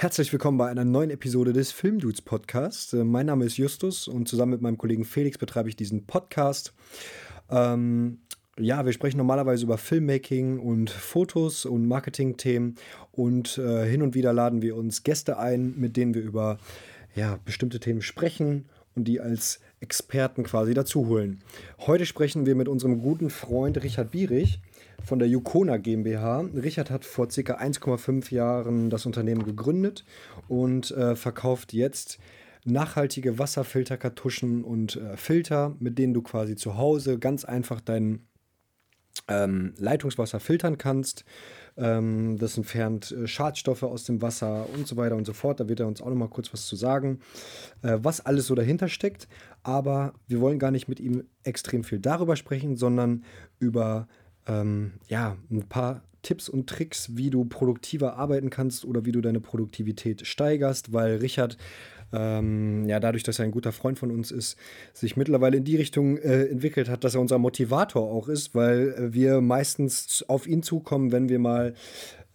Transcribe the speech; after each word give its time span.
Herzlich 0.00 0.32
willkommen 0.32 0.56
bei 0.56 0.70
einer 0.70 0.86
neuen 0.86 1.10
Episode 1.10 1.52
des 1.52 1.72
Filmdudes 1.72 2.22
Podcast. 2.22 2.94
Äh, 2.94 3.04
mein 3.04 3.26
Name 3.26 3.44
ist 3.44 3.58
Justus 3.58 4.08
und 4.08 4.28
zusammen 4.28 4.52
mit 4.52 4.62
meinem 4.62 4.78
Kollegen 4.78 5.04
Felix 5.04 5.36
betreibe 5.36 5.68
ich 5.68 5.76
diesen 5.76 6.06
Podcast. 6.06 6.72
Ähm, 7.50 8.20
ja, 8.58 8.86
wir 8.86 8.94
sprechen 8.94 9.18
normalerweise 9.18 9.64
über 9.64 9.76
Filmmaking 9.76 10.58
und 10.58 10.88
Fotos 10.88 11.66
und 11.66 11.86
Marketing-Themen 11.86 12.76
und 13.12 13.58
äh, 13.58 13.84
hin 13.84 14.00
und 14.00 14.14
wieder 14.14 14.32
laden 14.32 14.62
wir 14.62 14.74
uns 14.74 15.02
Gäste 15.02 15.38
ein, 15.38 15.74
mit 15.76 15.98
denen 15.98 16.14
wir 16.14 16.22
über 16.22 16.56
ja, 17.14 17.38
bestimmte 17.44 17.78
Themen 17.78 18.00
sprechen 18.00 18.70
und 18.94 19.04
die 19.04 19.20
als 19.20 19.60
Experten 19.80 20.44
quasi 20.44 20.72
dazu 20.72 21.08
holen. 21.08 21.42
Heute 21.78 22.06
sprechen 22.06 22.46
wir 22.46 22.54
mit 22.54 22.68
unserem 22.68 23.02
guten 23.02 23.28
Freund 23.28 23.82
Richard 23.82 24.12
Bierich 24.12 24.62
von 25.04 25.18
der 25.18 25.28
Yukona 25.28 25.76
GmbH. 25.76 26.40
Richard 26.54 26.90
hat 26.90 27.04
vor 27.04 27.30
circa 27.30 27.58
1,5 27.58 28.32
Jahren 28.32 28.90
das 28.90 29.06
Unternehmen 29.06 29.44
gegründet 29.44 30.04
und 30.48 30.90
äh, 30.92 31.16
verkauft 31.16 31.72
jetzt 31.72 32.18
nachhaltige 32.64 33.38
Wasserfilterkartuschen 33.38 34.64
und 34.64 34.96
äh, 34.96 35.16
Filter, 35.16 35.74
mit 35.78 35.98
denen 35.98 36.14
du 36.14 36.22
quasi 36.22 36.56
zu 36.56 36.76
Hause 36.76 37.18
ganz 37.18 37.44
einfach 37.44 37.80
dein 37.80 38.26
ähm, 39.28 39.74
Leitungswasser 39.78 40.40
filtern 40.40 40.78
kannst. 40.78 41.24
Ähm, 41.76 42.36
das 42.38 42.56
entfernt 42.56 43.12
äh, 43.12 43.26
Schadstoffe 43.26 43.82
aus 43.82 44.04
dem 44.04 44.22
Wasser 44.22 44.66
und 44.74 44.86
so 44.86 44.96
weiter 44.96 45.16
und 45.16 45.26
so 45.26 45.32
fort. 45.32 45.60
Da 45.60 45.68
wird 45.68 45.80
er 45.80 45.86
uns 45.86 46.02
auch 46.02 46.08
noch 46.08 46.16
mal 46.16 46.28
kurz 46.28 46.52
was 46.52 46.66
zu 46.66 46.76
sagen, 46.76 47.20
äh, 47.82 47.98
was 48.02 48.24
alles 48.24 48.46
so 48.46 48.54
dahinter 48.54 48.88
steckt. 48.88 49.28
Aber 49.62 50.14
wir 50.26 50.40
wollen 50.40 50.58
gar 50.58 50.70
nicht 50.70 50.88
mit 50.88 51.00
ihm 51.00 51.24
extrem 51.44 51.84
viel 51.84 52.00
darüber 52.00 52.36
sprechen, 52.36 52.76
sondern 52.76 53.24
über 53.58 54.08
ähm, 54.46 54.92
ja, 55.08 55.36
ein 55.50 55.68
paar 55.68 56.02
Tipps 56.22 56.48
und 56.48 56.68
Tricks, 56.68 57.16
wie 57.16 57.30
du 57.30 57.44
produktiver 57.44 58.16
arbeiten 58.16 58.50
kannst 58.50 58.84
oder 58.84 59.04
wie 59.04 59.12
du 59.12 59.20
deine 59.20 59.40
Produktivität 59.40 60.26
steigerst, 60.26 60.92
weil 60.92 61.16
Richard 61.16 61.56
ähm, 62.12 62.86
ja, 62.86 62.98
dadurch, 62.98 63.22
dass 63.22 63.38
er 63.38 63.44
ein 63.44 63.52
guter 63.52 63.72
Freund 63.72 63.98
von 63.98 64.10
uns 64.10 64.30
ist, 64.30 64.58
sich 64.92 65.16
mittlerweile 65.16 65.58
in 65.58 65.64
die 65.64 65.76
Richtung 65.76 66.18
äh, 66.18 66.46
entwickelt 66.46 66.88
hat, 66.88 67.04
dass 67.04 67.14
er 67.14 67.20
unser 67.20 67.38
Motivator 67.38 68.02
auch 68.02 68.28
ist, 68.28 68.54
weil 68.54 68.94
äh, 68.94 69.14
wir 69.14 69.40
meistens 69.40 70.24
auf 70.26 70.46
ihn 70.46 70.62
zukommen, 70.62 71.12
wenn 71.12 71.28
wir 71.28 71.38
mal 71.38 71.74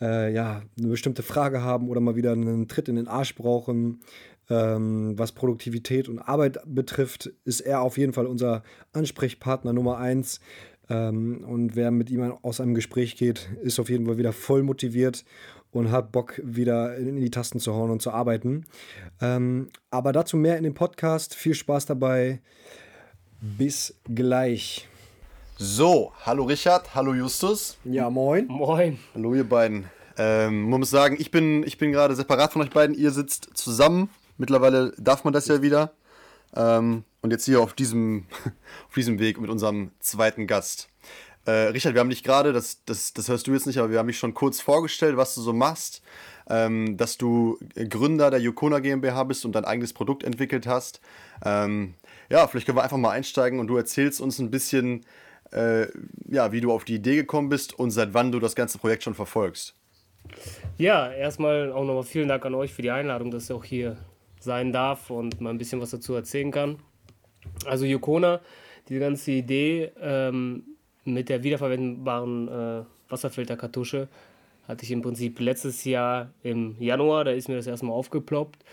äh, 0.02 0.34
ja, 0.34 0.62
eine 0.78 0.88
bestimmte 0.88 1.24
Frage 1.24 1.62
haben 1.62 1.90
oder 1.90 2.00
mal 2.00 2.16
wieder 2.16 2.32
einen 2.32 2.68
Tritt 2.68 2.88
in 2.88 2.96
den 2.96 3.08
Arsch 3.08 3.36
brauchen. 3.36 4.00
Ähm, 4.48 5.18
was 5.18 5.32
Produktivität 5.32 6.08
und 6.08 6.20
Arbeit 6.20 6.60
betrifft, 6.68 7.32
ist 7.46 7.62
er 7.62 7.82
auf 7.82 7.98
jeden 7.98 8.14
Fall 8.14 8.28
unser 8.28 8.64
Ansprechpartner 8.94 9.74
Nummer 9.74 9.98
eins. 9.98 10.40
Ähm, 10.90 11.44
und 11.48 11.76
wer 11.76 11.92
mit 11.92 12.10
ihm 12.10 12.34
aus 12.42 12.62
einem 12.62 12.76
Gespräch 12.76 13.16
geht, 13.16 13.50
ist 13.64 13.80
auf 13.80 13.90
jeden 13.90 14.06
Fall 14.06 14.18
wieder 14.18 14.34
voll 14.34 14.64
motiviert 14.64 15.26
und 15.72 15.92
hat 15.92 16.12
Bock, 16.12 16.40
wieder 16.44 16.96
in 16.96 17.18
die 17.18 17.32
Tasten 17.32 17.60
zu 17.60 17.74
hauen 17.74 17.90
und 17.90 18.02
zu 18.02 18.12
arbeiten. 18.12 18.66
Ähm, 19.22 19.70
aber 19.92 20.14
dazu 20.14 20.38
mehr 20.38 20.58
in 20.58 20.64
dem 20.64 20.74
Podcast. 20.74 21.36
Viel 21.36 21.54
Spaß 21.54 21.86
dabei. 21.86 22.40
Bis 23.42 23.96
gleich. 24.06 24.88
So, 25.58 26.12
hallo 26.26 26.44
Richard, 26.44 26.96
hallo 26.96 27.14
Justus. 27.14 27.78
Ja, 27.84 28.10
moin. 28.10 28.48
Moin. 28.48 29.00
Hallo 29.14 29.34
ihr 29.36 29.48
beiden. 29.48 29.86
Ähm, 30.18 30.70
man 30.70 30.80
muss 30.80 30.90
sagen, 30.90 31.18
ich 31.20 31.32
bin, 31.32 31.64
ich 31.64 31.78
bin 31.78 31.92
gerade 31.92 32.16
separat 32.16 32.54
von 32.54 32.62
euch 32.62 32.70
beiden. 32.70 32.96
Ihr 32.96 33.12
sitzt 33.12 33.50
zusammen. 33.54 34.10
Mittlerweile 34.38 34.94
darf 34.98 35.24
man 35.24 35.34
das 35.34 35.48
ja 35.48 35.62
wieder. 35.62 35.92
Ähm, 36.56 37.04
und 37.26 37.32
jetzt 37.32 37.46
hier 37.46 37.60
auf 37.60 37.74
diesem, 37.74 38.26
auf 38.88 38.94
diesem 38.96 39.20
Weg 39.20 39.42
mit 39.42 39.50
unserem 39.50 39.92
zweiten 40.00 40.48
Gast. 40.48 40.90
Äh, 41.46 41.70
Richard, 41.70 41.94
wir 41.94 42.00
haben 42.00 42.10
dich 42.10 42.24
gerade, 42.24 42.54
das, 42.54 42.84
das, 42.86 43.14
das 43.14 43.28
hörst 43.28 43.48
du 43.48 43.54
jetzt 43.54 43.68
nicht, 43.68 43.78
aber 43.78 43.90
wir 43.92 44.00
haben 44.00 44.08
dich 44.08 44.18
schon 44.18 44.34
kurz 44.34 44.62
vorgestellt, 44.62 45.18
was 45.18 45.36
du 45.36 45.42
so 45.42 45.52
machst. 45.52 46.02
Ähm, 46.48 46.96
dass 46.96 47.18
du 47.18 47.58
Gründer 47.90 48.30
der 48.30 48.40
Yukona 48.40 48.78
GmbH 48.78 49.24
bist 49.24 49.46
und 49.46 49.56
dein 49.56 49.66
eigenes 49.66 49.94
Produkt 49.94 50.24
entwickelt 50.24 50.68
hast. 50.68 51.02
Ähm, 51.44 51.96
ja, 52.30 52.48
vielleicht 52.48 52.68
können 52.68 52.78
wir 52.78 52.84
einfach 52.84 52.98
mal 52.98 53.10
einsteigen 53.10 53.60
und 53.60 53.66
du 53.66 53.76
erzählst 53.78 54.22
uns 54.22 54.38
ein 54.38 54.52
bisschen, 54.52 55.08
äh, 55.52 55.88
ja, 56.30 56.52
wie 56.52 56.62
du 56.62 56.72
auf 56.72 56.86
die 56.86 56.94
Idee 56.94 57.16
gekommen 57.16 57.50
bist 57.50 57.74
und 57.80 57.90
seit 57.90 58.14
wann 58.14 58.32
du 58.32 58.40
das 58.40 58.54
ganze 58.54 58.78
Projekt 58.78 59.02
schon 59.02 59.16
verfolgst. 59.16 59.74
Ja, 60.78 61.12
erstmal 61.12 61.72
auch 61.72 61.84
nochmal 61.84 62.04
vielen 62.04 62.28
Dank 62.28 62.46
an 62.46 62.54
euch 62.54 62.72
für 62.72 62.84
die 62.84 62.92
Einladung, 62.92 63.32
dass 63.32 63.46
ich 63.46 63.52
auch 63.52 63.64
hier 63.64 63.98
sein 64.40 64.72
darf 64.72 65.10
und 65.10 65.42
mal 65.42 65.50
ein 65.50 65.58
bisschen 65.58 65.82
was 65.82 65.90
dazu 65.90 66.14
erzählen 66.14 66.52
kann. 66.52 66.78
Also 67.66 67.86
Yukona, 67.86 68.42
die 68.90 69.00
ganze 69.00 69.32
Idee 69.32 69.92
ähm, 70.00 70.64
mit 71.04 71.30
der 71.30 71.44
wiederverwendbaren 71.44 72.48
äh, 72.48 72.84
Wasserfilterkartusche 73.10 74.08
hatte 74.68 74.84
ich 74.84 74.92
im 74.92 75.02
Prinzip 75.02 75.40
letztes 75.40 75.84
Jahr 75.84 76.32
im 76.42 76.76
Januar, 76.80 77.24
da 77.24 77.32
ist 77.32 77.48
mir 77.48 77.56
das 77.56 77.68
erstmal 77.68 77.94
aufgeploppt. 77.94 78.64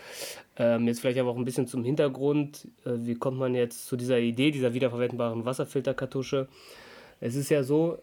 Ähm, 0.57 0.87
jetzt 0.87 1.01
vielleicht 1.01 1.19
aber 1.19 1.29
auch 1.29 1.37
ein 1.37 1.45
bisschen 1.45 1.67
zum 1.67 1.83
Hintergrund. 1.83 2.67
Äh, 2.85 2.93
wie 3.05 3.15
kommt 3.15 3.37
man 3.37 3.53
jetzt 3.55 3.85
zu 3.85 3.95
dieser 3.95 4.19
Idee, 4.19 4.51
dieser 4.51 4.73
wiederverwendbaren 4.73 5.45
Wasserfilterkartusche? 5.45 6.47
Es 7.19 7.35
ist 7.35 7.49
ja 7.49 7.63
so, 7.63 7.99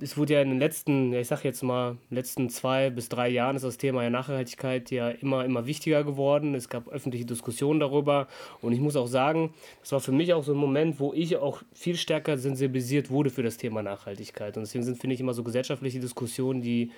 es 0.00 0.16
wurde 0.16 0.34
ja 0.34 0.42
in 0.42 0.50
den 0.50 0.58
letzten, 0.58 1.12
ich 1.12 1.28
sag 1.28 1.44
jetzt 1.44 1.62
mal, 1.62 1.96
letzten 2.10 2.48
zwei 2.48 2.90
bis 2.90 3.08
drei 3.08 3.28
Jahren 3.28 3.56
ist 3.56 3.64
das 3.64 3.78
Thema 3.78 4.08
Nachhaltigkeit 4.08 4.90
ja 4.90 5.10
immer, 5.10 5.44
immer 5.44 5.66
wichtiger 5.66 6.04
geworden. 6.04 6.54
Es 6.54 6.68
gab 6.68 6.88
öffentliche 6.88 7.26
Diskussionen 7.26 7.80
darüber 7.80 8.28
und 8.62 8.72
ich 8.72 8.80
muss 8.80 8.96
auch 8.96 9.06
sagen, 9.06 9.54
das 9.80 9.92
war 9.92 10.00
für 10.00 10.12
mich 10.12 10.32
auch 10.32 10.44
so 10.44 10.52
ein 10.52 10.58
Moment, 10.58 11.00
wo 11.00 11.12
ich 11.12 11.36
auch 11.36 11.62
viel 11.74 11.96
stärker 11.96 12.38
sensibilisiert 12.38 13.10
wurde 13.10 13.30
für 13.30 13.42
das 13.42 13.56
Thema 13.56 13.82
Nachhaltigkeit. 13.82 14.56
Und 14.56 14.62
deswegen 14.62 14.84
sind, 14.84 14.98
finde 14.98 15.14
ich, 15.14 15.20
immer 15.20 15.34
so 15.34 15.42
gesellschaftliche 15.42 16.00
Diskussionen, 16.00 16.62
die 16.62 16.90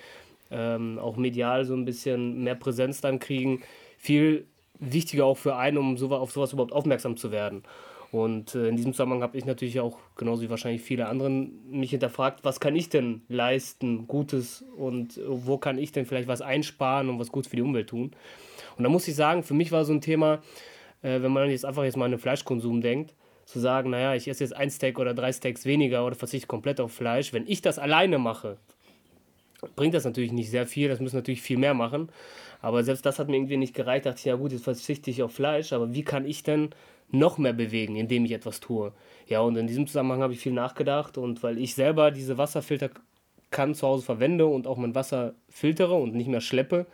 ähm, 0.51 0.99
auch 0.99 1.17
medial 1.17 1.65
so 1.65 1.73
ein 1.73 1.85
bisschen 1.85 2.43
mehr 2.43 2.55
Präsenz 2.55 3.01
dann 3.01 3.19
kriegen, 3.19 3.61
viel 3.97 4.45
wichtiger 4.79 5.25
auch 5.25 5.37
für 5.37 5.55
einen, 5.55 5.77
um 5.77 5.97
so, 5.97 6.09
auf 6.09 6.31
sowas 6.31 6.53
überhaupt 6.53 6.73
aufmerksam 6.73 7.17
zu 7.17 7.31
werden. 7.31 7.63
Und 8.11 8.55
äh, 8.55 8.67
in 8.67 8.75
diesem 8.75 8.93
Zusammenhang 8.93 9.21
habe 9.21 9.37
ich 9.37 9.45
natürlich 9.45 9.79
auch, 9.79 9.97
genauso 10.15 10.41
wie 10.41 10.49
wahrscheinlich 10.49 10.81
viele 10.81 11.07
anderen, 11.07 11.51
mich 11.69 11.91
hinterfragt, 11.91 12.43
was 12.43 12.59
kann 12.59 12.75
ich 12.75 12.89
denn 12.89 13.21
leisten, 13.27 14.07
Gutes 14.07 14.65
und 14.77 15.17
äh, 15.17 15.21
wo 15.27 15.57
kann 15.57 15.77
ich 15.77 15.91
denn 15.91 16.05
vielleicht 16.05 16.27
was 16.27 16.41
einsparen 16.41 17.09
und 17.09 17.19
was 17.19 17.31
Gutes 17.31 17.49
für 17.49 17.55
die 17.55 17.61
Umwelt 17.61 17.89
tun. 17.89 18.11
Und 18.77 18.83
da 18.83 18.89
muss 18.89 19.07
ich 19.07 19.15
sagen, 19.15 19.43
für 19.43 19.53
mich 19.53 19.71
war 19.71 19.85
so 19.85 19.93
ein 19.93 20.01
Thema, 20.01 20.41
äh, 21.03 21.21
wenn 21.21 21.31
man 21.31 21.49
jetzt 21.49 21.65
einfach 21.65 21.83
jetzt 21.83 21.97
mal 21.97 22.05
an 22.05 22.11
den 22.11 22.19
Fleischkonsum 22.19 22.81
denkt, 22.81 23.13
zu 23.45 23.59
sagen, 23.59 23.91
naja, 23.91 24.15
ich 24.15 24.27
esse 24.27 24.43
jetzt 24.43 24.55
ein 24.55 24.69
Steak 24.69 24.99
oder 24.99 25.13
drei 25.13 25.31
Steaks 25.31 25.65
weniger 25.65 26.05
oder 26.05 26.15
verzichte 26.15 26.47
komplett 26.47 26.79
auf 26.79 26.91
Fleisch. 26.91 27.33
Wenn 27.33 27.47
ich 27.47 27.61
das 27.61 27.79
alleine 27.79 28.17
mache, 28.17 28.57
bringt 29.75 29.93
das 29.93 30.05
natürlich 30.05 30.31
nicht 30.31 30.49
sehr 30.49 30.65
viel, 30.65 30.87
das 30.87 30.99
müssen 30.99 31.15
natürlich 31.15 31.41
viel 31.41 31.57
mehr 31.57 31.73
machen. 31.73 32.09
Aber 32.61 32.83
selbst 32.83 33.05
das 33.05 33.19
hat 33.19 33.27
mir 33.27 33.37
irgendwie 33.37 33.57
nicht 33.57 33.73
gereicht. 33.73 34.05
Da 34.05 34.11
dachte 34.11 34.19
ich, 34.19 34.25
ja 34.25 34.35
gut, 34.35 34.51
jetzt 34.51 34.63
verzichte 34.63 35.09
ich 35.09 35.23
auf 35.23 35.33
Fleisch, 35.33 35.73
aber 35.73 35.93
wie 35.93 36.03
kann 36.03 36.25
ich 36.25 36.43
denn 36.43 36.69
noch 37.11 37.37
mehr 37.37 37.53
bewegen, 37.53 37.95
indem 37.95 38.25
ich 38.25 38.31
etwas 38.31 38.59
tue. 38.59 38.93
Ja, 39.27 39.41
und 39.41 39.55
in 39.55 39.67
diesem 39.67 39.87
Zusammenhang 39.87 40.21
habe 40.21 40.33
ich 40.33 40.39
viel 40.39 40.53
nachgedacht 40.53 41.17
und 41.17 41.43
weil 41.43 41.57
ich 41.57 41.75
selber 41.75 42.11
diese 42.11 42.37
Wasserfilter 42.37 42.89
kann 43.51 43.73
zu 43.73 43.87
Hause 43.87 44.05
verwende 44.05 44.45
und 44.45 44.67
auch 44.67 44.77
mein 44.77 44.95
Wasser 44.95 45.33
filtere 45.49 45.95
und 45.95 46.13
nicht 46.13 46.27
mehr 46.27 46.41
schleppe, 46.41 46.85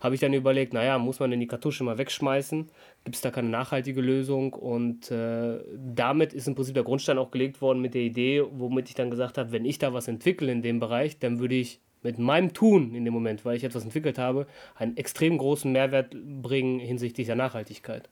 habe 0.00 0.14
ich 0.14 0.20
dann 0.20 0.32
überlegt, 0.32 0.72
naja, 0.72 0.98
muss 0.98 1.20
man 1.20 1.30
denn 1.30 1.40
die 1.40 1.46
Kartusche 1.46 1.84
mal 1.84 1.98
wegschmeißen? 1.98 2.70
Gibt 3.04 3.16
es 3.16 3.20
da 3.20 3.30
keine 3.30 3.50
nachhaltige 3.50 4.00
Lösung? 4.00 4.54
Und 4.54 5.10
äh, 5.10 5.58
damit 5.76 6.32
ist 6.32 6.48
im 6.48 6.54
Prinzip 6.54 6.74
der 6.74 6.84
Grundstein 6.84 7.18
auch 7.18 7.30
gelegt 7.30 7.60
worden 7.60 7.82
mit 7.82 7.92
der 7.92 8.02
Idee, 8.02 8.42
womit 8.50 8.88
ich 8.88 8.94
dann 8.94 9.10
gesagt 9.10 9.36
habe, 9.36 9.52
wenn 9.52 9.66
ich 9.66 9.78
da 9.78 9.92
was 9.92 10.08
entwickle 10.08 10.50
in 10.50 10.62
dem 10.62 10.80
Bereich, 10.80 11.18
dann 11.18 11.38
würde 11.38 11.54
ich 11.54 11.80
mit 12.02 12.18
meinem 12.18 12.54
Tun 12.54 12.94
in 12.94 13.04
dem 13.04 13.12
Moment, 13.12 13.44
weil 13.44 13.56
ich 13.56 13.64
etwas 13.64 13.84
entwickelt 13.84 14.18
habe, 14.18 14.46
einen 14.74 14.96
extrem 14.96 15.36
großen 15.36 15.70
Mehrwert 15.70 16.16
bringen 16.40 16.78
hinsichtlich 16.78 17.26
der 17.26 17.36
Nachhaltigkeit. 17.36 18.08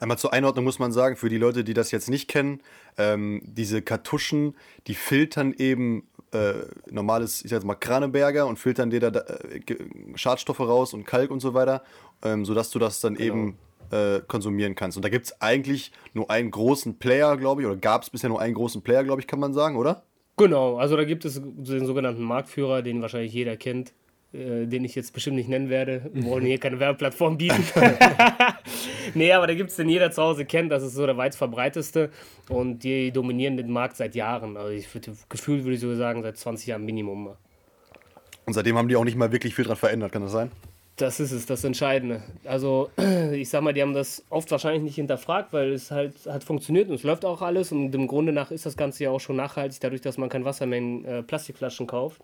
Einmal 0.00 0.18
zur 0.18 0.32
Einordnung 0.32 0.64
muss 0.64 0.78
man 0.78 0.92
sagen, 0.92 1.16
für 1.16 1.28
die 1.28 1.38
Leute, 1.38 1.64
die 1.64 1.74
das 1.74 1.90
jetzt 1.90 2.10
nicht 2.10 2.28
kennen, 2.28 2.60
ähm, 2.98 3.42
diese 3.44 3.82
Kartuschen, 3.82 4.54
die 4.86 4.94
filtern 4.94 5.54
eben 5.56 6.06
äh, 6.32 6.54
normales, 6.90 7.44
ich 7.44 7.50
sag 7.50 7.58
jetzt 7.58 7.66
mal 7.66 7.74
Kraneberger 7.74 8.46
und 8.46 8.58
filtern 8.58 8.90
dir 8.90 9.00
da 9.00 9.20
äh, 9.20 9.60
Schadstoffe 10.14 10.60
raus 10.60 10.94
und 10.94 11.06
Kalk 11.06 11.30
und 11.30 11.40
so 11.40 11.54
weiter, 11.54 11.82
ähm, 12.22 12.44
sodass 12.44 12.70
du 12.70 12.78
das 12.78 13.00
dann 13.00 13.14
genau. 13.14 13.26
eben 13.26 13.58
äh, 13.90 14.20
konsumieren 14.26 14.74
kannst. 14.74 14.96
Und 14.96 15.04
da 15.04 15.08
gibt 15.08 15.26
es 15.26 15.40
eigentlich 15.40 15.92
nur 16.12 16.30
einen 16.30 16.50
großen 16.50 16.98
Player, 16.98 17.36
glaube 17.36 17.62
ich, 17.62 17.66
oder 17.66 17.76
gab 17.76 18.02
es 18.02 18.10
bisher 18.10 18.28
nur 18.28 18.40
einen 18.40 18.54
großen 18.54 18.82
Player, 18.82 19.04
glaube 19.04 19.20
ich, 19.20 19.26
kann 19.26 19.40
man 19.40 19.54
sagen, 19.54 19.76
oder? 19.76 20.02
Genau, 20.36 20.76
also 20.76 20.96
da 20.96 21.04
gibt 21.04 21.24
es 21.24 21.40
den 21.42 21.86
sogenannten 21.86 22.22
Marktführer, 22.22 22.82
den 22.82 23.00
wahrscheinlich 23.00 23.32
jeder 23.32 23.56
kennt, 23.56 23.94
äh, 24.36 24.66
den 24.66 24.84
ich 24.84 24.94
jetzt 24.94 25.12
bestimmt 25.12 25.36
nicht 25.36 25.48
nennen 25.48 25.70
werde. 25.70 26.02
Wir 26.12 26.24
wollen 26.24 26.44
hier 26.44 26.58
keine 26.58 26.78
Werbeplattform 26.78 27.38
bieten. 27.38 27.64
nee, 29.14 29.32
aber 29.32 29.46
da 29.46 29.54
gibt 29.54 29.70
es 29.70 29.76
den 29.76 29.88
jeder 29.88 30.10
zu 30.10 30.22
Hause 30.22 30.44
kennt, 30.44 30.70
das 30.70 30.82
ist 30.82 30.94
so 30.94 31.06
der 31.06 31.16
weit 31.16 31.34
verbreiteste 31.34 32.10
und 32.48 32.80
die 32.80 33.10
dominieren 33.10 33.56
den 33.56 33.70
Markt 33.70 33.96
seit 33.96 34.14
Jahren. 34.14 34.56
Also 34.56 34.70
ich 34.70 34.92
würde 34.94 35.12
gefühlt 35.28 35.64
würde 35.64 35.74
ich 35.74 35.80
so 35.80 35.94
sagen, 35.94 36.22
seit 36.22 36.36
20 36.36 36.66
Jahren 36.68 36.84
Minimum. 36.84 37.30
Und 38.44 38.52
seitdem 38.52 38.76
haben 38.76 38.88
die 38.88 38.96
auch 38.96 39.04
nicht 39.04 39.16
mal 39.16 39.32
wirklich 39.32 39.54
viel 39.54 39.64
dran 39.64 39.76
verändert, 39.76 40.12
kann 40.12 40.22
das 40.22 40.32
sein? 40.32 40.50
Das 40.96 41.20
ist 41.20 41.30
es, 41.30 41.44
das 41.44 41.62
Entscheidende. 41.62 42.22
Also, 42.44 42.90
ich 43.32 43.50
sag 43.50 43.62
mal, 43.62 43.74
die 43.74 43.82
haben 43.82 43.92
das 43.92 44.24
oft 44.30 44.50
wahrscheinlich 44.50 44.82
nicht 44.82 44.94
hinterfragt, 44.94 45.52
weil 45.52 45.72
es 45.72 45.90
halt 45.90 46.14
hat 46.26 46.44
funktioniert 46.44 46.88
und 46.88 46.94
es 46.94 47.02
läuft 47.02 47.24
auch 47.24 47.42
alles. 47.42 47.70
Und 47.70 47.94
im 47.94 48.06
Grunde 48.06 48.32
nach 48.32 48.50
ist 48.50 48.64
das 48.64 48.76
Ganze 48.76 49.04
ja 49.04 49.10
auch 49.10 49.20
schon 49.20 49.36
nachhaltig, 49.36 49.80
dadurch, 49.80 50.00
dass 50.00 50.16
man 50.16 50.28
kein 50.28 50.44
Wasser 50.44 50.64
mehr 50.64 50.78
in 50.78 51.04
äh, 51.04 51.22
Plastikflaschen 51.22 51.86
kauft. 51.86 52.22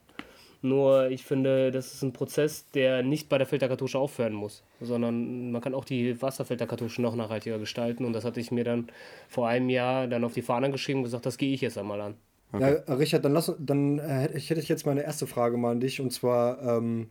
Nur 0.65 1.11
ich 1.11 1.25
finde, 1.25 1.73
das 1.73 1.93
ist 1.93 2.03
ein 2.03 2.13
Prozess, 2.13 2.71
der 2.71 3.03
nicht 3.03 3.29
bei 3.29 3.37
der 3.37 3.49
Filterkartusche 3.49 3.99
aufhören 3.99 4.33
muss, 4.33 4.63
sondern 4.81 5.51
man 5.51 5.61
kann 5.61 5.75
auch 5.75 5.85
die 5.85 6.23
Wasserfilterkartusche 6.23 7.03
noch 7.03 7.17
nachhaltiger 7.17 7.59
gestalten. 7.59 8.05
Und 8.05 8.13
das 8.13 8.25
hatte 8.25 8.39
ich 8.39 8.53
mir 8.53 8.63
dann 8.63 8.87
vor 9.29 9.49
einem 9.49 9.69
Jahr 9.69 10.07
dann 10.07 10.23
auf 10.23 10.35
die 10.35 10.43
Fahne 10.43 10.71
geschrieben 10.71 11.01
und 11.01 11.05
gesagt, 11.05 11.27
das 11.27 11.37
gehe 11.37 11.53
ich 11.53 11.61
jetzt 11.63 11.79
einmal 11.79 12.01
an. 12.01 12.15
Okay. 12.53 12.79
Ja, 12.87 12.95
Richard, 12.95 13.25
dann, 13.25 13.33
lass, 13.33 13.53
dann 13.59 13.99
äh, 13.99 14.29
hätte 14.33 14.61
ich 14.61 14.69
jetzt 14.69 14.87
meine 14.87 15.03
erste 15.03 15.27
Frage 15.27 15.57
mal 15.57 15.73
an 15.73 15.81
dich. 15.81 16.01
Und 16.01 16.13
zwar, 16.13 16.63
ähm, 16.63 17.09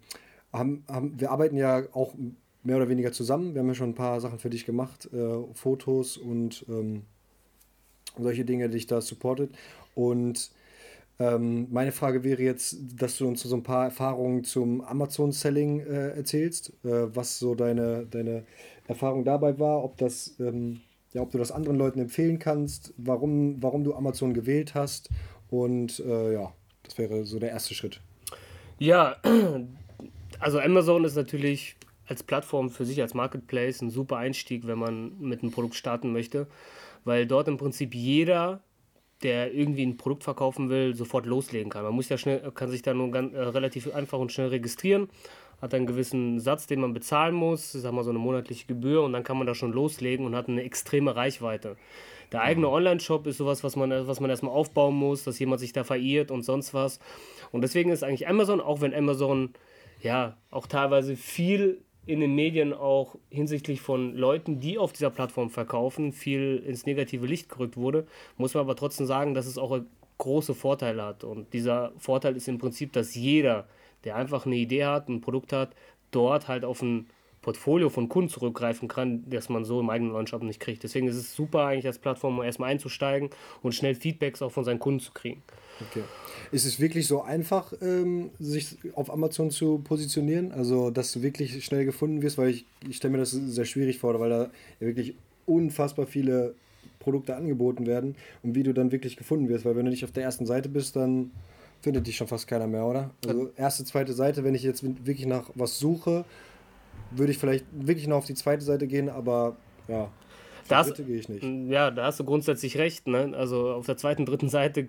haben, 0.54 0.86
haben, 0.88 1.20
wir 1.20 1.32
arbeiten 1.32 1.58
ja 1.58 1.84
auch 1.94 2.14
mehr 2.64 2.78
oder 2.78 2.90
weniger 2.90 3.12
zusammen. 3.12 3.54
Wir 3.54 3.62
haben 3.62 3.68
ja 3.68 3.76
schon 3.76 3.90
ein 3.90 3.96
paar 3.96 4.22
Sachen 4.22 4.40
für 4.40 4.50
dich 4.50 4.66
gemacht, 4.66 5.10
äh, 5.12 5.44
Fotos 5.54 6.16
und 6.16 6.66
ähm, 6.70 7.04
solche 8.18 8.46
Dinge, 8.46 8.70
die 8.70 8.78
dich 8.78 8.88
da 8.88 9.02
supportet. 9.02 9.52
Und 9.96 10.52
ähm, 11.20 11.68
meine 11.72 11.92
Frage 11.92 12.24
wäre 12.24 12.42
jetzt, 12.42 12.78
dass 12.96 13.18
du 13.18 13.28
uns 13.28 13.44
so 13.44 13.56
ein 13.56 13.64
paar 13.64 13.86
Erfahrungen 13.86 14.44
zum 14.44 14.82
Amazon-Selling 14.82 15.82
äh, 15.82 16.10
erzählst, 16.16 16.74
äh, 16.84 17.16
was 17.16 17.38
so 17.38 17.54
deine, 17.56 18.08
deine 18.10 18.44
Erfahrung 18.88 19.24
dabei 19.24 19.60
war, 19.60 19.84
ob 19.84 19.98
das, 19.98 20.36
ähm, 20.40 20.82
ja, 21.14 21.22
ob 21.22 21.32
du 21.32 21.38
das 21.38 21.52
anderen 21.52 21.78
Leuten 21.78 22.00
empfehlen 22.00 22.40
kannst, 22.40 22.94
warum, 22.98 23.62
warum 23.62 23.84
du 23.84 23.94
Amazon 23.94 24.34
gewählt 24.34 24.74
hast 24.74 25.10
und 25.50 26.00
äh, 26.00 26.34
ja, 26.34 26.54
das 26.84 26.98
wäre 26.98 27.26
so 27.26 27.40
der 27.40 27.50
erste 27.50 27.74
Schritt. 27.74 28.02
Ja, 28.80 29.18
also 30.40 30.60
Amazon 30.60 31.04
ist 31.06 31.16
natürlich 31.16 31.76
als 32.08 32.24
Plattform 32.24 32.70
für 32.70 32.86
sich, 32.86 33.02
als 33.02 33.14
Marketplace 33.14 33.82
ein 33.82 33.90
super 33.90 34.18
Einstieg, 34.18 34.66
wenn 34.68 34.80
man 34.80 35.20
mit 35.20 35.44
einem 35.44 35.52
Produkt 35.52 35.76
starten 35.76 36.12
möchte, 36.12 36.48
weil 37.06 37.28
dort 37.28 37.48
im 37.48 37.58
Prinzip 37.58 37.94
jeder 37.94 38.62
der 39.24 39.54
irgendwie 39.54 39.86
ein 39.86 39.98
Produkt 39.98 40.24
verkaufen 40.24 40.70
will, 40.70 40.96
sofort 40.96 41.26
loslegen 41.26 41.70
kann. 41.70 41.84
Man 41.84 41.94
muss 41.94 42.10
ja 42.10 42.18
schnell, 42.18 42.52
kann 42.54 42.70
sich 42.70 42.82
da 42.82 42.94
nur 42.94 43.12
ganz, 43.12 43.34
äh, 43.34 43.40
relativ 43.40 43.94
einfach 43.94 44.20
und 44.20 44.32
schnell 44.32 44.48
registrieren, 44.48 45.10
hat 45.62 45.74
einen 45.74 45.86
gewissen 45.86 46.40
Satz, 46.40 46.66
den 46.68 46.82
man 46.82 46.94
bezahlen 46.94 47.36
muss, 47.36 47.72
sagen 47.72 47.96
wir 47.96 48.04
so 48.04 48.10
eine 48.10 48.20
monatliche 48.20 48.66
Gebühr 48.66 49.04
und 49.04 49.14
dann 49.14 49.24
kann 49.24 49.38
man 49.38 49.48
da 49.48 49.54
schon 49.54 49.72
loslegen 49.72 50.26
und 50.26 50.36
hat 50.36 50.50
eine 50.50 50.64
extreme 50.64 51.16
Reichweite. 51.16 51.78
Der 52.32 52.42
eigene. 52.42 52.70
Online-Shop 52.70 53.28
ist 53.28 53.38
sowas, 53.38 53.64
was 53.64 53.76
man, 53.76 54.08
was 54.08 54.20
man 54.20 54.30
erstmal 54.30 54.54
aufbauen 54.54 54.96
muss, 54.96 55.24
dass 55.24 55.38
jemand 55.38 55.60
sich 55.60 55.74
da 55.74 55.84
verirrt 55.84 56.32
und 56.32 56.44
sonst 56.44 56.74
was. 56.74 57.00
Und 57.52 57.62
deswegen 57.62 57.92
ist 57.92 58.04
eigentlich 58.04 58.28
Amazon, 58.28 58.62
auch 58.62 58.82
wenn 58.82 58.94
Amazon 58.94 59.54
ja 60.02 60.38
auch 60.50 60.66
teilweise 60.66 61.16
viel 61.16 61.84
in 62.06 62.20
den 62.20 62.34
Medien 62.34 62.74
auch 62.74 63.16
hinsichtlich 63.30 63.82
von 63.82 64.16
Leuten, 64.16 64.60
die 64.60 64.78
auf 64.78 64.92
dieser 64.92 65.12
Plattform 65.12 65.50
verkaufen, 65.50 66.12
viel 66.12 66.58
ins 66.66 66.86
negative 66.86 67.28
Licht 67.28 67.50
gerückt 67.50 67.78
wurde, 67.78 68.08
muss 68.38 68.54
man 68.54 68.62
aber 68.62 68.76
trotzdem 68.76 69.06
sagen, 69.06 69.34
dass 69.34 69.46
es 69.46 69.58
auch 69.58 69.80
große 70.18 70.56
Vorteile 70.56 71.04
hat. 71.04 71.24
Und 71.24 71.54
dieser 71.54 71.92
Vorteil 71.98 72.36
ist 72.36 72.48
im 72.48 72.58
Prinzip, 72.58 72.94
dass 72.94 73.16
jeder, 73.16 73.68
der 74.04 74.16
einfach 74.16 74.46
eine 74.46 74.56
Idee 74.56 74.86
hat, 74.86 75.10
ein 75.10 75.22
Produkt 75.22 75.54
hat, 75.54 75.76
dort 76.12 76.48
halt 76.48 76.66
auf 76.66 76.82
ein 76.82 77.08
Portfolio 77.42 77.90
von 77.90 78.08
Kunden 78.08 78.30
zurückgreifen 78.30 78.88
kann, 78.88 79.24
das 79.28 79.50
man 79.50 79.66
so 79.66 79.80
im 79.80 79.90
eigenen 79.90 80.12
Online-Shop 80.12 80.44
nicht 80.44 80.60
kriegt. 80.60 80.84
Deswegen 80.84 81.08
ist 81.08 81.16
es 81.16 81.36
super 81.36 81.66
eigentlich 81.66 81.88
als 81.88 81.98
Plattform, 81.98 82.38
um 82.38 82.44
erstmal 82.44 82.70
einzusteigen 82.70 83.30
und 83.64 83.74
schnell 83.74 83.96
Feedbacks 83.96 84.42
auch 84.42 84.52
von 84.52 84.64
seinen 84.64 84.80
Kunden 84.80 85.00
zu 85.00 85.12
kriegen. 85.12 85.42
Okay. 85.90 86.04
Ist 86.52 86.66
es 86.66 86.80
wirklich 86.80 87.08
so 87.08 87.24
einfach, 87.24 87.74
ähm, 87.82 88.30
sich 88.40 88.78
auf 88.94 89.12
Amazon 89.12 89.50
zu 89.50 89.80
positionieren? 89.80 90.52
Also, 90.52 90.92
dass 90.92 91.12
du 91.12 91.24
wirklich 91.24 91.66
schnell 91.66 91.86
gefunden 91.86 92.22
wirst? 92.22 92.38
Weil 92.38 92.50
ich, 92.50 92.66
ich 92.88 92.98
stelle 92.98 93.14
mir 93.14 93.18
das 93.18 93.32
sehr 93.32 93.66
schwierig 93.66 93.98
vor, 93.98 94.20
weil 94.20 94.30
da 94.30 94.44
ja 94.80 94.88
wirklich 94.88 95.16
unfassbar 95.48 96.06
viele 96.06 96.54
Produkte 97.00 97.36
angeboten 97.36 97.88
werden 97.88 98.16
und 98.44 98.54
wie 98.54 98.62
du 98.62 98.74
dann 98.74 98.92
wirklich 98.92 99.18
gefunden 99.18 99.50
wirst. 99.50 99.66
Weil 99.66 99.76
wenn 99.76 99.86
du 99.86 99.92
nicht 99.92 100.06
auf 100.06 100.12
der 100.12 100.24
ersten 100.24 100.46
Seite 100.46 100.70
bist, 100.70 100.96
dann 100.96 101.32
findet 101.82 102.06
dich 102.06 102.18
schon 102.18 102.28
fast 102.28 102.48
keiner 102.48 102.68
mehr, 102.68 102.86
oder? 102.86 103.10
Also 103.28 103.52
erste, 103.58 103.84
zweite 103.84 104.14
Seite, 104.14 104.44
wenn 104.44 104.54
ich 104.54 104.62
jetzt 104.62 104.84
wirklich 104.84 105.26
nach 105.26 105.50
was 105.56 105.80
suche, 105.80 106.26
würde 107.12 107.32
ich 107.32 107.38
vielleicht 107.38 107.66
wirklich 107.72 108.08
noch 108.08 108.18
auf 108.18 108.26
die 108.26 108.34
zweite 108.34 108.64
Seite 108.64 108.88
gehen, 108.88 109.10
aber 109.10 109.56
ja, 109.88 110.10
das, 110.68 110.94
gehe 110.94 111.18
ich 111.18 111.30
nicht. 111.30 111.44
Ja, 111.70 111.92
da 111.92 112.06
hast 112.06 112.20
du 112.20 112.24
grundsätzlich 112.24 112.78
recht. 112.78 113.08
Ne? 113.08 113.34
Also 113.36 113.72
auf 113.72 113.86
der 113.86 113.98
zweiten, 113.98 114.26
dritten 114.26 114.50
Seite 114.50 114.88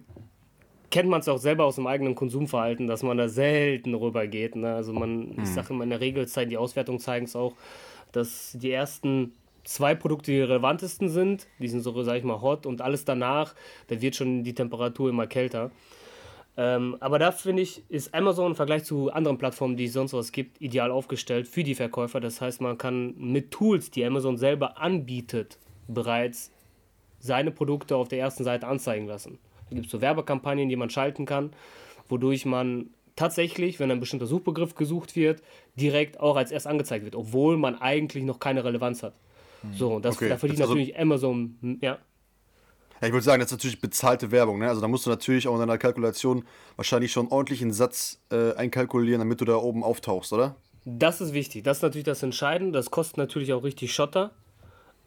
kennt 0.90 1.08
man 1.08 1.20
es 1.20 1.28
auch 1.28 1.38
selber 1.38 1.64
aus 1.64 1.76
dem 1.76 1.86
eigenen 1.86 2.14
Konsumverhalten, 2.14 2.86
dass 2.86 3.02
man 3.02 3.16
da 3.16 3.28
selten 3.28 3.94
rüber 3.94 4.26
geht. 4.26 4.54
Ne? 4.54 4.74
Also 4.74 4.92
man, 4.92 5.34
hm. 5.34 5.42
ich 5.42 5.48
sage 5.48 5.72
immer 5.72 5.84
in 5.84 5.90
der 5.90 6.00
Regelzeit, 6.00 6.50
die 6.50 6.56
Auswertung 6.56 6.98
zeigen 6.98 7.24
es 7.24 7.34
auch, 7.34 7.54
dass 8.12 8.56
die 8.58 8.70
ersten 8.70 9.32
zwei 9.64 9.94
Produkte 9.94 10.30
die 10.32 10.40
relevantesten 10.40 11.08
sind, 11.08 11.46
die 11.58 11.69
sind 11.69 11.80
so, 11.82 12.02
sag 12.02 12.16
ich 12.16 12.24
mal, 12.24 12.40
hot 12.40 12.66
und 12.66 12.80
alles 12.80 13.04
danach, 13.04 13.54
da 13.88 14.00
wird 14.00 14.16
schon 14.16 14.44
die 14.44 14.54
Temperatur 14.54 15.10
immer 15.10 15.26
kälter. 15.26 15.70
Ähm, 16.56 16.96
aber 17.00 17.19
da 17.19 17.32
finde 17.32 17.62
ich, 17.62 17.82
ist 17.88 18.14
Amazon 18.14 18.49
im 18.49 18.54
Vergleich 18.54 18.84
zu 18.84 19.10
anderen 19.10 19.38
Plattformen, 19.38 19.76
die 19.76 19.87
es 19.87 19.94
sonst 19.94 20.12
was 20.12 20.32
gibt, 20.32 20.60
ideal 20.60 20.90
aufgestellt 20.90 21.49
für 21.49 21.64
die 21.64 21.75
Verkäufer. 21.75 22.20
Das 22.20 22.40
heißt, 22.40 22.60
man 22.60 22.76
kann 22.76 23.14
mit 23.16 23.50
Tools, 23.50 23.90
die 23.90 24.04
Amazon 24.04 24.37
selber 24.37 24.78
anbietet, 24.78 25.58
bereits 25.88 26.50
seine 27.20 27.50
Produkte 27.50 27.96
auf 27.96 28.08
der 28.08 28.19
ersten 28.19 28.44
Seite 28.44 28.66
anzeigen 28.66 29.06
lassen. 29.06 29.38
Da 29.70 29.76
gibt 29.76 29.87
es 29.87 29.93
so 29.93 30.00
Werbekampagnen, 30.00 30.69
die 30.69 30.76
man 30.76 30.90
schalten 30.90 31.25
kann, 31.25 31.52
wodurch 32.08 32.44
man 32.44 32.90
tatsächlich, 33.16 33.81
wenn 33.81 33.90
ein 33.90 34.00
bestimmter 34.00 34.26
Suchbegriff 34.26 34.75
gesucht 34.75 35.16
wird, 35.16 35.43
direkt 35.76 36.20
auch 36.20 36.37
als 36.37 36.50
erst 36.50 36.66
angezeigt 36.66 37.05
wird, 37.05 37.14
obwohl 37.14 37.56
man 37.56 37.81
eigentlich 37.81 38.25
noch 38.25 38.38
keine 38.38 38.64
Relevanz 38.64 39.02
hat. 39.02 39.14
Hm. 39.62 39.75
So, 39.75 39.94
und 39.94 40.05
das, 40.05 40.16
okay. 40.16 40.28
da 40.28 40.37
verdient 40.37 40.60
also 40.60 40.75
natürlich 40.75 40.98
Amazon, 40.98 41.78
ja. 41.81 41.98
Ja, 43.02 43.08
ich 43.08 43.12
würde 43.12 43.25
sagen, 43.25 43.40
das 43.40 43.50
ist 43.50 43.58
natürlich 43.58 43.81
bezahlte 43.81 44.31
Werbung. 44.31 44.60
Ne? 44.60 44.69
Also 44.69 44.81
da 44.81 44.87
musst 44.87 45.06
du 45.06 45.10
natürlich 45.10 45.49
auch 45.49 45.54
in 45.54 45.58
deiner 45.58 45.76
Kalkulation 45.76 46.44
wahrscheinlich 46.76 47.10
schon 47.10 47.26
ordentlich 47.28 47.60
einen 47.60 47.72
Satz 47.72 48.20
äh, 48.31 48.54
einkalkulieren, 48.54 49.19
damit 49.19 49.40
du 49.40 49.44
da 49.44 49.56
oben 49.56 49.82
auftauchst, 49.82 50.32
oder? 50.32 50.54
Das 50.84 51.20
ist 51.20 51.32
wichtig. 51.32 51.64
Das 51.64 51.78
ist 51.78 51.82
natürlich 51.82 52.04
das 52.04 52.22
Entscheidende. 52.22 52.78
Das 52.78 52.93
kostet 52.93 53.16
natürlich 53.19 53.52
auch 53.52 53.64
richtig 53.64 53.93
Schotter. 53.93 54.31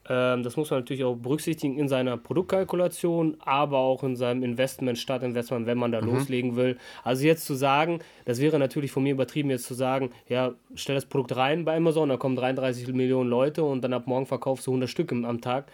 Ähm, 0.09 0.43
das 0.43 0.57
muss 0.57 0.71
man 0.71 0.81
natürlich 0.81 1.05
auch 1.05 1.15
berücksichtigen 1.15 1.79
in 1.79 1.87
seiner 1.87 2.17
Produktkalkulation, 2.17 3.37
aber 3.39 3.77
auch 3.77 4.03
in 4.03 4.17
seinem 4.17 4.43
Investment, 4.43 4.97
Startinvestment, 4.97 5.65
wenn 5.65 5.77
man 5.77 5.93
da 5.93 6.01
mhm. 6.01 6.15
loslegen 6.15 6.57
will. 6.57 6.77
Also 7.05 7.25
jetzt 7.25 7.45
zu 7.45 7.53
sagen, 7.53 7.99
das 8.25 8.41
wäre 8.41 8.59
natürlich 8.59 8.91
von 8.91 9.03
mir 9.03 9.13
übertrieben, 9.13 9.49
jetzt 9.49 9.67
zu 9.67 9.73
sagen, 9.73 10.11
ja, 10.27 10.53
stell 10.75 10.95
das 10.95 11.05
Produkt 11.05 11.33
rein 11.37 11.63
bei 11.63 11.77
Amazon, 11.77 12.09
da 12.09 12.17
kommen 12.17 12.35
33 12.35 12.89
Millionen 12.89 13.29
Leute 13.29 13.63
und 13.63 13.85
dann 13.85 13.93
ab 13.93 14.05
morgen 14.05 14.25
verkaufst 14.25 14.67
du 14.67 14.71
100 14.71 14.89
Stück 14.89 15.13
am 15.13 15.39
Tag. 15.39 15.71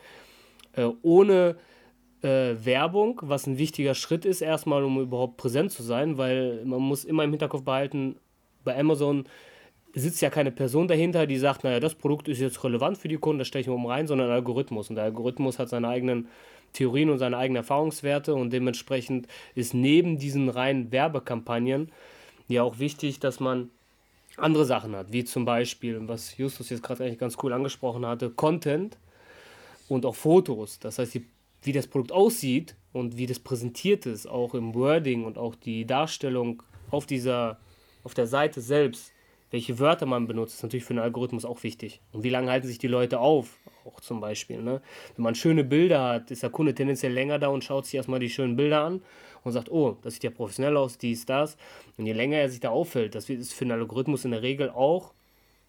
Äh, 0.73 0.87
ohne 1.01 1.55
äh, 2.21 2.55
Werbung, 2.63 3.19
was 3.23 3.47
ein 3.47 3.57
wichtiger 3.57 3.95
Schritt 3.95 4.25
ist, 4.25 4.41
erstmal, 4.41 4.83
um 4.83 4.99
überhaupt 4.99 5.37
präsent 5.37 5.71
zu 5.71 5.83
sein, 5.83 6.17
weil 6.17 6.63
man 6.65 6.81
muss 6.81 7.03
immer 7.03 7.23
im 7.23 7.31
Hinterkopf 7.31 7.63
behalten, 7.63 8.15
bei 8.63 8.77
Amazon 8.77 9.25
sitzt 9.93 10.21
ja 10.21 10.29
keine 10.29 10.51
Person 10.51 10.87
dahinter, 10.87 11.27
die 11.27 11.37
sagt, 11.37 11.63
naja, 11.63 11.79
das 11.79 11.95
Produkt 11.95 12.27
ist 12.27 12.39
jetzt 12.39 12.63
relevant 12.63 12.97
für 12.97 13.07
die 13.07 13.17
Kunden, 13.17 13.39
das 13.39 13.47
stelle 13.47 13.61
ich 13.61 13.67
mal 13.67 13.73
um 13.73 13.85
rein, 13.85 14.07
sondern 14.07 14.27
ein 14.27 14.33
Algorithmus. 14.33 14.89
Und 14.89 14.95
der 14.95 15.05
Algorithmus 15.05 15.59
hat 15.59 15.69
seine 15.69 15.87
eigenen 15.89 16.27
Theorien 16.73 17.09
und 17.09 17.17
seine 17.17 17.37
eigenen 17.37 17.57
Erfahrungswerte 17.57 18.33
und 18.33 18.51
dementsprechend 18.53 19.27
ist 19.55 19.73
neben 19.73 20.17
diesen 20.17 20.47
reinen 20.47 20.91
Werbekampagnen 20.91 21.91
ja 22.47 22.63
auch 22.63 22.79
wichtig, 22.79 23.19
dass 23.19 23.39
man 23.39 23.69
andere 24.37 24.65
Sachen 24.65 24.95
hat, 24.95 25.11
wie 25.11 25.25
zum 25.25 25.43
Beispiel, 25.43 25.99
was 26.07 26.37
Justus 26.37 26.69
jetzt 26.69 26.83
gerade 26.83 27.03
eigentlich 27.03 27.19
ganz 27.19 27.37
cool 27.43 27.51
angesprochen 27.51 28.05
hatte, 28.05 28.29
Content 28.29 28.97
und 29.89 30.05
auch 30.05 30.15
Fotos. 30.15 30.79
Das 30.79 30.99
heißt, 30.99 31.13
die 31.13 31.25
wie 31.61 31.71
das 31.71 31.87
Produkt 31.87 32.11
aussieht 32.11 32.75
und 32.93 33.17
wie 33.17 33.25
das 33.25 33.39
präsentiert 33.39 34.05
ist, 34.05 34.27
auch 34.27 34.53
im 34.53 34.73
Wording 34.75 35.25
und 35.25 35.37
auch 35.37 35.55
die 35.55 35.85
Darstellung 35.85 36.63
auf 36.89 37.05
dieser, 37.05 37.59
auf 38.03 38.13
der 38.13 38.27
Seite 38.27 38.61
selbst, 38.61 39.11
welche 39.51 39.79
Wörter 39.79 40.05
man 40.05 40.27
benutzt, 40.27 40.55
ist 40.55 40.63
natürlich 40.63 40.85
für 40.85 40.93
den 40.93 41.03
Algorithmus 41.03 41.45
auch 41.45 41.61
wichtig. 41.63 41.99
Und 42.13 42.23
wie 42.23 42.29
lange 42.29 42.49
halten 42.49 42.67
sich 42.67 42.77
die 42.77 42.87
Leute 42.87 43.19
auf, 43.19 43.57
auch 43.85 43.99
zum 43.99 44.21
Beispiel. 44.21 44.61
Ne? 44.61 44.81
Wenn 45.15 45.23
man 45.23 45.35
schöne 45.35 45.63
Bilder 45.63 46.03
hat, 46.03 46.31
ist 46.31 46.43
der 46.43 46.49
Kunde 46.49 46.73
tendenziell 46.73 47.11
länger 47.11 47.37
da 47.37 47.49
und 47.49 47.63
schaut 47.63 47.85
sich 47.85 47.95
erstmal 47.95 48.19
die 48.19 48.29
schönen 48.29 48.55
Bilder 48.55 48.83
an 48.83 49.01
und 49.43 49.51
sagt, 49.51 49.69
oh, 49.69 49.97
das 50.01 50.13
sieht 50.13 50.23
ja 50.23 50.29
professionell 50.29 50.77
aus, 50.77 50.97
dies, 50.97 51.25
das. 51.25 51.57
Und 51.97 52.05
je 52.05 52.13
länger 52.13 52.37
er 52.37 52.49
sich 52.49 52.61
da 52.61 52.69
auffällt, 52.69 53.13
das 53.13 53.29
ist 53.29 53.53
für 53.53 53.65
den 53.65 53.73
Algorithmus 53.73 54.23
in 54.23 54.31
der 54.31 54.41
Regel 54.41 54.69
auch, 54.69 55.13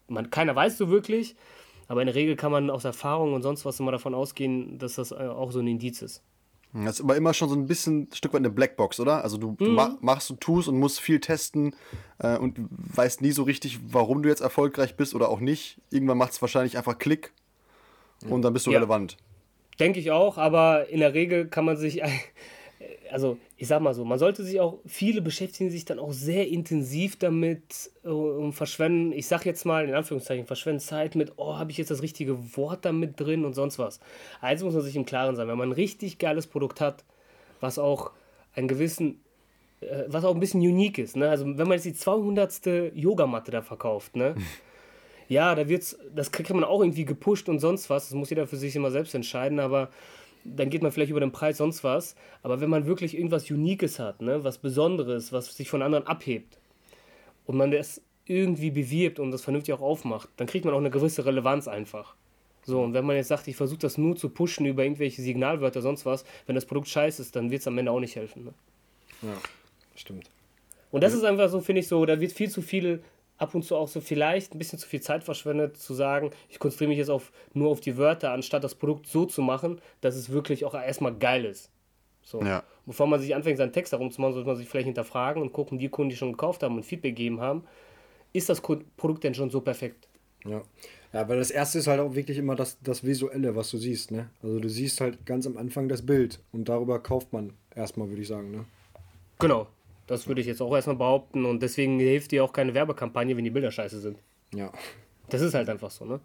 man, 0.07 0.29
keiner 0.29 0.55
weiß 0.55 0.77
so 0.77 0.89
wirklich, 0.89 1.35
aber 1.87 2.01
in 2.01 2.07
der 2.07 2.15
Regel 2.15 2.35
kann 2.35 2.51
man 2.51 2.69
aus 2.69 2.85
Erfahrung 2.85 3.33
und 3.33 3.41
sonst 3.41 3.65
was 3.65 3.79
immer 3.79 3.91
davon 3.91 4.13
ausgehen, 4.13 4.77
dass 4.77 4.95
das 4.95 5.11
äh, 5.11 5.15
auch 5.15 5.51
so 5.51 5.59
ein 5.59 5.67
Indiz 5.67 6.01
ist. 6.01 6.23
Das 6.73 6.95
ist 6.95 7.01
aber 7.01 7.15
immer 7.15 7.35
schon 7.35 7.49
so 7.49 7.55
ein 7.55 7.67
bisschen 7.67 8.03
ein 8.03 8.13
Stück 8.13 8.33
weit 8.33 8.39
eine 8.39 8.49
Blackbox, 8.49 8.99
oder? 8.99 9.23
Also 9.23 9.37
du, 9.37 9.55
mhm. 9.59 9.97
machst 10.01 10.31
und 10.31 10.41
tust 10.41 10.67
und 10.67 10.79
musst 10.79 10.99
viel 10.99 11.19
testen 11.19 11.75
äh, 12.17 12.35
und 12.37 12.57
weißt 12.69 13.21
nie 13.21 13.31
so 13.31 13.43
richtig, 13.43 13.79
warum 13.91 14.23
du 14.23 14.29
jetzt 14.29 14.41
erfolgreich 14.41 14.97
bist 14.97 15.13
oder 15.13 15.29
auch 15.29 15.39
nicht. 15.39 15.79
Irgendwann 15.91 16.17
macht 16.17 16.31
es 16.31 16.41
wahrscheinlich 16.41 16.75
einfach 16.75 16.97
Klick 16.97 17.31
und 18.27 18.41
dann 18.41 18.53
bist 18.53 18.65
du 18.65 18.71
ja. 18.71 18.79
relevant. 18.79 19.17
Denke 19.79 19.99
ich 19.99 20.09
auch, 20.09 20.39
aber 20.39 20.89
in 20.89 20.99
der 20.99 21.13
Regel 21.13 21.47
kann 21.47 21.65
man 21.65 21.77
sich 21.77 22.01
also 23.11 23.37
ich 23.57 23.67
sag 23.67 23.81
mal 23.81 23.93
so, 23.93 24.05
man 24.05 24.19
sollte 24.19 24.43
sich 24.43 24.59
auch, 24.59 24.79
viele 24.85 25.21
beschäftigen 25.21 25.69
sich 25.69 25.85
dann 25.85 25.99
auch 25.99 26.11
sehr 26.11 26.47
intensiv 26.47 27.17
damit 27.17 27.91
äh, 28.03 28.09
und 28.09 28.53
verschwenden, 28.53 29.11
ich 29.11 29.27
sag 29.27 29.45
jetzt 29.45 29.65
mal 29.65 29.87
in 29.87 29.93
Anführungszeichen, 29.93 30.45
verschwenden 30.45 30.79
Zeit 30.79 31.15
mit, 31.15 31.33
oh, 31.37 31.57
habe 31.57 31.71
ich 31.71 31.77
jetzt 31.77 31.91
das 31.91 32.01
richtige 32.01 32.57
Wort 32.57 32.85
damit 32.85 33.19
drin 33.19 33.45
und 33.45 33.53
sonst 33.53 33.79
was. 33.79 33.99
Eins 34.41 34.63
muss 34.63 34.73
man 34.73 34.83
sich 34.83 34.95
im 34.95 35.05
Klaren 35.05 35.35
sein, 35.35 35.47
wenn 35.47 35.57
man 35.57 35.69
ein 35.69 35.73
richtig 35.73 36.17
geiles 36.17 36.47
Produkt 36.47 36.81
hat, 36.81 37.03
was 37.59 37.79
auch 37.79 38.11
einen 38.55 38.67
gewissen 38.67 39.19
äh, 39.81 40.05
was 40.07 40.25
auch 40.25 40.33
ein 40.33 40.39
bisschen 40.39 40.61
unique 40.61 40.97
ist. 40.97 41.15
Ne? 41.15 41.29
Also 41.29 41.45
wenn 41.45 41.67
man 41.67 41.73
jetzt 41.73 41.85
die 41.85 41.93
200. 41.93 42.93
Yogamatte 42.95 43.51
da 43.51 43.61
verkauft, 43.61 44.15
ne? 44.15 44.35
ja, 45.27 45.55
da 45.55 45.67
wird's, 45.67 45.97
das 46.13 46.31
kriegt 46.31 46.49
man 46.49 46.63
auch 46.63 46.81
irgendwie 46.81 47.05
gepusht 47.05 47.49
und 47.49 47.59
sonst 47.59 47.89
was. 47.89 48.09
Das 48.09 48.15
muss 48.15 48.29
jeder 48.29 48.47
für 48.47 48.57
sich 48.57 48.75
immer 48.75 48.91
selbst 48.91 49.15
entscheiden, 49.15 49.59
aber 49.59 49.89
dann 50.43 50.69
geht 50.69 50.81
man 50.81 50.91
vielleicht 50.91 51.11
über 51.11 51.19
den 51.19 51.31
Preis 51.31 51.57
sonst 51.57 51.83
was. 51.83 52.15
Aber 52.41 52.61
wenn 52.61 52.69
man 52.69 52.85
wirklich 52.85 53.15
irgendwas 53.15 53.49
Uniques 53.49 53.99
hat, 53.99 54.21
ne? 54.21 54.43
was 54.43 54.57
Besonderes, 54.57 55.31
was 55.31 55.55
sich 55.55 55.69
von 55.69 55.81
anderen 55.81 56.07
abhebt 56.07 56.57
und 57.45 57.57
man 57.57 57.71
das 57.71 58.01
irgendwie 58.25 58.71
bewirbt 58.71 59.19
und 59.19 59.31
das 59.31 59.41
vernünftig 59.41 59.73
auch 59.73 59.81
aufmacht, 59.81 60.29
dann 60.37 60.47
kriegt 60.47 60.65
man 60.65 60.73
auch 60.73 60.79
eine 60.79 60.91
gewisse 60.91 61.25
Relevanz 61.25 61.67
einfach. 61.67 62.15
So, 62.65 62.81
und 62.81 62.93
wenn 62.93 63.05
man 63.05 63.17
jetzt 63.17 63.27
sagt, 63.27 63.47
ich 63.47 63.57
versuche 63.57 63.79
das 63.79 63.97
nur 63.97 64.15
zu 64.15 64.29
pushen 64.29 64.65
über 64.65 64.83
irgendwelche 64.83 65.21
Signalwörter, 65.21 65.81
sonst 65.81 66.05
was, 66.05 66.23
wenn 66.45 66.55
das 66.55 66.65
Produkt 66.65 66.87
scheiße 66.87 67.21
ist, 67.21 67.35
dann 67.35 67.51
wird 67.51 67.61
es 67.61 67.67
am 67.67 67.77
Ende 67.77 67.91
auch 67.91 67.99
nicht 67.99 68.15
helfen. 68.15 68.45
Ne? 68.45 68.53
Ja, 69.21 69.37
stimmt. 69.95 70.29
Und 70.91 71.03
das 71.03 71.13
ist 71.13 71.23
einfach 71.23 71.49
so, 71.49 71.59
finde 71.59 71.81
ich 71.81 71.87
so, 71.87 72.05
da 72.05 72.19
wird 72.21 72.31
viel 72.31 72.49
zu 72.49 72.61
viel, 72.61 73.03
ab 73.37 73.55
und 73.55 73.63
zu 73.63 73.75
auch 73.75 73.87
so 73.87 74.01
vielleicht 74.01 74.53
ein 74.53 74.57
bisschen 74.57 74.79
zu 74.79 74.87
viel 74.87 75.01
Zeit 75.01 75.23
verschwendet, 75.23 75.77
zu 75.77 75.93
sagen, 75.93 76.31
ich 76.49 76.59
konzentriere 76.59 76.89
mich 76.89 76.97
jetzt 76.97 77.09
auf, 77.09 77.31
nur 77.53 77.69
auf 77.69 77.79
die 77.79 77.97
Wörter, 77.97 78.31
anstatt 78.31 78.63
das 78.63 78.75
Produkt 78.75 79.07
so 79.07 79.25
zu 79.25 79.41
machen, 79.41 79.81
dass 80.01 80.15
es 80.15 80.29
wirklich 80.29 80.65
auch 80.65 80.73
erstmal 80.73 81.13
geil 81.15 81.45
ist. 81.45 81.69
So. 82.21 82.41
Ja. 82.41 82.63
Bevor 82.85 83.07
man 83.07 83.19
sich 83.19 83.35
anfängt, 83.35 83.57
seinen 83.57 83.73
Text 83.73 83.91
herumzumachen, 83.91 84.33
sollte 84.33 84.47
man 84.47 84.57
sich 84.57 84.67
vielleicht 84.67 84.85
hinterfragen 84.85 85.41
und 85.41 85.51
gucken, 85.53 85.79
die 85.79 85.89
Kunden, 85.89 86.09
die 86.09 86.15
schon 86.15 86.31
gekauft 86.31 86.63
haben 86.63 86.75
und 86.75 86.83
Feedback 86.83 87.15
gegeben 87.15 87.41
haben, 87.41 87.63
ist 88.31 88.49
das 88.49 88.61
Produkt 88.61 89.23
denn 89.23 89.33
schon 89.33 89.49
so 89.49 89.61
perfekt? 89.61 90.07
Ja. 90.45 90.61
Ja, 91.13 91.29
weil 91.29 91.37
das 91.37 91.51
erste 91.51 91.77
ist 91.77 91.85
halt 91.85 91.99
auch 91.99 92.15
wirklich 92.15 92.39
immer 92.39 92.55
das, 92.55 92.79
das 92.81 93.03
Visuelle, 93.03 93.55
was 93.55 93.69
du 93.69 93.77
siehst, 93.77 94.11
ne? 94.11 94.31
Also 94.41 94.59
du 94.59 94.67
siehst 94.67 94.99
halt 94.99 95.27
ganz 95.27 95.45
am 95.45 95.57
Anfang 95.57 95.87
das 95.87 96.03
Bild 96.03 96.39
und 96.51 96.67
darüber 96.67 96.99
kauft 96.99 97.31
man 97.31 97.53
erstmal, 97.75 98.09
würde 98.09 98.23
ich 98.23 98.27
sagen, 98.27 98.49
ne? 98.49 98.65
Genau. 99.37 99.67
Das 100.07 100.27
würde 100.27 100.41
ich 100.41 100.47
jetzt 100.47 100.61
auch 100.61 100.73
erstmal 100.75 100.97
behaupten 100.97 101.45
und 101.45 101.61
deswegen 101.61 101.99
hilft 101.99 102.31
dir 102.31 102.43
auch 102.43 102.51
keine 102.51 102.73
Werbekampagne, 102.73 103.37
wenn 103.37 103.43
die 103.43 103.49
Bilder 103.49 103.71
scheiße 103.71 103.99
sind. 103.99 104.17
Ja. 104.53 104.71
Das 105.29 105.41
ist 105.41 105.53
halt 105.53 105.69
einfach 105.69 105.91
so, 105.91 106.05
ne? 106.05 106.19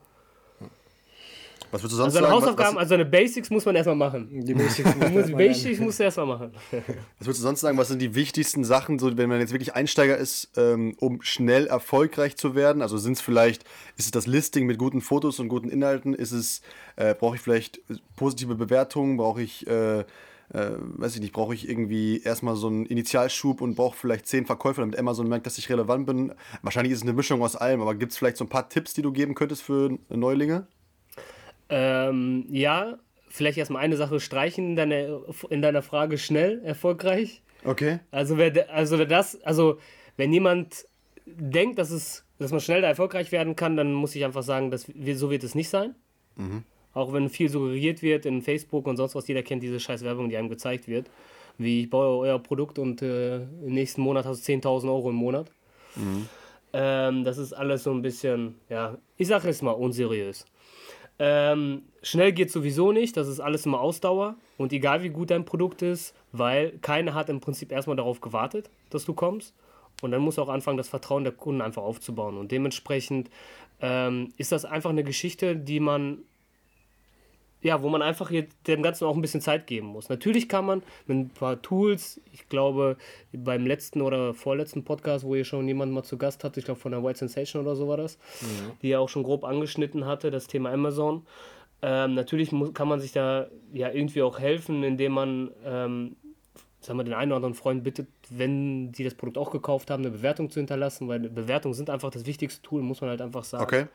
Was 1.71 1.83
würdest 1.83 1.93
du 1.93 1.97
sonst 1.99 2.17
Also 2.17 2.19
seine 2.19 2.27
sagen? 2.27 2.37
Was, 2.37 2.43
Hausaufgaben, 2.43 2.77
was, 2.77 2.81
also 2.81 2.89
seine 2.91 3.05
Basics 3.05 3.51
muss 3.51 3.67
man 3.67 3.77
erstmal 3.77 3.97
machen. 3.97 4.29
Die 4.31 4.55
Basics 4.55 4.91
Du 4.99 5.09
musst, 5.11 5.33
Basics 5.37 5.81
musst 5.81 5.99
du 5.99 6.05
erstmal 6.05 6.27
machen. 6.27 6.53
was 6.71 7.27
würdest 7.27 7.41
du 7.41 7.43
sonst 7.43 7.61
sagen? 7.61 7.77
Was 7.77 7.89
sind 7.89 8.01
die 8.01 8.15
wichtigsten 8.15 8.65
Sachen, 8.65 8.99
so 8.99 9.17
wenn 9.17 9.29
man 9.29 9.41
jetzt 9.41 9.53
wirklich 9.53 9.75
Einsteiger 9.75 10.17
ist, 10.17 10.51
ähm, 10.57 10.95
um 10.99 11.21
schnell 11.23 11.67
erfolgreich 11.67 12.37
zu 12.37 12.55
werden? 12.55 12.81
Also 12.81 12.97
sind 12.97 13.15
es 13.15 13.21
vielleicht, 13.21 13.65
ist 13.97 14.07
es 14.07 14.11
das 14.11 14.27
Listing 14.27 14.67
mit 14.67 14.79
guten 14.79 15.01
Fotos 15.03 15.41
und 15.41 15.49
guten 15.49 15.69
Inhalten? 15.69 16.15
Ist 16.15 16.33
es, 16.33 16.63
äh, 16.97 17.15
brauche 17.15 17.37
ich 17.37 17.43
vielleicht 17.43 17.81
positive 18.17 18.55
Bewertungen? 18.55 19.19
Brauche 19.19 19.43
ich, 19.43 19.67
äh, 19.67 20.05
äh, 20.53 20.71
weiß 20.79 21.15
ich 21.15 21.21
nicht, 21.21 21.33
brauche 21.33 21.55
ich 21.55 21.69
irgendwie 21.69 22.23
erstmal 22.23 22.57
so 22.57 22.69
einen 22.69 22.87
Initialschub 22.87 23.61
und 23.61 23.75
brauche 23.75 23.97
vielleicht 23.97 24.27
zehn 24.27 24.47
Verkäufer, 24.47 24.81
damit 24.81 24.99
Amazon 24.99 25.29
merkt, 25.29 25.47
dass 25.47 25.59
ich 25.59 25.69
relevant 25.69 26.07
bin? 26.07 26.33
Wahrscheinlich 26.63 26.93
ist 26.93 26.99
es 26.99 27.03
eine 27.03 27.13
Mischung 27.13 27.43
aus 27.43 27.57
allem, 27.57 27.81
aber 27.81 27.95
gibt 27.95 28.13
es 28.13 28.19
vielleicht 28.19 28.37
so 28.37 28.45
ein 28.45 28.49
paar 28.49 28.69
Tipps, 28.69 28.95
die 28.95 29.03
du 29.03 29.13
geben 29.13 29.35
könntest 29.35 29.63
für 29.63 29.99
Neulinge? 30.09 30.67
Ähm, 31.69 32.47
ja, 32.51 32.99
vielleicht 33.29 33.59
erstmal 33.59 33.83
eine 33.83 33.97
Sache 33.97 34.21
streichen 34.21 34.71
in 34.71 34.77
deiner, 34.77 35.21
in 35.51 35.63
deiner 35.63 35.83
Frage 35.83 36.19
schnell, 36.19 36.63
erfolgreich. 36.65 37.43
Okay. 37.65 38.01
Also 38.11 38.39
wer, 38.39 38.73
also 38.73 38.99
wer 38.99 39.07
das, 39.07 39.41
also 39.43 39.79
wenn 40.17 40.33
jemand 40.33 40.87
denkt, 41.27 41.79
dass 41.79 41.91
es, 41.91 42.25
dass 42.39 42.53
man 42.53 42.61
schnell 42.61 42.81
da 42.81 42.89
erfolgreich 42.89 43.33
werden 43.33 43.57
kann, 43.57 43.77
dann 43.77 43.93
muss 43.93 44.15
ich 44.15 44.25
einfach 44.25 44.43
sagen, 44.43 44.71
dass 44.71 44.89
wir, 44.89 45.17
so 45.17 45.31
wird 45.31 45.45
es 45.45 45.55
nicht 45.55 45.69
sein. 45.69 45.95
Auch 46.95 47.13
wenn 47.13 47.29
viel 47.29 47.49
suggeriert 47.49 48.03
wird 48.03 48.27
in 48.27 48.43
Facebook 48.43 48.87
und 48.87 48.97
sonst 48.97 49.15
was, 49.15 49.29
jeder 49.29 49.43
kennt 49.43 49.63
diese 49.63 49.79
scheiß 49.79 50.03
Werbung, 50.05 50.29
die 50.29 50.37
einem 50.37 50.49
gezeigt 50.49 50.89
wird. 50.89 51.11
Wie 51.59 51.83
ich 51.83 51.91
baue 51.91 52.19
euer 52.19 52.39
Produkt 52.39 52.79
und 52.79 53.03
äh, 53.03 53.37
im 53.37 53.75
nächsten 53.75 54.01
Monat 54.01 54.25
hast 54.25 54.47
du 54.47 54.53
10.000 54.53 54.89
Euro 54.89 55.11
im 55.11 55.17
Monat. 55.17 55.51
Ähm, 56.73 57.25
das 57.25 57.39
ist 57.39 57.53
alles 57.53 57.83
so 57.83 57.91
ein 57.91 58.03
bisschen, 58.03 58.55
ja, 58.69 58.97
ich 59.17 59.29
sage 59.29 59.49
es 59.49 59.63
mal, 59.63 59.73
unseriös. 59.73 60.45
Ähm, 61.19 61.83
schnell 62.03 62.33
geht 62.33 62.53
sowieso 62.53 62.93
nicht, 62.93 63.17
das 63.17 63.27
ist 63.27 63.41
alles 63.41 63.67
immer 63.67 63.81
Ausdauer 63.81 64.37
und 64.57 64.73
egal 64.73 65.03
wie 65.03 65.09
gut 65.09 65.31
dein 65.31 65.45
Produkt 65.45 65.83
ist, 65.83 66.15
weil 66.31 66.79
keiner 66.81 67.15
hat 67.15 67.29
im 67.29 67.41
Prinzip 67.41 67.73
erstmal 67.73 67.97
darauf 67.97 68.21
gewartet, 68.21 68.71
dass 68.91 69.05
du 69.05 69.15
kommst 69.15 69.53
und 70.01 70.13
dann 70.13 70.21
musst 70.21 70.39
du 70.39 70.43
auch 70.43 70.49
anfangen, 70.49 70.77
das 70.77 70.89
Vertrauen 70.89 71.25
der 71.25 71.33
Kunden 71.33 71.61
einfach 71.61 71.83
aufzubauen 71.83 72.37
und 72.39 72.53
dementsprechend 72.53 73.31
ähm, 73.81 74.33
ist 74.37 74.53
das 74.53 74.65
einfach 74.65 74.91
eine 74.91 75.03
Geschichte, 75.03 75.57
die 75.57 75.81
man 75.81 76.19
ja, 77.61 77.83
wo 77.83 77.89
man 77.89 78.03
einfach 78.03 78.31
jetzt 78.31 78.57
dem 78.67 78.83
Ganzen 78.83 79.05
auch 79.05 79.17
ein 79.17 79.21
bisschen 79.21 79.41
Zeit 79.41 79.67
geben 79.67 79.89
muss. 79.89 80.09
Natürlich 80.09 80.49
kann 80.49 80.65
man 80.65 80.83
mit 81.07 81.17
ein 81.19 81.29
paar 81.31 81.61
Tools, 81.61 82.21
ich 82.33 82.49
glaube, 82.49 82.97
beim 83.33 83.67
letzten 83.67 84.01
oder 84.01 84.33
vorletzten 84.33 84.85
Podcast, 84.85 85.25
wo 85.25 85.35
ihr 85.35 85.45
schon 85.45 85.67
jemanden 85.67 85.95
mal 85.95 86.05
zu 86.05 86.19
Gast 86.19 86.45
hatte, 86.45 86.61
ich 86.61 86.67
glaube 86.67 86.81
von 86.81 86.93
der 86.93 87.03
White 87.03 87.19
Sensation 87.19 87.63
oder 87.63 87.75
so 87.75 87.89
war 87.89 87.97
das, 87.97 88.19
die 88.83 88.89
ja 88.89 89.01
auch 89.01 89.09
schon 89.09 89.25
grob 89.25 89.45
angeschnitten 89.45 90.07
hatte, 90.07 90.31
das 90.31 90.47
Thema 90.47 90.71
Amazon. 90.73 91.27
Ähm, 91.83 92.15
natürlich 92.15 92.53
muss, 92.53 92.75
kann 92.75 92.89
man 92.89 93.01
sich 93.01 93.13
da 93.13 93.49
ja 93.73 93.91
irgendwie 93.91 94.23
auch 94.23 94.39
helfen, 94.39 94.83
indem 94.83 95.13
man 95.13 95.51
ähm, 95.65 96.17
sagen 96.81 96.99
wir, 96.99 97.05
den 97.05 97.15
einen 97.15 97.33
oder 97.33 97.37
anderen 97.37 97.55
Freund 97.55 97.83
bittet, 97.85 98.09
wenn 98.31 98.93
die 98.93 99.05
das 99.05 99.15
Produkt 99.15 99.39
auch 99.39 99.51
gekauft 99.51 99.91
haben, 99.91 100.03
eine 100.05 100.11
Bewertung 100.11 100.51
zu 100.51 100.61
hinterlassen, 100.61 101.09
weil 101.09 101.21
Bewertungen 101.21 101.75
sind 101.75 101.91
einfach 101.91 102.11
das 102.11 102.27
wichtigste 102.27 102.63
Tool, 102.63 102.83
muss 102.83 103.01
man 103.01 103.11
halt 103.11 103.21
einfach 103.21 103.45
sagen 103.45 103.65
Okay. 103.65 103.87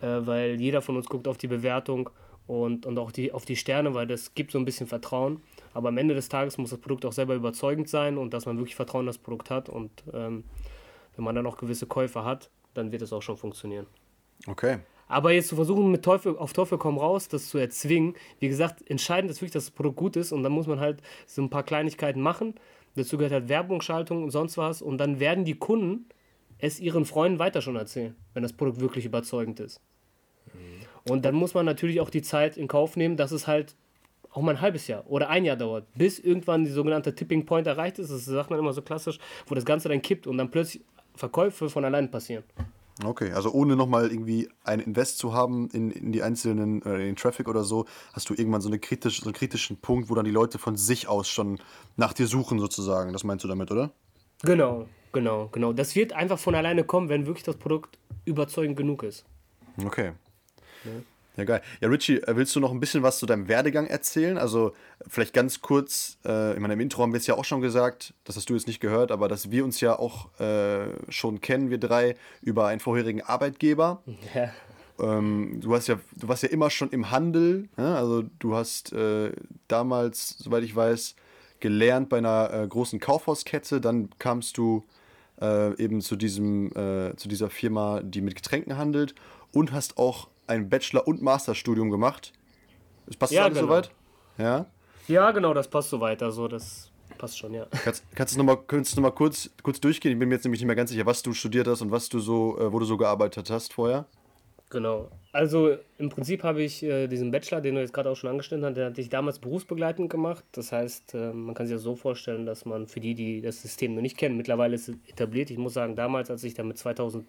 äh, 0.00 0.26
weil 0.26 0.60
jeder 0.60 0.82
von 0.82 0.96
uns 0.96 1.06
guckt 1.06 1.28
auf 1.28 1.38
die 1.38 1.46
Bewertung 1.48 2.10
und, 2.60 2.84
und 2.84 2.98
auch 2.98 3.12
die, 3.12 3.32
auf 3.32 3.46
die 3.46 3.56
Sterne, 3.56 3.94
weil 3.94 4.06
das 4.06 4.34
gibt 4.34 4.52
so 4.52 4.58
ein 4.58 4.66
bisschen 4.66 4.86
Vertrauen. 4.86 5.42
Aber 5.72 5.88
am 5.88 5.96
Ende 5.96 6.14
des 6.14 6.28
Tages 6.28 6.58
muss 6.58 6.68
das 6.68 6.78
Produkt 6.78 7.06
auch 7.06 7.12
selber 7.12 7.34
überzeugend 7.34 7.88
sein 7.88 8.18
und 8.18 8.34
dass 8.34 8.44
man 8.44 8.58
wirklich 8.58 8.74
Vertrauen 8.74 9.04
in 9.04 9.06
das 9.06 9.16
Produkt 9.16 9.48
hat. 9.48 9.70
Und 9.70 9.90
ähm, 10.12 10.44
wenn 11.16 11.24
man 11.24 11.34
dann 11.34 11.46
auch 11.46 11.56
gewisse 11.56 11.86
Käufer 11.86 12.26
hat, 12.26 12.50
dann 12.74 12.92
wird 12.92 13.00
es 13.00 13.12
auch 13.12 13.22
schon 13.22 13.38
funktionieren. 13.38 13.86
Okay. 14.46 14.80
Aber 15.08 15.32
jetzt 15.32 15.48
zu 15.48 15.56
versuchen, 15.56 15.90
mit 15.90 16.04
Teufel, 16.04 16.36
auf 16.36 16.52
Teufel 16.52 16.76
komm 16.76 16.98
raus, 16.98 17.28
das 17.28 17.48
zu 17.48 17.56
erzwingen, 17.56 18.16
wie 18.38 18.48
gesagt, 18.48 18.88
entscheidend 18.90 19.30
ist 19.30 19.38
wirklich, 19.38 19.52
dass 19.52 19.66
das 19.66 19.74
Produkt 19.74 19.96
gut 19.96 20.16
ist 20.16 20.32
und 20.32 20.42
dann 20.42 20.52
muss 20.52 20.66
man 20.66 20.78
halt 20.78 21.00
so 21.26 21.40
ein 21.40 21.48
paar 21.48 21.62
Kleinigkeiten 21.62 22.20
machen. 22.20 22.54
Dazu 22.96 23.16
gehört 23.16 23.32
halt 23.32 23.48
Werbung, 23.48 23.80
Schaltung 23.80 24.22
und 24.22 24.30
sonst 24.30 24.58
was 24.58 24.82
und 24.82 24.98
dann 24.98 25.20
werden 25.20 25.46
die 25.46 25.54
Kunden 25.54 26.06
es 26.58 26.80
ihren 26.80 27.06
Freunden 27.06 27.38
weiter 27.38 27.62
schon 27.62 27.76
erzählen, 27.76 28.14
wenn 28.34 28.42
das 28.42 28.52
Produkt 28.52 28.80
wirklich 28.80 29.06
überzeugend 29.06 29.58
ist. 29.58 29.80
Und 31.08 31.24
dann 31.24 31.34
muss 31.34 31.54
man 31.54 31.66
natürlich 31.66 32.00
auch 32.00 32.10
die 32.10 32.22
Zeit 32.22 32.56
in 32.56 32.68
Kauf 32.68 32.96
nehmen, 32.96 33.16
dass 33.16 33.32
es 33.32 33.46
halt 33.46 33.74
auch 34.30 34.42
mal 34.42 34.52
ein 34.52 34.60
halbes 34.60 34.86
Jahr 34.86 35.04
oder 35.06 35.28
ein 35.28 35.44
Jahr 35.44 35.56
dauert, 35.56 35.86
bis 35.94 36.18
irgendwann 36.18 36.64
die 36.64 36.70
sogenannte 36.70 37.14
Tipping 37.14 37.44
Point 37.44 37.66
erreicht 37.66 37.98
ist. 37.98 38.10
Das 38.10 38.24
sagt 38.24 38.50
man 38.50 38.58
immer 38.58 38.72
so 38.72 38.82
klassisch, 38.82 39.18
wo 39.46 39.54
das 39.54 39.64
Ganze 39.64 39.88
dann 39.88 40.00
kippt 40.00 40.26
und 40.26 40.38
dann 40.38 40.50
plötzlich 40.50 40.82
Verkäufe 41.14 41.68
von 41.68 41.84
allein 41.84 42.10
passieren. 42.10 42.44
Okay, 43.04 43.32
also 43.32 43.50
ohne 43.52 43.74
nochmal 43.74 44.10
irgendwie 44.10 44.48
ein 44.64 44.78
Invest 44.78 45.18
zu 45.18 45.32
haben 45.32 45.68
in, 45.70 45.90
in 45.90 46.12
die 46.12 46.22
einzelnen, 46.22 46.82
äh, 46.82 46.94
in 46.94 47.00
den 47.00 47.16
Traffic 47.16 47.48
oder 47.48 47.64
so, 47.64 47.86
hast 48.12 48.28
du 48.28 48.34
irgendwann 48.34 48.60
so, 48.60 48.68
eine 48.68 48.78
kritisch, 48.78 49.20
so 49.20 49.26
einen 49.26 49.34
kritischen 49.34 49.78
Punkt, 49.78 50.10
wo 50.10 50.14
dann 50.14 50.24
die 50.24 50.30
Leute 50.30 50.58
von 50.58 50.76
sich 50.76 51.08
aus 51.08 51.28
schon 51.28 51.58
nach 51.96 52.12
dir 52.12 52.26
suchen 52.26 52.58
sozusagen. 52.58 53.12
Das 53.12 53.24
meinst 53.24 53.44
du 53.44 53.48
damit, 53.48 53.70
oder? 53.70 53.90
Genau, 54.42 54.86
genau, 55.12 55.48
genau. 55.50 55.72
Das 55.72 55.96
wird 55.96 56.12
einfach 56.12 56.38
von 56.38 56.54
alleine 56.54 56.84
kommen, 56.84 57.08
wenn 57.08 57.26
wirklich 57.26 57.44
das 57.44 57.56
Produkt 57.56 57.98
überzeugend 58.24 58.76
genug 58.76 59.02
ist. 59.02 59.24
Okay. 59.84 60.12
Ja, 61.36 61.44
geil. 61.44 61.62
Ja, 61.80 61.88
Richie, 61.88 62.18
äh, 62.18 62.36
willst 62.36 62.54
du 62.54 62.60
noch 62.60 62.72
ein 62.72 62.80
bisschen 62.80 63.02
was 63.02 63.18
zu 63.18 63.24
deinem 63.24 63.48
Werdegang 63.48 63.86
erzählen? 63.86 64.36
Also 64.36 64.74
vielleicht 65.08 65.32
ganz 65.32 65.62
kurz, 65.62 66.18
äh, 66.26 66.52
ich 66.52 66.60
meine, 66.60 66.74
im 66.74 66.80
Intro 66.80 67.02
haben 67.02 67.12
wir 67.12 67.18
es 67.18 67.26
ja 67.26 67.34
auch 67.34 67.44
schon 67.44 67.62
gesagt, 67.62 68.12
das 68.24 68.36
hast 68.36 68.50
du 68.50 68.54
jetzt 68.54 68.66
nicht 68.66 68.80
gehört, 68.80 69.10
aber 69.10 69.28
dass 69.28 69.50
wir 69.50 69.64
uns 69.64 69.80
ja 69.80 69.98
auch 69.98 70.38
äh, 70.40 70.88
schon 71.08 71.40
kennen, 71.40 71.70
wir 71.70 71.78
drei, 71.78 72.16
über 72.42 72.66
einen 72.66 72.80
vorherigen 72.80 73.22
Arbeitgeber. 73.22 74.02
Ja. 74.34 74.50
Ähm, 75.00 75.60
du, 75.60 75.74
hast 75.74 75.88
ja, 75.88 75.98
du 76.16 76.28
warst 76.28 76.42
ja 76.42 76.50
immer 76.50 76.68
schon 76.68 76.90
im 76.90 77.10
Handel, 77.10 77.68
ne? 77.76 77.96
also 77.96 78.22
du 78.38 78.54
hast 78.54 78.92
äh, 78.92 79.32
damals, 79.66 80.36
soweit 80.38 80.62
ich 80.62 80.76
weiß, 80.76 81.16
gelernt 81.60 82.10
bei 82.10 82.18
einer 82.18 82.52
äh, 82.52 82.68
großen 82.68 83.00
Kaufhauskette, 83.00 83.80
dann 83.80 84.10
kamst 84.18 84.58
du 84.58 84.84
äh, 85.40 85.74
eben 85.82 86.02
zu, 86.02 86.14
diesem, 86.14 86.70
zu 87.16 87.26
dieser 87.26 87.48
Firma, 87.48 88.00
die 88.02 88.20
mit 88.20 88.36
Getränken 88.36 88.76
handelt 88.76 89.14
und 89.52 89.72
hast 89.72 89.96
auch 89.96 90.28
ein 90.52 90.68
Bachelor- 90.68 91.06
und 91.06 91.22
Masterstudium 91.22 91.90
gemacht. 91.90 92.32
Das 93.06 93.16
passt 93.16 93.32
Ja, 93.32 93.44
alles 93.44 93.58
genau. 93.58 93.68
soweit? 93.68 93.90
Ja. 94.38 94.66
Ja, 95.08 95.30
genau, 95.32 95.52
das 95.52 95.68
passt 95.68 95.90
soweit. 95.90 96.22
Also, 96.22 96.48
das 96.48 96.90
passt 97.18 97.38
schon, 97.38 97.54
ja. 97.54 97.66
Kannst, 97.84 98.04
kannst 98.14 98.34
du 98.34 98.38
nochmal 98.38 98.58
noch 98.70 98.96
mal 98.98 99.10
kurz, 99.10 99.50
kurz 99.62 99.80
durchgehen? 99.80 100.12
Ich 100.12 100.18
bin 100.18 100.28
mir 100.28 100.36
jetzt 100.36 100.44
nämlich 100.44 100.60
nicht 100.60 100.66
mehr 100.66 100.76
ganz 100.76 100.90
sicher, 100.90 101.06
was 101.06 101.22
du 101.22 101.32
studiert 101.32 101.66
hast 101.66 101.82
und 101.82 101.90
was 101.90 102.08
du 102.08 102.20
so, 102.20 102.58
äh, 102.58 102.72
wo 102.72 102.78
du 102.78 102.84
so 102.84 102.96
gearbeitet 102.96 103.50
hast 103.50 103.72
vorher. 103.72 104.06
Genau. 104.72 105.10
Also 105.32 105.76
im 105.98 106.08
Prinzip 106.08 106.42
habe 106.44 106.62
ich 106.62 106.82
äh, 106.82 107.06
diesen 107.06 107.30
Bachelor, 107.30 107.60
den 107.60 107.74
du 107.74 107.82
jetzt 107.82 107.92
gerade 107.92 108.08
auch 108.08 108.16
schon 108.16 108.30
angeschnitten 108.30 108.64
hast, 108.64 108.74
den 108.74 108.86
hatte 108.86 109.02
ich 109.02 109.10
damals 109.10 109.38
berufsbegleitend 109.38 110.08
gemacht. 110.08 110.44
Das 110.52 110.72
heißt, 110.72 111.14
äh, 111.14 111.32
man 111.32 111.54
kann 111.54 111.66
sich 111.66 111.76
das 111.76 111.82
so 111.82 111.94
vorstellen, 111.94 112.46
dass 112.46 112.64
man 112.64 112.86
für 112.88 112.98
die, 112.98 113.14
die 113.14 113.42
das 113.42 113.60
System 113.60 113.94
noch 113.94 114.00
nicht 114.00 114.16
kennen, 114.16 114.38
mittlerweile 114.38 114.74
ist 114.74 114.88
es 114.88 114.96
etabliert. 115.08 115.50
Ich 115.50 115.58
muss 115.58 115.74
sagen, 115.74 115.94
damals, 115.94 116.30
als 116.30 116.42
ich 116.42 116.54
damit 116.54 116.78
2000, 116.78 117.26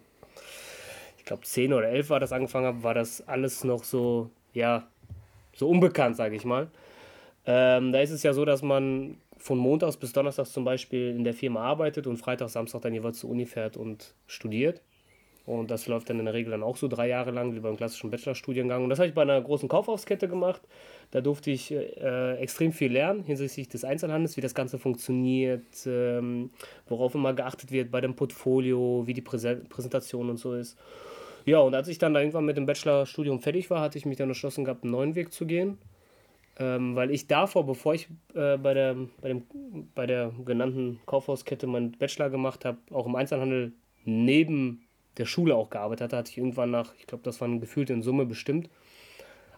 ich 1.24 1.28
glaube 1.28 1.42
10 1.42 1.72
oder 1.72 1.88
11 1.88 2.10
war 2.10 2.20
das 2.20 2.32
angefangen 2.32 2.66
habe, 2.66 2.82
war 2.82 2.92
das 2.92 3.26
alles 3.26 3.64
noch 3.64 3.82
so, 3.82 4.28
ja, 4.52 4.86
so 5.54 5.70
unbekannt, 5.70 6.16
sage 6.16 6.36
ich 6.36 6.44
mal. 6.44 6.68
Ähm, 7.46 7.92
da 7.92 8.00
ist 8.00 8.10
es 8.10 8.22
ja 8.22 8.34
so, 8.34 8.44
dass 8.44 8.60
man 8.60 9.16
von 9.38 9.56
Montags 9.56 9.96
bis 9.96 10.12
Donnerstags 10.12 10.52
zum 10.52 10.66
Beispiel 10.66 11.16
in 11.16 11.24
der 11.24 11.32
Firma 11.32 11.62
arbeitet 11.62 12.06
und 12.06 12.18
Freitag, 12.18 12.50
Samstag 12.50 12.82
dann 12.82 12.92
jeweils 12.92 13.20
zur 13.20 13.30
Uni 13.30 13.46
fährt 13.46 13.78
und 13.78 14.12
studiert. 14.26 14.82
Und 15.46 15.70
das 15.70 15.86
läuft 15.86 16.10
dann 16.10 16.18
in 16.18 16.26
der 16.26 16.34
Regel 16.34 16.50
dann 16.50 16.62
auch 16.62 16.76
so 16.76 16.88
drei 16.88 17.08
Jahre 17.08 17.30
lang, 17.30 17.54
wie 17.54 17.60
beim 17.60 17.78
klassischen 17.78 18.10
Bachelorstudiengang. 18.10 18.84
Und 18.84 18.90
das 18.90 18.98
habe 18.98 19.08
ich 19.08 19.14
bei 19.14 19.22
einer 19.22 19.40
großen 19.40 19.66
Kaufhauskette 19.66 20.28
gemacht. 20.28 20.60
Da 21.14 21.20
durfte 21.20 21.52
ich 21.52 21.70
äh, 21.70 22.38
extrem 22.38 22.72
viel 22.72 22.90
lernen 22.90 23.22
hinsichtlich 23.22 23.68
des 23.68 23.84
Einzelhandels, 23.84 24.36
wie 24.36 24.40
das 24.40 24.52
Ganze 24.52 24.80
funktioniert, 24.80 25.86
ähm, 25.86 26.50
worauf 26.88 27.14
immer 27.14 27.32
geachtet 27.32 27.70
wird 27.70 27.92
bei 27.92 28.00
dem 28.00 28.16
Portfolio, 28.16 29.04
wie 29.06 29.14
die 29.14 29.20
Präse 29.20 29.62
Präsentation 29.68 30.28
und 30.28 30.38
so 30.38 30.54
ist. 30.54 30.76
Ja, 31.44 31.60
und 31.60 31.72
als 31.72 31.86
ich 31.86 31.98
dann 31.98 32.14
da 32.14 32.20
irgendwann 32.20 32.46
mit 32.46 32.56
dem 32.56 32.66
Bachelorstudium 32.66 33.38
fertig 33.38 33.70
war, 33.70 33.80
hatte 33.80 33.96
ich 33.96 34.06
mich 34.06 34.16
dann 34.16 34.28
entschlossen 34.28 34.64
gehabt, 34.64 34.82
einen 34.82 34.90
neuen 34.90 35.14
Weg 35.14 35.32
zu 35.32 35.46
gehen. 35.46 35.78
Ähm, 36.58 36.96
weil 36.96 37.12
ich 37.12 37.28
davor, 37.28 37.64
bevor 37.64 37.94
ich 37.94 38.08
äh, 38.34 38.56
bei, 38.56 38.74
der, 38.74 38.96
bei, 39.20 39.28
dem, 39.28 39.44
bei 39.94 40.06
der 40.06 40.32
genannten 40.44 40.98
Kaufhauskette 41.06 41.68
meinen 41.68 41.92
Bachelor 41.92 42.28
gemacht 42.28 42.64
habe, 42.64 42.78
auch 42.90 43.06
im 43.06 43.14
Einzelhandel 43.14 43.70
neben 44.04 44.82
der 45.16 45.26
Schule 45.26 45.54
auch 45.54 45.70
gearbeitet 45.70 46.06
hatte, 46.06 46.16
hatte 46.16 46.32
ich 46.32 46.38
irgendwann 46.38 46.72
nach, 46.72 46.92
ich 46.98 47.06
glaube, 47.06 47.22
das 47.22 47.40
waren 47.40 47.60
gefühlt 47.60 47.90
in 47.90 48.02
Summe 48.02 48.26
bestimmt, 48.26 48.68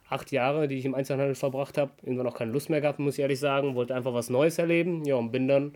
acht 0.08 0.30
Jahre, 0.32 0.68
die 0.68 0.76
ich 0.76 0.84
im 0.84 0.94
Einzelhandel 0.94 1.34
verbracht 1.34 1.78
habe, 1.78 1.92
irgendwann 2.02 2.26
auch 2.26 2.36
keine 2.36 2.52
Lust 2.52 2.70
mehr 2.70 2.80
gehabt, 2.80 2.98
muss 2.98 3.14
ich 3.14 3.20
ehrlich 3.20 3.40
sagen, 3.40 3.75
wollte 3.75 3.94
einfach 3.94 4.14
was 4.14 4.30
Neues 4.30 4.58
erleben, 4.58 5.04
ja, 5.04 5.16
und 5.16 5.32
bin 5.32 5.48
dann 5.48 5.72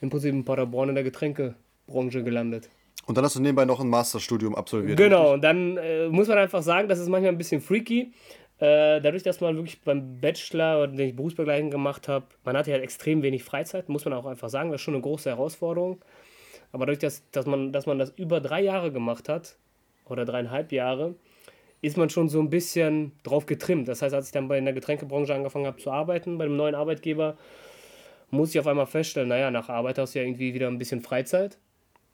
im 0.00 0.10
Prinzip 0.10 0.32
in 0.32 0.44
Paderborn 0.44 0.90
in 0.90 0.94
der 0.94 1.04
Getränkebranche 1.04 2.22
gelandet. 2.22 2.68
Und 3.06 3.16
dann 3.16 3.24
hast 3.24 3.36
du 3.36 3.40
nebenbei 3.40 3.64
noch 3.64 3.80
ein 3.80 3.88
Masterstudium 3.88 4.54
absolviert. 4.54 4.96
Genau, 4.96 5.34
und 5.34 5.42
dann 5.42 5.76
äh, 5.76 6.08
muss 6.08 6.28
man 6.28 6.38
einfach 6.38 6.62
sagen, 6.62 6.88
das 6.88 6.98
ist 6.98 7.08
manchmal 7.08 7.32
ein 7.32 7.38
bisschen 7.38 7.60
freaky. 7.60 8.12
Äh, 8.58 9.00
dadurch, 9.00 9.22
dass 9.22 9.40
man 9.40 9.54
wirklich 9.54 9.80
beim 9.82 10.20
Bachelor, 10.20 10.88
den 10.88 11.08
ich 11.08 11.16
berufsbegleitend 11.16 11.70
gemacht 11.70 12.08
habe, 12.08 12.26
man 12.44 12.56
hatte 12.56 12.70
ja 12.70 12.78
extrem 12.78 13.22
wenig 13.22 13.44
Freizeit, 13.44 13.88
muss 13.88 14.04
man 14.04 14.14
auch 14.14 14.26
einfach 14.26 14.48
sagen, 14.48 14.70
das 14.70 14.80
ist 14.80 14.84
schon 14.84 14.94
eine 14.94 15.02
große 15.02 15.30
Herausforderung. 15.30 16.00
Aber 16.72 16.86
dadurch, 16.86 16.98
dass, 16.98 17.22
dass, 17.30 17.46
man, 17.46 17.72
dass 17.72 17.86
man 17.86 17.98
das 17.98 18.12
über 18.16 18.40
drei 18.40 18.62
Jahre 18.62 18.90
gemacht 18.90 19.28
hat, 19.28 19.56
oder 20.08 20.24
dreieinhalb 20.24 20.72
Jahre, 20.72 21.14
ist 21.82 21.96
man 21.96 22.10
schon 22.10 22.28
so 22.28 22.40
ein 22.40 22.50
bisschen 22.50 23.12
drauf 23.22 23.46
getrimmt. 23.46 23.88
Das 23.88 24.02
heißt, 24.02 24.14
als 24.14 24.26
ich 24.26 24.32
dann 24.32 24.48
bei 24.48 24.58
in 24.58 24.64
der 24.64 24.74
Getränkebranche 24.74 25.34
angefangen 25.34 25.66
habe 25.66 25.78
zu 25.78 25.90
arbeiten, 25.90 26.38
bei 26.38 26.44
einem 26.44 26.56
neuen 26.56 26.74
Arbeitgeber, 26.74 27.36
muss 28.30 28.50
ich 28.50 28.60
auf 28.60 28.66
einmal 28.66 28.86
feststellen, 28.86 29.28
naja, 29.28 29.50
nach 29.50 29.68
Arbeit 29.68 29.98
hast 29.98 30.14
du 30.14 30.18
ja 30.18 30.24
irgendwie 30.24 30.54
wieder 30.54 30.68
ein 30.68 30.78
bisschen 30.78 31.02
Freizeit. 31.02 31.58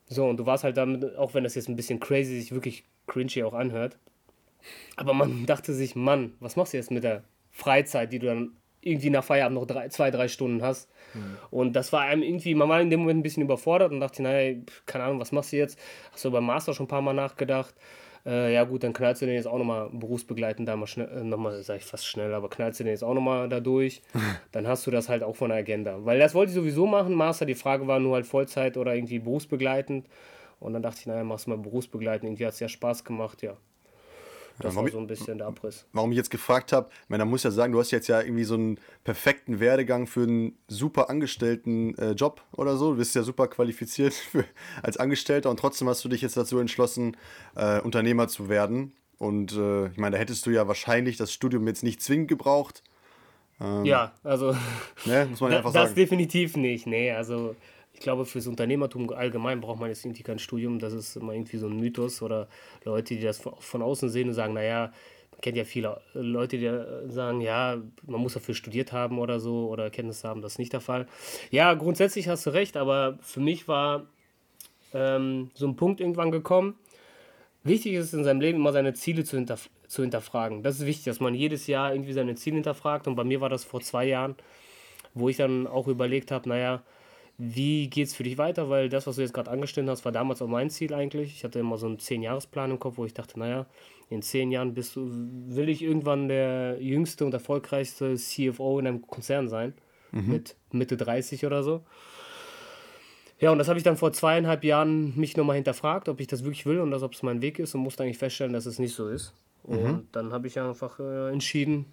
So, 0.07 0.27
und 0.27 0.37
du 0.37 0.47
warst 0.47 0.65
halt 0.65 0.77
damit, 0.77 1.17
auch 1.17 1.33
wenn 1.35 1.45
das 1.45 1.55
jetzt 1.55 1.69
ein 1.69 1.77
bisschen 1.77 2.01
crazy 2.01 2.39
sich 2.41 2.53
wirklich 2.53 2.85
cringy 3.07 3.43
auch 3.45 3.55
anhört, 3.55 3.97
aber 4.97 5.15
man 5.15 5.47
dachte 5.47 5.73
sich, 5.73 5.97
Mann, 5.97 6.35
was 6.41 6.57
machst 6.57 6.73
du 6.73 6.77
jetzt 6.77 6.91
mit 6.91 7.05
der 7.05 7.25
Freizeit, 7.51 8.13
die 8.13 8.19
du 8.19 8.27
dann 8.27 8.53
irgendwie 8.83 9.11
nach 9.11 9.23
Feierabend 9.23 9.59
noch 9.59 9.67
drei, 9.67 9.89
zwei, 9.89 10.11
drei 10.11 10.27
Stunden 10.27 10.61
hast. 10.63 10.91
Mhm. 11.15 11.37
Und 11.51 11.73
das 11.75 11.93
war 11.93 12.03
einem 12.03 12.23
irgendwie, 12.23 12.55
man 12.55 12.69
war 12.69 12.81
in 12.81 12.91
dem 12.91 13.01
Moment 13.01 13.21
ein 13.21 13.23
bisschen 13.23 13.45
überfordert 13.45 13.93
und 13.93 14.01
dachte, 14.01 14.23
naja, 14.23 14.59
keine 14.87 15.05
Ahnung, 15.05 15.21
was 15.21 15.31
machst 15.31 15.53
du 15.53 15.57
jetzt? 15.57 15.79
Hast 16.13 16.25
du 16.25 16.31
beim 16.33 16.45
Master 16.45 16.75
schon 16.75 16.87
ein 16.87 16.89
paar 16.89 17.03
Mal 17.03 17.13
nachgedacht? 17.13 17.75
Äh, 18.25 18.55
ja 18.55 18.65
gut, 18.65 18.85
dann 18.85 18.93
knallst 18.93 19.21
du 19.23 19.27
den 19.27 19.35
jetzt 19.35 19.47
auch 19.47 19.59
nochmal 19.59 19.91
berufsbegleitend 19.93 20.69
da 20.69 20.77
mal 20.77 20.87
schnell, 20.87 21.09
äh, 21.09 21.25
nochmal, 21.25 21.61
sag 21.63 21.79
ich 21.79 21.85
fast 21.85 22.07
schnell, 22.07 22.33
aber 22.35 22.49
knallst 22.49 22.79
du 22.79 22.85
den 22.85 22.93
jetzt 22.93 23.03
auch 23.03 23.15
nochmal 23.15 23.49
da 23.49 23.59
durch, 23.61 24.03
dann 24.53 24.67
hast 24.67 24.87
du 24.87 24.91
das 24.91 25.09
halt 25.09 25.23
auch 25.23 25.35
von 25.35 25.49
der 25.51 25.59
Agenda. 25.59 26.05
Weil 26.05 26.19
das 26.19 26.35
wollte 26.35 26.51
ich 26.51 26.55
sowieso 26.55 26.87
machen, 26.87 27.15
Master, 27.15 27.47
die 27.47 27.55
Frage 27.57 27.87
war 27.87 27.99
nur 27.99 28.15
halt 28.15 28.27
Vollzeit 28.27 28.77
oder 28.77 28.95
irgendwie 28.95 29.19
berufsbegleitend. 29.19 30.07
Und 30.61 30.75
dann 30.75 30.83
dachte 30.83 31.01
ich, 31.01 31.07
naja, 31.07 31.25
machst 31.25 31.47
du 31.47 31.51
mal 31.51 31.59
berufsbegleitend, 31.59 32.29
irgendwie 32.29 32.47
hat 32.47 32.53
es 32.55 32.61
ja 32.61 32.69
Spaß 32.69 33.05
gemacht, 33.05 33.43
ja. 33.43 33.57
Das 34.59 34.77
war 34.77 34.89
so 34.89 34.99
ein 34.99 35.07
bisschen 35.07 35.39
der 35.39 35.47
Abriss. 35.47 35.87
Warum 35.93 36.13
ich 36.13 36.17
jetzt 36.17 36.31
gefragt 36.31 36.73
habe, 36.73 36.91
man 37.09 37.27
muss 37.29 37.43
ja 37.43 37.51
sagen, 37.51 37.73
du 37.73 37.81
hast 37.81 37.91
jetzt 37.91 38.09
ja 38.09 38.21
irgendwie 38.21 38.45
so 38.45 38.55
einen 38.55 38.79
perfekten 39.05 39.61
Werdegang 39.61 40.07
für 40.07 40.23
einen 40.23 40.59
super 40.69 41.11
angestellten 41.11 41.97
äh, 41.99 42.13
Job 42.13 42.43
oder 42.53 42.77
so. 42.77 42.93
Du 42.93 42.99
bist 42.99 43.15
ja 43.15 43.23
super 43.23 43.49
qualifiziert 43.49 44.15
für, 44.31 44.45
als 44.83 44.97
Angestellter 44.97 45.51
und 45.51 45.59
trotzdem 45.59 45.89
hast 45.89 46.05
du 46.05 46.09
dich 46.09 46.23
jetzt 46.23 46.37
dazu 46.37 46.59
entschlossen, 46.59 47.17
äh, 47.57 47.81
Unternehmer 47.81 48.29
zu 48.29 48.49
werden. 48.49 48.93
Und 49.19 49.53
äh, 49.53 49.87
ich 49.87 49.99
meine, 49.99 50.17
da 50.17 50.19
hättest 50.19 50.47
du 50.47 50.51
ja 50.51 50.67
wahrscheinlich 50.67 51.17
das 51.17 51.33
Studium 51.33 51.67
jetzt 51.67 51.83
nicht 51.83 52.03
zwingend 52.03 52.29
gebraucht. 52.29 52.83
Ähm, 53.61 53.85
ja, 53.85 54.13
also 54.25 54.57
ne, 55.05 55.27
muss 55.31 55.41
man 55.41 55.53
einfach 55.55 55.73
das 55.73 55.91
sagen. 55.91 55.95
definitiv 55.95 56.57
nicht. 56.57 56.87
Nee, 56.87 57.13
also 57.13 57.55
ich 57.95 58.01
glaube, 58.01 58.25
fürs 58.25 58.47
Unternehmertum 58.47 59.11
allgemein 59.11 59.61
braucht 59.61 59.79
man 59.79 59.89
jetzt 59.89 60.05
irgendwie 60.05 60.23
kein 60.23 60.39
Studium. 60.39 60.79
Das 60.79 60.93
ist 60.93 61.17
immer 61.17 61.33
irgendwie 61.33 61.59
so 61.59 61.67
ein 61.67 61.79
Mythos 61.79 62.23
oder 62.23 62.49
Leute, 62.85 63.15
die 63.15 63.23
das 63.23 63.43
von 63.59 63.83
außen 63.83 64.09
sehen 64.09 64.29
und 64.29 64.35
sagen, 64.35 64.55
naja, 64.55 64.93
man 65.31 65.41
kennt 65.41 65.57
ja 65.57 65.65
viele 65.65 66.01
Leute, 66.15 66.59
die 66.59 67.13
sagen, 67.13 67.41
ja, 67.41 67.81
man 68.07 68.21
muss 68.21 68.35
dafür 68.35 68.55
studiert 68.55 68.93
haben 68.93 69.19
oder 69.19 69.41
so 69.41 69.69
oder 69.69 69.91
Kenntnisse 69.91 70.29
haben. 70.29 70.43
Das 70.43 70.53
ist 70.53 70.59
nicht 70.59 70.73
der 70.73 70.81
Fall. 70.81 71.07
Ja, 71.51 71.75
grundsätzlich 71.75 72.29
hast 72.29 72.47
du 72.47 72.51
recht, 72.51 72.77
aber 72.77 73.19
für 73.21 73.41
mich 73.41 73.69
war 73.69 74.07
ähm, 74.95 75.51
so 75.55 75.67
ein 75.67 75.77
Punkt 75.77 76.01
irgendwann 76.01 76.31
gekommen. 76.31 76.75
Wichtig 77.65 77.95
ist 77.95 78.13
in 78.13 78.25
seinem 78.25 78.41
Leben 78.41 78.59
immer 78.59 78.73
seine 78.73 78.95
Ziele 78.95 79.25
zu, 79.25 79.37
hinterf 79.37 79.71
zu 79.87 80.03
hinterfragen. 80.03 80.63
Das 80.63 80.81
ist 80.81 80.87
wichtig, 80.87 81.05
dass 81.05 81.21
man 81.21 81.35
jedes 81.35 81.67
Jahr 81.67 81.93
irgendwie 81.93 82.15
seine 82.15 82.35
Ziele 82.35 82.57
hinterfragt. 82.57 83.07
Und 83.07 83.15
bei 83.15 83.25
mir 83.25 83.41
war 83.41 83.51
das 83.51 83.63
vor 83.63 83.81
zwei 83.81 84.07
Jahren, 84.07 84.35
wo 85.15 85.29
ich 85.29 85.37
dann 85.37 85.67
auch 85.67 85.87
überlegt 85.87 86.31
habe, 86.31 86.49
naja, 86.49 86.83
wie 87.39 87.89
geht 87.89 88.09
es 88.09 88.15
für 88.15 88.23
dich 88.23 88.39
weiter? 88.39 88.69
Weil 88.69 88.89
das, 88.89 89.07
was 89.07 89.17
du 89.17 89.23
jetzt 89.23 89.35
gerade 89.35 89.51
angestellt 89.51 89.89
hast, 89.89 90.05
war 90.05 90.13
damals 90.13 90.43
auch 90.43 90.49
mein 90.49 90.71
Ziel 90.71 90.95
eigentlich. 90.95 91.35
Ich 91.37 91.45
hatte 91.45 91.59
immer 91.59 91.79
so 91.79 91.87
einen 91.87 91.99
10-Jahres-Plan 91.99 92.71
im 92.71 92.79
Kopf, 92.79 92.99
wo 92.99 93.05
ich 93.05 93.15
dachte, 93.15 93.39
naja, 93.39 93.67
in 94.11 94.23
10 94.23 94.53
Jahren 94.53 94.75
bist 94.75 94.97
du, 94.97 95.09
will 95.11 95.69
ich 95.69 95.83
irgendwann 95.83 96.29
der 96.29 96.81
jüngste 96.81 97.25
und 97.25 97.35
erfolgreichste 97.35 98.15
CFO 98.17 98.79
in 98.79 98.87
einem 98.87 99.07
Konzern 99.07 99.49
sein. 99.49 99.75
Mhm. 100.13 100.31
Mit 100.31 100.57
Mitte 100.71 100.97
30 100.97 101.47
oder 101.47 101.63
so. 101.63 101.83
Ja, 103.41 103.51
und 103.51 103.59
das 103.59 103.69
habe 103.69 103.79
ich 103.79 103.83
dann 103.83 103.97
vor 103.97 104.13
zweieinhalb 104.13 104.63
Jahren 104.63 105.19
mich 105.19 105.37
nochmal 105.37 105.57
hinterfragt, 105.57 106.09
ob 106.09 106.21
ich 106.21 106.29
das 106.29 106.45
wirklich 106.45 106.65
will 106.65 106.79
und 106.79 106.93
dass, 106.93 107.03
ob 107.03 107.15
es 107.15 107.25
mein 107.25 107.43
Weg 107.43 107.59
ist 107.59 107.75
und 107.75 107.81
musste 107.81 108.05
eigentlich 108.05 108.19
feststellen, 108.19 108.53
dass 108.53 108.67
es 108.67 108.79
nicht 108.79 108.95
so 108.95 109.09
ist. 109.09 109.35
Mhm. 109.67 109.79
Und 109.79 110.07
dann 110.13 110.33
habe 110.33 110.47
ich 110.47 110.61
einfach 110.61 111.01
äh, 111.01 111.33
entschieden 111.33 111.87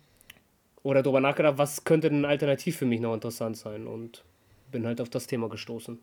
oder 0.83 1.01
darüber 1.01 1.21
nachgedacht, 1.21 1.57
was 1.57 1.85
könnte 1.85 2.09
denn 2.09 2.25
alternativ 2.25 2.77
für 2.77 2.85
mich 2.85 2.99
noch 2.99 3.13
interessant 3.13 3.57
sein. 3.57 3.87
Und 3.87 4.23
bin 4.71 4.85
halt 4.85 5.01
auf 5.01 5.09
das 5.09 5.27
Thema 5.27 5.49
gestoßen. 5.49 5.99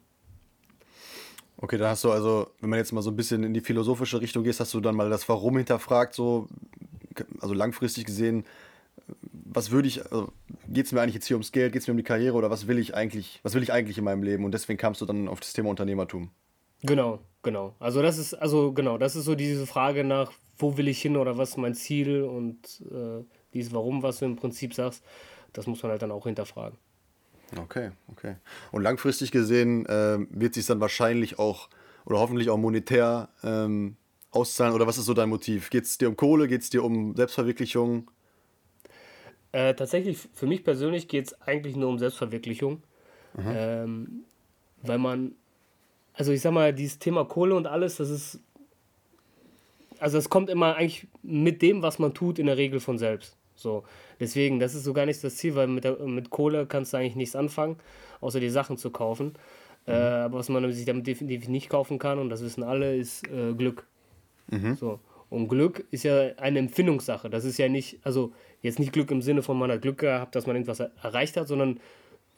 Okay, 1.59 1.79
dann 1.79 1.89
hast 1.89 2.05
du 2.05 2.11
also, 2.11 2.51
wenn 2.61 2.69
man 2.69 2.79
jetzt 2.79 2.93
mal 2.93 3.03
so 3.03 3.11
ein 3.11 3.17
bisschen 3.17 3.43
in 3.43 3.55
die 3.55 3.61
philosophische 3.61 4.21
Richtung 4.21 4.45
geht, 4.45 4.61
hast 4.61 4.75
du 4.75 4.81
dann 4.81 4.95
mal 4.95 5.09
das 5.09 5.29
Warum 5.29 5.57
hinterfragt, 5.57 6.15
so, 6.15 6.49
also 7.41 7.55
langfristig 7.55 8.05
gesehen, 8.05 8.45
was 9.31 9.71
würde 9.71 9.89
ich, 9.89 10.03
also 10.05 10.33
geht 10.69 10.87
es 10.87 10.93
mir 10.93 11.01
eigentlich 11.01 11.15
jetzt 11.15 11.27
hier 11.27 11.37
ums 11.37 11.53
Geld, 11.53 11.73
geht 11.73 11.81
es 11.81 11.89
mir 11.89 11.93
um 11.93 11.97
die 11.97 12.03
Karriere 12.03 12.35
oder 12.35 12.51
was 12.51 12.67
will 12.67 12.79
ich 12.79 12.95
eigentlich, 12.95 13.41
was 13.43 13.55
will 13.55 13.63
ich 13.63 13.73
eigentlich 13.73 13.97
in 13.97 14.05
meinem 14.05 14.23
Leben? 14.23 14.45
Und 14.45 14.53
deswegen 14.53 14.79
kamst 14.79 15.01
du 15.01 15.07
dann 15.07 15.29
auf 15.29 15.41
das 15.41 15.55
Thema 15.55 15.71
Unternehmertum. 15.71 16.31
Genau, 16.83 17.21
genau. 17.43 17.75
Also 17.79 18.03
das 18.03 18.19
ist, 18.19 18.35
also 18.35 18.73
genau, 18.73 18.99
das 18.99 19.17
ist 19.17 19.25
so 19.25 19.35
diese 19.35 19.67
Frage 19.67 20.05
nach, 20.05 20.33
wo 20.59 20.77
will 20.77 20.89
ich 20.89 21.01
hin 21.01 21.17
oder 21.17 21.39
was 21.39 21.51
ist 21.51 21.57
mein 21.57 21.75
Ziel 21.75 22.23
und 22.23 22.83
äh, 22.91 23.25
dieses 23.55 23.73
Warum, 23.73 24.03
was 24.03 24.19
du 24.19 24.27
im 24.27 24.37
Prinzip 24.37 24.75
sagst, 24.75 25.03
das 25.53 25.67
muss 25.67 25.83
man 25.83 25.93
halt 25.93 26.03
dann 26.03 26.13
auch 26.13 26.25
hinterfragen. 26.25 26.79
Okay, 27.57 27.91
okay. 28.11 28.37
Und 28.73 28.83
langfristig 28.83 29.31
gesehen 29.31 29.87
äh, 29.87 30.19
wird 30.31 30.55
sich 30.55 30.67
dann 30.67 30.81
wahrscheinlich 30.81 31.39
auch 31.39 31.69
oder 32.05 32.19
hoffentlich 32.19 32.51
auch 32.51 32.57
monetär 32.57 33.29
ähm, 33.43 33.97
auszahlen? 34.31 34.75
Oder 34.75 34.87
was 34.87 34.99
ist 34.99 35.07
so 35.07 35.15
dein 35.15 35.29
Motiv? 35.29 35.71
Geht 35.71 35.85
es 35.85 35.99
dir 35.99 36.09
um 36.09 36.17
Kohle? 36.17 36.49
Geht 36.49 36.63
es 36.63 36.71
dir 36.71 36.85
um 36.85 37.15
Selbstverwirklichung? 37.17 38.11
Äh, 39.53 39.75
tatsächlich, 39.75 40.19
für 40.33 40.47
mich 40.47 40.65
persönlich 40.65 41.09
geht 41.09 41.27
es 41.27 41.41
eigentlich 41.43 41.77
nur 41.77 41.89
um 41.89 41.99
Selbstverwirklichung. 41.99 42.83
Ähm, 43.39 44.25
weil 44.83 44.99
man, 44.99 45.35
also 46.15 46.33
ich 46.33 46.41
sag 46.41 46.53
mal, 46.53 46.73
dieses 46.73 46.99
Thema 46.99 47.25
Kohle 47.25 47.55
und 47.55 47.67
alles, 47.67 47.97
das 47.97 48.09
ist, 48.09 48.41
also 49.99 50.17
es 50.17 50.31
kommt 50.31 50.49
immer 50.49 50.77
eigentlich 50.77 51.07
mit 51.23 51.61
dem, 51.61 51.83
was 51.83 51.99
man 51.99 52.15
tut, 52.15 52.39
in 52.39 52.47
der 52.47 52.57
Regel 52.57 52.81
von 52.81 52.99
selbst. 52.99 53.37
So, 53.57 53.85
deswegen, 54.21 54.61
das 54.61 54.75
ist 54.75 54.85
so 54.85 54.93
gar 54.93 55.07
nicht 55.07 55.23
das 55.25 55.37
Ziel, 55.37 55.55
weil 55.55 55.67
mit, 55.67 55.85
der, 55.85 55.99
mit 55.99 56.31
Kohle 56.31 56.67
kannst 56.67 56.93
du 56.93 56.99
eigentlich 56.99 57.17
nichts 57.17 57.35
anfangen, 57.35 57.77
außer 58.21 58.39
die 58.39 58.51
Sachen 58.51 58.77
zu 58.77 58.91
kaufen. 58.91 59.35
Mhm. 59.87 59.93
Äh, 59.93 59.97
aber 59.97 60.39
was 60.39 60.49
man 60.49 60.71
sich 60.73 60.85
damit 60.85 61.07
definitiv 61.07 61.49
nicht 61.49 61.69
kaufen 61.69 61.99
kann, 61.99 62.19
und 62.19 62.29
das 62.29 62.43
wissen 62.43 62.63
alle, 62.63 62.97
ist 62.97 63.27
äh, 63.29 63.55
Glück. 63.55 63.87
Mhm. 64.49 64.77
So. 64.77 65.01
Und 65.29 65.49
Glück 65.49 65.85
ist 65.91 66.05
ja 66.05 66.31
eine 66.37 66.59
Empfindungssache. 66.61 67.29
Das 67.31 67.45
ist 67.45 67.59
ja 67.59 67.69
nicht, 67.69 67.99
also 68.05 68.33
jetzt 68.63 68.79
nicht 68.79 68.93
Glück 68.93 69.11
im 69.11 69.23
Sinne 69.23 69.43
von 69.43 69.59
man 69.59 69.71
hat 69.71 69.83
Glück 69.83 69.99
gehabt, 69.99 70.35
dass 70.35 70.47
man 70.47 70.55
irgendwas 70.55 70.81
erreicht 70.81 71.37
hat, 71.37 71.49
sondern 71.49 71.81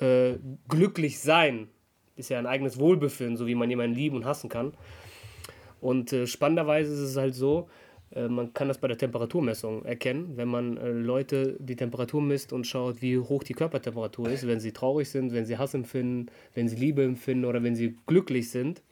äh, 0.01 0.35
glücklich 0.69 1.21
sein 1.21 1.69
ist 2.17 2.31
ja 2.31 2.39
ein 2.39 2.47
eigenes 2.47 2.79
Wohlbefinden, 2.79 3.37
so 3.37 3.47
wie 3.47 3.55
man 3.55 3.71
jemanden 3.71 3.95
lieben 3.95 4.17
und 4.17 4.25
hassen 4.25 4.49
kann. 4.49 4.73
Und 5.81 6.13
äh, 6.13 6.27
spannenderweise 6.27 6.93
ist 6.93 6.99
es 6.99 7.17
halt 7.17 7.35
so, 7.35 7.69
man 8.29 8.55
kann 8.55 8.69
das 8.69 8.79
bei 8.79 8.89
der 8.89 8.97
Temperaturmessung 8.97 9.85
erkennen, 9.85 10.33
wenn 10.37 10.49
man 10.49 10.77
äh, 10.79 10.91
Leute 10.91 11.57
die 11.59 11.77
Temperatur 11.77 12.23
misst 12.23 12.53
und 12.53 12.67
schaut, 12.67 13.03
wie 13.03 13.19
hoch 13.19 13.43
die 13.43 13.53
Körpertemperatur 13.53 14.31
ist, 14.31 14.47
wenn 14.47 14.61
sie 14.61 14.73
traurig 14.73 15.11
sind, 15.11 15.33
wenn 15.33 15.45
sie 15.45 15.59
Hass 15.59 15.75
empfinden, 15.75 16.31
wenn 16.55 16.69
sie 16.69 16.77
Liebe 16.77 17.03
empfinden 17.05 17.45
oder 17.45 17.63
wenn 17.63 17.77
sie 17.77 17.97
glücklich 18.07 18.51
sind. 18.51 18.83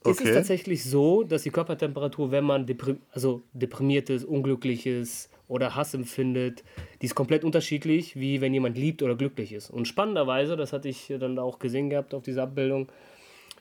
Okay. 0.00 0.10
Ist 0.10 0.20
es 0.20 0.34
tatsächlich 0.34 0.84
so, 0.84 1.24
dass 1.24 1.42
die 1.42 1.50
Körpertemperatur, 1.50 2.30
wenn 2.30 2.44
man 2.44 2.66
deprim 2.66 3.00
also 3.12 3.42
deprimiert 3.52 4.10
ist, 4.10 4.24
unglücklich 4.24 4.86
ist 4.86 5.30
oder 5.48 5.74
Hass 5.74 5.94
empfindet, 5.94 6.62
die 7.00 7.06
ist 7.06 7.14
komplett 7.14 7.42
unterschiedlich, 7.42 8.16
wie 8.16 8.40
wenn 8.40 8.54
jemand 8.54 8.76
liebt 8.76 9.02
oder 9.02 9.16
glücklich 9.16 9.52
ist. 9.52 9.70
Und 9.70 9.88
spannenderweise, 9.88 10.56
das 10.56 10.72
hatte 10.72 10.88
ich 10.88 11.12
dann 11.18 11.38
auch 11.38 11.58
gesehen 11.58 11.90
gehabt 11.90 12.14
auf 12.14 12.22
dieser 12.22 12.44
Abbildung, 12.44 12.88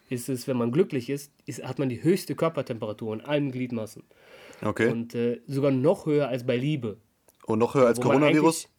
ist 0.09 0.29
es, 0.29 0.47
wenn 0.47 0.57
man 0.57 0.71
glücklich 0.71 1.09
ist, 1.09 1.31
ist 1.45 1.63
hat 1.63 1.79
man 1.79 1.89
die 1.89 2.03
höchste 2.03 2.35
Körpertemperatur 2.35 3.13
in 3.13 3.21
allen 3.21 3.51
Gliedmaßen. 3.51 4.03
Okay. 4.63 4.89
Und 4.89 5.13
äh, 5.15 5.41
sogar 5.47 5.71
noch 5.71 6.05
höher 6.05 6.27
als 6.27 6.45
bei 6.45 6.57
Liebe. 6.57 6.97
Und 7.45 7.59
noch 7.59 7.75
höher 7.75 7.87
als 7.87 7.99
Coronavirus? 8.01 8.69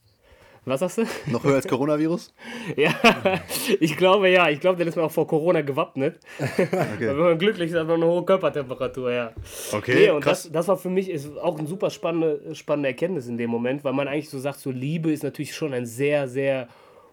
Was 0.64 0.80
sagst 0.80 0.98
du? 0.98 1.30
Noch 1.30 1.44
höher 1.44 1.54
als 1.54 1.66
Coronavirus? 1.68 2.34
Ja, 2.76 2.94
ich 3.80 3.96
glaube 3.96 4.28
ja. 4.28 4.50
Ich 4.50 4.60
glaube, 4.60 4.78
dann 4.78 4.88
ist 4.88 4.96
man 4.96 5.06
auch 5.06 5.10
vor 5.10 5.26
Corona 5.26 5.62
gewappnet. 5.62 6.20
Weil 6.38 6.98
wenn 7.00 7.16
man 7.16 7.38
glücklich 7.38 7.70
ist, 7.70 7.76
hat 7.76 7.86
man 7.86 8.02
eine 8.02 8.10
hohe 8.10 8.24
Körpertemperatur, 8.24 9.12
ja. 9.12 9.32
Okay, 9.72 9.94
Nee, 9.94 10.10
und 10.10 10.20
krass. 10.20 10.42
das, 10.42 10.52
das 10.52 10.68
war 10.68 10.76
für 10.76 10.90
mich 10.90 11.08
ist 11.08 11.38
auch 11.38 11.58
eine 11.58 11.66
super 11.66 11.88
spannende, 11.90 12.54
spannende 12.54 12.88
Erkenntnis 12.90 13.28
in 13.28 13.38
dem 13.38 13.50
Moment, 13.50 13.82
weil 13.84 13.94
man 13.94 14.08
eigentlich 14.08 14.28
so 14.28 14.38
sagt, 14.38 14.60
so 14.60 14.70
Liebe 14.70 15.10
ist 15.10 15.22
natürlich 15.22 15.54
schon 15.54 15.72
ein 15.72 15.86
sehr, 15.86 16.28
sehr 16.28 16.68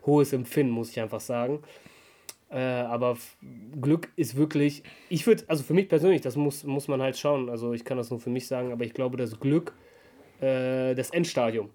hohes 0.06 0.34
Empfinden, 0.34 0.73
muss 0.73 0.89
ich 0.89 0.99
einfach 0.99 1.21
sagen. 1.21 1.62
Äh, 2.56 2.60
aber 2.60 3.18
Glück 3.82 4.08
ist 4.15 4.38
wirklich, 4.38 4.84
ich 5.10 5.28
würde, 5.28 5.44
also 5.48 5.62
für 5.62 5.74
mich 5.74 5.89
persönlich, 5.89 6.22
das 6.22 6.38
muss, 6.38 6.63
muss 6.63 6.88
man 6.88 7.02
halt 7.02 7.18
schauen, 7.18 7.50
also 7.50 7.74
ich 7.74 7.84
kann 7.84 7.98
das 7.98 8.10
nur 8.10 8.22
für 8.22 8.30
mich 8.30 8.48
sagen, 8.48 8.72
aber 8.72 8.86
ich 8.86 8.94
glaube, 8.94 9.18
dass 9.18 9.41
Glück 9.41 9.74
äh, 10.39 10.96
das 10.96 11.10
Endstadium 11.10 11.70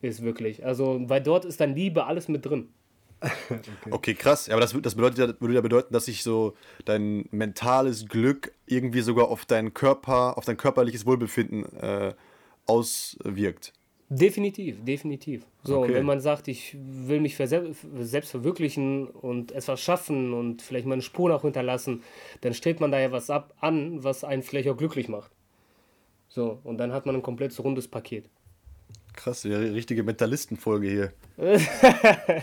ist 0.00 0.22
wirklich. 0.22 0.64
Also, 0.64 1.00
weil 1.08 1.20
dort 1.20 1.44
ist 1.44 1.60
dann 1.60 1.74
Liebe 1.74 2.06
alles 2.06 2.28
mit 2.28 2.46
drin. 2.46 2.68
Okay, 3.90 4.14
krass. 4.14 4.46
Ja, 4.46 4.54
aber 4.54 4.60
das, 4.60 4.76
das 4.80 4.94
bedeutet 4.94 5.40
würde 5.40 5.54
ja 5.54 5.60
bedeuten, 5.60 5.92
dass 5.92 6.04
sich 6.04 6.22
so 6.22 6.54
dein 6.84 7.24
mentales 7.32 8.06
Glück 8.06 8.52
irgendwie 8.66 9.00
sogar 9.00 9.26
auf 9.28 9.46
deinen 9.46 9.74
Körper, 9.74 10.38
auf 10.38 10.44
dein 10.44 10.56
körperliches 10.56 11.06
Wohlbefinden 11.06 11.64
äh, 11.76 12.14
auswirkt. 12.66 13.72
Definitiv, 14.10 14.82
definitiv. 14.84 15.44
So, 15.64 15.78
Okay. 15.80 15.88
und 15.88 15.94
wenn 15.94 16.06
man 16.06 16.20
sagt, 16.20 16.48
ich 16.48 16.74
will 16.80 17.20
mich 17.20 17.36
selbst 17.36 18.30
verwirklichen 18.30 19.06
und 19.06 19.52
etwas 19.52 19.80
schaffen 19.80 20.32
und 20.32 20.62
vielleicht 20.62 20.86
mal 20.86 20.94
eine 20.94 21.02
Spur 21.02 21.28
noch 21.28 21.42
hinterlassen, 21.42 22.02
dann 22.40 22.54
strebt 22.54 22.80
man 22.80 22.90
da 22.90 22.98
ja 22.98 23.12
was 23.12 23.28
ab 23.28 23.52
an, 23.60 24.02
was 24.02 24.24
einen 24.24 24.42
vielleicht 24.42 24.68
auch 24.70 24.76
glücklich 24.78 25.08
macht. 25.08 25.30
So, 26.28 26.58
und 26.64 26.78
dann 26.78 26.92
hat 26.92 27.04
man 27.04 27.16
ein 27.16 27.22
komplettes 27.22 27.62
rundes 27.62 27.86
Paket. 27.88 28.30
Krass, 29.14 29.42
die 29.42 29.52
richtige 29.52 30.02
Mentalistenfolge 30.02 30.88
hier. 30.88 31.12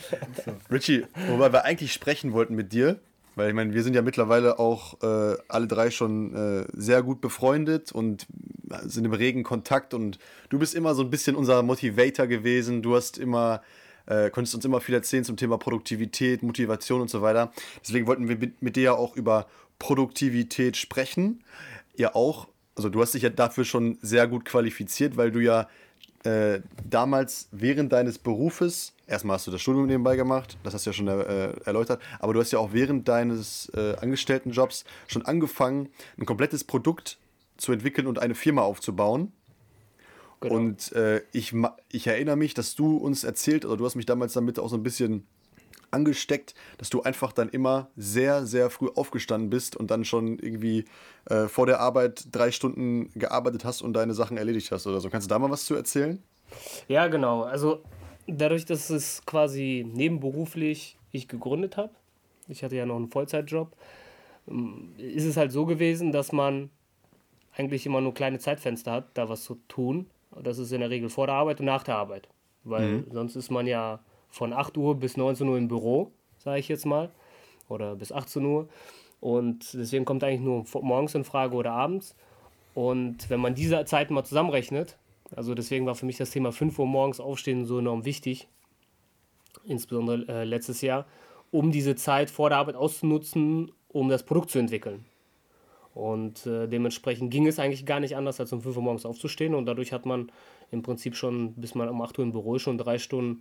Richie, 0.71 1.05
wobei 1.29 1.51
wir 1.51 1.63
eigentlich 1.63 1.93
sprechen 1.93 2.33
wollten 2.33 2.55
mit 2.55 2.73
dir, 2.73 2.99
weil 3.35 3.49
ich 3.49 3.53
meine, 3.55 3.73
wir 3.73 3.83
sind 3.83 3.95
ja 3.95 4.01
mittlerweile 4.01 4.59
auch 4.59 5.01
äh, 5.03 5.37
alle 5.47 5.67
drei 5.67 5.91
schon 5.91 6.33
äh, 6.33 6.65
sehr 6.73 7.03
gut 7.03 7.21
befreundet 7.21 7.91
und 7.91 8.27
sind 8.83 9.05
im 9.05 9.13
regen 9.13 9.43
Kontakt 9.43 9.93
und 9.93 10.17
du 10.49 10.59
bist 10.59 10.73
immer 10.73 10.95
so 10.95 11.03
ein 11.03 11.09
bisschen 11.09 11.35
unser 11.35 11.61
Motivator 11.61 12.27
gewesen. 12.27 12.81
Du 12.81 12.95
hast 12.95 13.17
immer, 13.17 13.61
äh, 14.05 14.29
konntest 14.29 14.55
uns 14.55 14.65
immer 14.65 14.81
viel 14.81 14.95
erzählen 14.95 15.23
zum 15.23 15.37
Thema 15.37 15.57
Produktivität, 15.57 16.43
Motivation 16.43 17.01
und 17.01 17.09
so 17.09 17.21
weiter. 17.21 17.51
Deswegen 17.83 18.07
wollten 18.07 18.27
wir 18.27 18.37
mit, 18.37 18.61
mit 18.61 18.75
dir 18.75 18.83
ja 18.83 18.93
auch 18.93 19.15
über 19.15 19.47
Produktivität 19.79 20.77
sprechen. 20.77 21.43
Ja 21.95 22.15
auch, 22.15 22.47
also 22.75 22.89
du 22.89 23.01
hast 23.01 23.13
dich 23.13 23.23
ja 23.23 23.29
dafür 23.29 23.65
schon 23.65 23.97
sehr 24.01 24.27
gut 24.27 24.45
qualifiziert, 24.45 25.17
weil 25.17 25.31
du 25.31 25.39
ja 25.39 25.67
äh, 26.25 26.61
damals 26.89 27.47
während 27.51 27.93
deines 27.93 28.17
Berufes, 28.17 28.93
erstmal 29.07 29.35
hast 29.35 29.47
du 29.47 29.51
das 29.51 29.61
Studium 29.61 29.85
nebenbei 29.85 30.15
gemacht, 30.15 30.57
das 30.63 30.73
hast 30.73 30.85
du 30.85 30.89
ja 30.89 30.93
schon 30.93 31.07
äh, 31.07 31.51
erläutert, 31.65 32.01
aber 32.19 32.33
du 32.33 32.39
hast 32.39 32.51
ja 32.51 32.59
auch 32.59 32.73
während 32.73 33.07
deines 33.07 33.71
äh, 33.75 33.95
Angestelltenjobs 33.97 34.85
schon 35.07 35.25
angefangen, 35.25 35.89
ein 36.17 36.25
komplettes 36.25 36.63
Produkt 36.63 37.17
zu 37.57 37.71
entwickeln 37.71 38.07
und 38.07 38.19
eine 38.19 38.35
Firma 38.35 38.63
aufzubauen. 38.63 39.31
Genau. 40.41 40.55
Und 40.55 40.91
äh, 40.91 41.21
ich, 41.31 41.53
ich 41.91 42.07
erinnere 42.07 42.35
mich, 42.35 42.53
dass 42.53 42.75
du 42.75 42.97
uns 42.97 43.23
erzählt, 43.23 43.65
oder 43.65 43.77
du 43.77 43.85
hast 43.85 43.95
mich 43.95 44.05
damals 44.05 44.33
damit 44.33 44.59
auch 44.59 44.69
so 44.69 44.75
ein 44.75 44.83
bisschen 44.83 45.25
angesteckt, 45.91 46.55
dass 46.77 46.89
du 46.89 47.01
einfach 47.01 47.31
dann 47.31 47.49
immer 47.49 47.89
sehr, 47.95 48.45
sehr 48.45 48.69
früh 48.69 48.89
aufgestanden 48.93 49.49
bist 49.49 49.75
und 49.75 49.91
dann 49.91 50.05
schon 50.05 50.39
irgendwie 50.39 50.85
äh, 51.29 51.47
vor 51.47 51.65
der 51.65 51.79
Arbeit 51.79 52.27
drei 52.31 52.51
Stunden 52.51 53.09
gearbeitet 53.15 53.65
hast 53.65 53.81
und 53.81 53.93
deine 53.93 54.13
Sachen 54.13 54.37
erledigt 54.37 54.71
hast 54.71 54.87
oder 54.87 54.99
so. 54.99 55.09
Kannst 55.09 55.27
du 55.27 55.29
da 55.29 55.39
mal 55.39 55.49
was 55.49 55.65
zu 55.65 55.75
erzählen? 55.75 56.21
Ja, 56.87 57.07
genau. 57.07 57.43
Also 57.43 57.83
dadurch, 58.27 58.65
dass 58.65 58.89
es 58.89 59.25
quasi 59.25 59.85
nebenberuflich 59.87 60.97
ich 61.11 61.27
gegründet 61.27 61.77
habe, 61.77 61.91
ich 62.47 62.63
hatte 62.63 62.75
ja 62.75 62.85
noch 62.85 62.97
einen 62.97 63.09
Vollzeitjob, 63.09 63.75
ähm, 64.47 64.93
ist 64.97 65.25
es 65.25 65.37
halt 65.37 65.51
so 65.51 65.65
gewesen, 65.65 66.11
dass 66.11 66.31
man 66.31 66.69
eigentlich 67.55 67.85
immer 67.85 68.01
nur 68.01 68.13
kleine 68.13 68.39
Zeitfenster 68.39 68.91
hat, 68.91 69.09
da 69.13 69.29
was 69.29 69.43
zu 69.43 69.55
tun. 69.67 70.07
Das 70.43 70.57
ist 70.57 70.71
in 70.71 70.81
der 70.81 70.89
Regel 70.89 71.09
vor 71.09 71.27
der 71.27 71.35
Arbeit 71.35 71.61
und 71.61 71.67
nach 71.67 71.83
der 71.83 71.95
Arbeit. 71.95 72.27
Weil 72.65 73.05
sonst 73.11 73.35
ist 73.35 73.51
man 73.51 73.67
ja 73.67 73.99
von 74.35 74.51
8 74.51 74.77
Uhr 74.77 74.95
bis 74.95 75.15
19 75.15 75.47
Uhr 75.47 75.57
im 75.57 75.69
Büro, 75.69 76.11
sage 76.37 76.59
ich 76.59 76.67
jetzt 76.67 76.85
mal. 76.85 77.09
Oder 77.69 77.95
bis 77.95 78.11
18 78.11 78.45
Uhr. 78.45 78.67
Und 79.21 79.73
deswegen 79.73 80.03
kommt 80.03 80.23
eigentlich 80.23 80.41
nur 80.41 80.65
morgens 80.83 81.15
in 81.15 81.23
Frage 81.23 81.55
oder 81.55 81.71
abends. 81.71 82.15
Und 82.73 83.29
wenn 83.29 83.39
man 83.39 83.55
diese 83.55 83.85
Zeiten 83.85 84.13
mal 84.13 84.25
zusammenrechnet, 84.25 84.97
also 85.33 85.55
deswegen 85.55 85.85
war 85.85 85.95
für 85.95 86.05
mich 86.05 86.17
das 86.17 86.31
Thema 86.31 86.51
5 86.51 86.77
Uhr 86.77 86.85
morgens 86.85 87.21
aufstehen 87.21 87.65
so 87.65 87.79
enorm 87.79 88.03
wichtig, 88.03 88.49
insbesondere 89.63 90.27
äh, 90.27 90.43
letztes 90.43 90.81
Jahr, 90.81 91.05
um 91.51 91.71
diese 91.71 91.95
Zeit 91.95 92.29
vor 92.29 92.49
der 92.49 92.57
Arbeit 92.57 92.75
auszunutzen, 92.75 93.71
um 93.87 94.09
das 94.09 94.23
Produkt 94.23 94.51
zu 94.51 94.59
entwickeln. 94.59 95.05
Und 95.93 96.45
äh, 96.45 96.67
dementsprechend 96.67 97.31
ging 97.31 97.47
es 97.47 97.57
eigentlich 97.57 97.85
gar 97.85 98.01
nicht 98.01 98.17
anders, 98.17 98.41
als 98.41 98.51
um 98.51 98.61
5 98.61 98.75
Uhr 98.75 98.83
morgens 98.83 99.05
aufzustehen. 99.05 99.55
Und 99.55 99.65
dadurch 99.65 99.93
hat 99.93 100.05
man 100.05 100.29
im 100.71 100.81
Prinzip 100.81 101.15
schon, 101.15 101.53
bis 101.53 101.73
man 101.73 101.87
um 101.87 102.01
8 102.01 102.19
Uhr 102.19 102.25
im 102.25 102.33
Büro 102.33 102.55
ist, 102.55 102.63
schon 102.63 102.77
drei 102.77 102.97
Stunden 102.97 103.39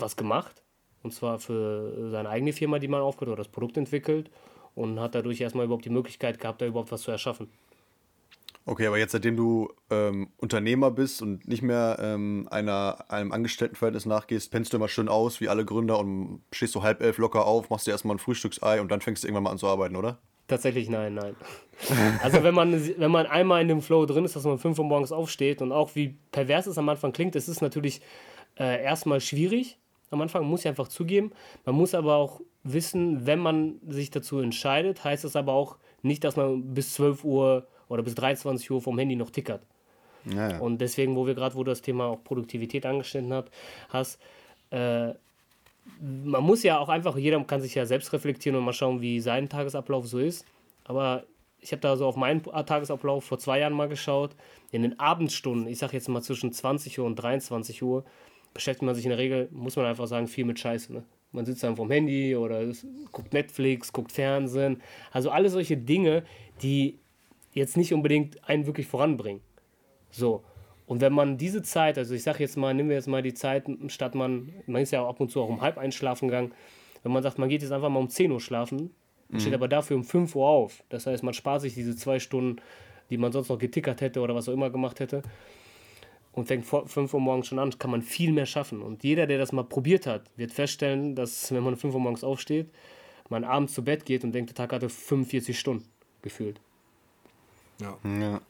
was 0.00 0.16
gemacht. 0.16 0.62
Und 1.02 1.12
zwar 1.12 1.38
für 1.38 2.10
seine 2.10 2.28
eigene 2.28 2.52
Firma, 2.52 2.78
die 2.78 2.88
man 2.88 3.00
aufgehört 3.00 3.32
oder 3.32 3.42
das 3.42 3.52
Produkt 3.52 3.76
entwickelt. 3.76 4.30
Und 4.74 5.00
hat 5.00 5.14
dadurch 5.14 5.40
erstmal 5.40 5.64
überhaupt 5.64 5.84
die 5.84 5.90
Möglichkeit 5.90 6.38
gehabt, 6.38 6.60
da 6.60 6.66
überhaupt 6.66 6.92
was 6.92 7.02
zu 7.02 7.10
erschaffen. 7.10 7.48
Okay, 8.66 8.86
aber 8.86 8.98
jetzt, 8.98 9.12
seitdem 9.12 9.36
du 9.36 9.72
ähm, 9.90 10.28
Unternehmer 10.36 10.90
bist 10.90 11.22
und 11.22 11.48
nicht 11.48 11.62
mehr 11.62 11.98
ähm, 12.00 12.46
einer, 12.50 13.04
einem 13.08 13.32
Angestelltenverhältnis 13.32 14.06
nachgehst, 14.06 14.52
pennst 14.52 14.72
du 14.72 14.76
immer 14.76 14.86
schön 14.86 15.08
aus, 15.08 15.40
wie 15.40 15.48
alle 15.48 15.64
Gründer 15.64 15.98
und 15.98 16.42
stehst 16.52 16.74
so 16.74 16.82
halb 16.82 17.00
elf 17.00 17.18
locker 17.18 17.46
auf, 17.46 17.70
machst 17.70 17.88
dir 17.88 17.90
erstmal 17.90 18.16
ein 18.16 18.20
Frühstücksei 18.20 18.80
und 18.80 18.90
dann 18.92 19.00
fängst 19.00 19.24
du 19.24 19.26
irgendwann 19.26 19.44
mal 19.44 19.50
an 19.50 19.58
zu 19.58 19.66
arbeiten, 19.66 19.96
oder? 19.96 20.18
Tatsächlich 20.46 20.88
nein, 20.88 21.14
nein. 21.14 21.34
Also 22.22 22.44
wenn 22.44 22.54
man, 22.54 22.72
wenn 22.98 23.10
man 23.10 23.26
einmal 23.26 23.62
in 23.62 23.68
dem 23.68 23.80
Flow 23.82 24.06
drin 24.06 24.24
ist, 24.24 24.36
dass 24.36 24.44
man 24.44 24.58
5 24.58 24.78
Uhr 24.78 24.84
morgens 24.84 25.10
aufsteht 25.10 25.62
und 25.62 25.72
auch 25.72 25.94
wie 25.94 26.16
pervers 26.30 26.66
es 26.66 26.78
am 26.78 26.88
Anfang 26.88 27.12
klingt, 27.12 27.34
es 27.36 27.48
ist 27.48 27.62
natürlich 27.62 28.02
äh, 28.56 28.82
erstmal 28.84 29.20
schwierig. 29.20 29.79
Am 30.10 30.20
Anfang 30.20 30.44
muss 30.44 30.60
ich 30.60 30.68
einfach 30.68 30.88
zugeben. 30.88 31.32
Man 31.64 31.74
muss 31.74 31.94
aber 31.94 32.16
auch 32.16 32.40
wissen, 32.64 33.26
wenn 33.26 33.38
man 33.38 33.76
sich 33.88 34.10
dazu 34.10 34.40
entscheidet, 34.40 35.04
heißt 35.04 35.24
das 35.24 35.36
aber 35.36 35.52
auch 35.52 35.76
nicht, 36.02 36.24
dass 36.24 36.36
man 36.36 36.74
bis 36.74 36.94
12 36.94 37.24
Uhr 37.24 37.66
oder 37.88 38.02
bis 38.02 38.14
23 38.14 38.70
Uhr 38.70 38.82
vom 38.82 38.98
Handy 38.98 39.16
noch 39.16 39.30
tickert. 39.30 39.62
Ja, 40.24 40.50
ja. 40.50 40.58
Und 40.58 40.78
deswegen, 40.78 41.16
wo 41.16 41.26
wir 41.26 41.34
gerade, 41.34 41.54
wo 41.54 41.64
du 41.64 41.70
das 41.70 41.82
Thema 41.82 42.06
auch 42.06 42.22
Produktivität 42.22 42.84
angeschnitten 42.86 43.32
hat, 43.32 43.50
hast, 43.88 44.20
äh, 44.70 45.14
man 46.00 46.42
muss 46.42 46.62
ja 46.62 46.78
auch 46.78 46.88
einfach, 46.88 47.16
jeder 47.16 47.42
kann 47.44 47.60
sich 47.60 47.74
ja 47.74 47.86
selbst 47.86 48.12
reflektieren 48.12 48.58
und 48.58 48.64
mal 48.64 48.72
schauen, 48.72 49.00
wie 49.00 49.20
sein 49.20 49.48
Tagesablauf 49.48 50.06
so 50.06 50.18
ist. 50.18 50.44
Aber 50.84 51.24
ich 51.60 51.72
habe 51.72 51.80
da 51.80 51.96
so 51.96 52.06
auf 52.06 52.16
meinen 52.16 52.42
Tagesablauf 52.42 53.24
vor 53.24 53.38
zwei 53.38 53.60
Jahren 53.60 53.72
mal 53.72 53.88
geschaut. 53.88 54.34
In 54.70 54.82
den 54.82 54.98
Abendstunden, 54.98 55.66
ich 55.68 55.78
sage 55.78 55.94
jetzt 55.94 56.08
mal 56.08 56.22
zwischen 56.22 56.52
20 56.52 56.98
Uhr 56.98 57.06
und 57.06 57.16
23 57.16 57.82
Uhr, 57.82 58.04
beschäftigt 58.54 58.82
man 58.84 58.94
sich 58.94 59.04
in 59.04 59.10
der 59.10 59.18
Regel, 59.18 59.48
muss 59.52 59.76
man 59.76 59.86
einfach 59.86 60.06
sagen, 60.06 60.26
viel 60.26 60.44
mit 60.44 60.58
Scheiße. 60.58 60.92
Ne? 60.92 61.04
Man 61.32 61.44
sitzt 61.44 61.62
dann 61.62 61.76
vom 61.76 61.90
Handy 61.90 62.34
oder 62.36 62.60
es- 62.62 62.86
guckt 63.12 63.32
Netflix, 63.32 63.92
guckt 63.92 64.12
Fernsehen. 64.12 64.82
Also 65.12 65.30
alle 65.30 65.48
solche 65.48 65.76
Dinge, 65.76 66.24
die 66.62 66.98
jetzt 67.52 67.76
nicht 67.76 67.92
unbedingt 67.94 68.48
einen 68.48 68.66
wirklich 68.66 68.86
voranbringen. 68.86 69.40
So. 70.10 70.42
Und 70.86 71.00
wenn 71.00 71.12
man 71.12 71.38
diese 71.38 71.62
Zeit, 71.62 71.98
also 71.98 72.14
ich 72.14 72.22
sage 72.24 72.40
jetzt 72.40 72.56
mal, 72.56 72.74
nehmen 72.74 72.88
wir 72.88 72.96
jetzt 72.96 73.06
mal 73.06 73.22
die 73.22 73.34
Zeit, 73.34 73.64
statt 73.86 74.14
man, 74.16 74.52
man 74.66 74.82
ist 74.82 74.90
ja 74.90 75.06
ab 75.06 75.20
und 75.20 75.30
zu 75.30 75.40
auch 75.40 75.48
um 75.48 75.60
halb 75.60 75.78
eins 75.78 75.94
schlafen 75.94 76.26
gegangen, 76.28 76.52
wenn 77.04 77.12
man 77.12 77.22
sagt, 77.22 77.38
man 77.38 77.48
geht 77.48 77.62
jetzt 77.62 77.70
einfach 77.70 77.88
mal 77.88 78.00
um 78.00 78.08
10 78.08 78.30
Uhr 78.32 78.40
schlafen, 78.40 78.90
steht 79.38 79.54
aber 79.54 79.68
dafür 79.68 79.96
um 79.96 80.02
5 80.04 80.34
Uhr 80.34 80.48
auf. 80.48 80.82
Das 80.88 81.06
heißt, 81.06 81.22
man 81.22 81.32
spart 81.34 81.60
sich 81.62 81.74
diese 81.74 81.94
zwei 81.94 82.18
Stunden, 82.18 82.60
die 83.10 83.16
man 83.16 83.30
sonst 83.30 83.48
noch 83.48 83.58
getickert 83.58 84.00
hätte 84.00 84.20
oder 84.20 84.34
was 84.34 84.48
auch 84.48 84.52
immer 84.52 84.70
gemacht 84.70 84.98
hätte 84.98 85.22
und 86.32 86.46
fängt 86.46 86.64
vor 86.64 86.86
5 86.86 87.12
Uhr 87.14 87.20
morgens 87.20 87.48
schon 87.48 87.58
an, 87.58 87.76
kann 87.78 87.90
man 87.90 88.02
viel 88.02 88.32
mehr 88.32 88.46
schaffen. 88.46 88.82
Und 88.82 89.02
jeder, 89.02 89.26
der 89.26 89.38
das 89.38 89.52
mal 89.52 89.64
probiert 89.64 90.06
hat, 90.06 90.30
wird 90.36 90.52
feststellen, 90.52 91.14
dass 91.14 91.52
wenn 91.52 91.62
man 91.62 91.74
um 91.74 91.78
5 91.78 91.94
Uhr 91.94 92.00
morgens 92.00 92.24
aufsteht, 92.24 92.70
man 93.28 93.44
abends 93.44 93.74
zu 93.74 93.84
Bett 93.84 94.04
geht 94.04 94.24
und 94.24 94.32
denkt, 94.32 94.50
der 94.50 94.56
Tag 94.56 94.72
hatte 94.72 94.88
45 94.88 95.58
Stunden 95.58 95.86
gefühlt. 96.22 96.60
Ja. 97.80 97.96
Ja. 98.04 98.40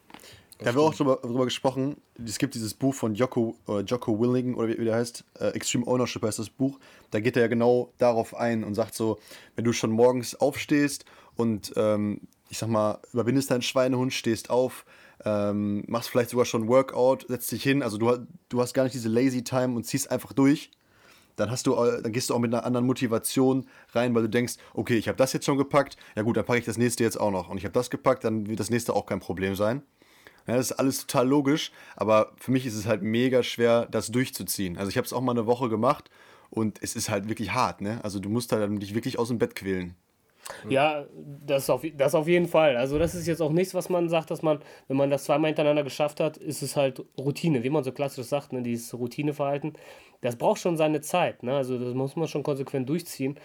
Da 0.59 0.66
haben 0.66 0.77
wir 0.77 0.83
auch 0.83 0.95
drüber, 0.95 1.16
drüber 1.23 1.45
gesprochen. 1.47 1.97
Es 2.23 2.38
gibt 2.38 2.55
dieses 2.55 2.75
Buch 2.75 2.95
von 2.95 3.14
Jocko, 3.14 3.57
oder 3.66 3.81
Jocko 3.81 4.21
Willing, 4.21 4.55
oder 4.55 4.69
wie, 4.69 4.79
wie 4.79 4.85
der 4.85 4.97
heißt, 4.97 5.25
äh, 5.38 5.49
Extreme 5.49 5.87
Ownership 5.87 6.23
heißt 6.23 6.38
das 6.38 6.51
Buch. 6.51 6.79
Da 7.11 7.21
geht 7.21 7.37
er 7.37 7.43
ja 7.43 7.49
genau 7.49 7.93
darauf 7.97 8.35
ein 8.37 8.62
und 8.62 8.75
sagt 8.75 8.95
so, 8.95 9.19
wenn 9.57 9.64
du 9.64 9.73
schon 9.73 9.90
morgens 9.90 10.35
aufstehst 10.35 11.07
und 11.37 11.73
ähm, 11.77 12.21
ich 12.51 12.59
sag 12.59 12.69
mal, 12.69 12.99
überwindest 13.12 13.51
deinen 13.51 13.62
Schweinehund, 13.62 14.12
stehst 14.12 14.51
auf, 14.51 14.85
ähm, 15.24 15.85
machst 15.87 16.09
vielleicht 16.09 16.30
sogar 16.30 16.46
schon 16.46 16.68
Workout, 16.68 17.26
setzt 17.28 17.50
dich 17.52 17.62
hin, 17.62 17.83
also 17.83 17.98
du, 17.98 18.26
du 18.48 18.61
hast 18.61 18.74
gar 18.74 18.85
nicht 18.85 18.94
diese 18.94 19.09
Lazy 19.09 19.44
Time 19.44 19.76
und 19.76 19.85
ziehst 19.85 20.11
einfach 20.11 20.33
durch. 20.33 20.70
Dann, 21.37 21.50
hast 21.50 21.66
du, 21.66 21.74
äh, 21.74 22.02
dann 22.02 22.12
gehst 22.12 22.30
du 22.30 22.35
auch 22.35 22.38
mit 22.38 22.52
einer 22.52 22.64
anderen 22.64 22.87
Motivation 22.87 23.66
rein, 23.92 24.14
weil 24.14 24.22
du 24.22 24.28
denkst, 24.28 24.54
okay, 24.74 24.96
ich 24.96 25.09
habe 25.09 25.16
das 25.16 25.33
jetzt 25.33 25.46
schon 25.46 25.56
gepackt, 25.56 25.96
ja 26.16 26.22
gut, 26.22 26.37
dann 26.37 26.44
packe 26.44 26.59
ich 26.59 26.64
das 26.64 26.76
nächste 26.76 27.04
jetzt 27.04 27.18
auch 27.18 27.30
noch. 27.30 27.48
Und 27.48 27.56
ich 27.56 27.64
habe 27.64 27.72
das 27.72 27.90
gepackt, 27.90 28.24
dann 28.24 28.46
wird 28.46 28.61
das 28.61 28.70
nächste 28.70 28.94
auch 28.94 29.06
kein 29.06 29.20
Problem 29.20 29.54
sein. 29.54 29.83
Ja, 30.46 30.56
das 30.56 30.70
ist 30.70 30.78
alles 30.78 31.06
total 31.06 31.28
logisch, 31.28 31.70
aber 31.96 32.33
für 32.37 32.50
mich 32.50 32.66
ist 32.66 32.74
es 32.74 32.87
halt 32.87 33.02
mega 33.02 33.42
schwer, 33.42 33.87
das 33.87 34.11
durchzuziehen. 34.11 34.76
Also 34.76 34.90
ich 34.90 34.96
habe 34.96 35.06
es 35.06 35.12
auch 35.12 35.20
mal 35.20 35.33
eine 35.33 35.46
Woche 35.46 35.68
gemacht 35.68 36.11
und 36.50 36.83
es 36.83 36.96
ist 36.96 37.09
halt 37.09 37.28
wirklich 37.28 37.52
hart, 37.52 37.80
ne? 37.80 38.00
Also 38.02 38.18
du 38.18 38.28
musst 38.28 38.52
halt 38.52 38.83
dich 38.83 38.94
wirklich 38.94 39.18
aus 39.18 39.28
dem 39.28 39.38
Bett 39.38 39.54
quälen. 39.54 39.94
Ja, 40.69 41.07
das 41.47 41.71
auf, 41.71 41.83
das 41.97 42.15
auf 42.15 42.29
jeden 42.29 42.47
Fall. 42.47 42.77
Also 42.77 42.99
das 42.99 43.15
ist 43.15 43.27
jetzt 43.27 43.41
auch 43.41 43.53
nichts, 43.53 43.75
was 43.75 43.89
man 43.89 44.09
sagt, 44.09 44.31
dass 44.31 44.43
man, 44.43 44.61
wenn 44.89 44.97
man 44.97 45.11
das 45.11 45.25
zweimal 45.25 45.49
hintereinander 45.49 45.83
geschafft 45.85 46.21
hat, 46.21 46.37
ist 46.37 46.63
es 46.63 46.77
halt 46.77 47.03
Routine, 47.19 47.63
wie 47.63 47.71
man 47.71 47.85
so 47.85 47.93
klassisch 47.93 48.27
sagt, 48.27 48.53
ne, 48.53 48.63
dieses 48.63 48.93
Routineverhalten. 48.95 49.75
Das 50.21 50.37
braucht 50.37 50.61
schon 50.61 50.77
seine 50.77 51.01
Zeit. 51.01 51.43
Ne? 51.43 51.55
Also 51.57 51.79
das 51.79 51.95
muss 51.95 52.17
man 52.17 52.29
schon 52.29 52.43
konsequent 52.43 52.89
durchziehen. 52.89 53.39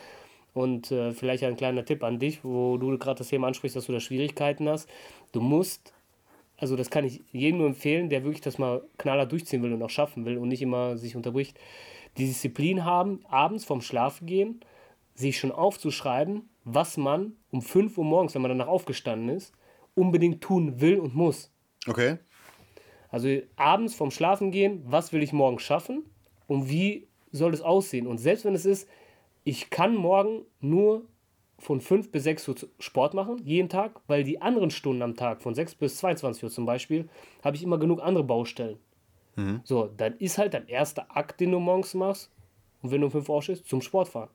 Und 0.54 0.92
äh, 0.92 1.12
vielleicht 1.12 1.44
ein 1.44 1.58
kleiner 1.58 1.84
Tipp 1.84 2.04
an 2.04 2.20
dich, 2.20 2.44
wo 2.46 2.78
du 2.78 2.98
gerade 2.98 3.18
das 3.18 3.28
Thema 3.28 3.48
ansprichst, 3.48 3.76
dass 3.76 3.88
du 3.88 3.92
da 3.92 4.00
Schwierigkeiten 4.00 4.70
hast. 4.70 4.90
Du 5.34 5.42
musst 5.42 5.94
also 6.58 6.76
das 6.76 6.90
kann 6.90 7.06
ich 7.06 7.22
jedem 7.32 7.58
nur 7.60 7.68
empfehlen, 7.68 8.10
der 8.10 8.24
wirklich 8.24 8.42
das 8.42 8.58
mal 8.58 8.82
knaller 8.98 9.26
durchziehen 9.26 9.62
will 9.62 9.74
und 9.74 9.84
auch 9.84 9.90
schaffen 9.90 10.26
will 10.26 10.38
und 10.38 10.48
nicht 10.48 10.62
immer 10.62 10.98
sich 10.98 11.16
unterbricht, 11.16 11.60
die 12.18 12.26
Disziplin 12.26 12.86
haben, 12.86 13.20
abends 13.28 13.66
vorm 13.66 13.82
Schlafen 13.82 14.26
gehen, 14.26 14.62
sich 15.16 15.38
schon 15.38 15.52
aufzuschreiben, 15.52 16.50
was 16.66 16.98
man 16.98 17.34
um 17.52 17.62
5 17.62 17.98
Uhr 17.98 18.04
morgens, 18.04 18.36
wenn 18.36 18.42
man 18.42 18.50
danach 18.50 18.68
aufgestanden 18.68 19.30
ist, 19.30 19.54
unbedingt 19.94 20.42
tun 20.42 20.82
will 20.82 21.00
und 21.00 21.16
muss. 21.16 21.52
Okay. 21.88 22.18
Also 23.10 23.30
abends 23.56 23.96
vorm 23.96 24.12
Schlafen 24.12 24.52
gehen, 24.52 24.84
was 24.86 25.14
will 25.14 25.24
ich 25.24 25.32
morgen 25.32 25.60
schaffen 25.60 26.04
und 26.48 26.70
wie 26.70 27.08
soll 27.32 27.54
es 27.54 27.62
aussehen? 27.62 28.08
Und 28.08 28.18
selbst 28.18 28.44
wenn 28.44 28.56
es 28.56 28.66
ist, 28.66 28.90
ich 29.44 29.70
kann 29.70 29.96
morgen 29.96 30.42
nur 30.60 31.04
von 31.60 31.80
5 31.80 32.12
bis 32.12 32.24
6 32.24 32.48
Uhr 32.50 32.56
Sport 32.80 33.14
machen, 33.14 33.42
jeden 33.46 33.70
Tag, 33.70 34.02
weil 34.08 34.24
die 34.24 34.42
anderen 34.42 34.72
Stunden 34.72 35.02
am 35.02 35.16
Tag, 35.16 35.42
von 35.42 35.56
6 35.56 35.76
bis 35.76 35.98
22 35.98 36.44
Uhr 36.44 36.50
zum 36.50 36.66
Beispiel, 36.66 37.08
habe 37.44 37.56
ich 37.56 37.64
immer 37.64 37.78
genug 37.78 38.02
andere 38.02 38.24
Baustellen. 38.24 38.78
Mhm. 39.36 39.62
So, 39.64 39.90
dann 39.96 40.18
ist 40.18 40.38
halt 40.38 40.54
dein 40.54 40.68
erster 40.68 41.16
Akt, 41.16 41.40
den 41.40 41.52
du 41.52 41.60
morgens 41.60 41.94
machst, 41.94 42.32
und 42.82 42.92
wenn 42.92 43.02
du 43.02 43.08
um 43.08 43.12
5 43.12 43.30
Uhr 43.30 43.36
aufstehst, 43.36 43.68
zum 43.68 43.82
Sport 43.82 44.10
fahren. 44.10 44.30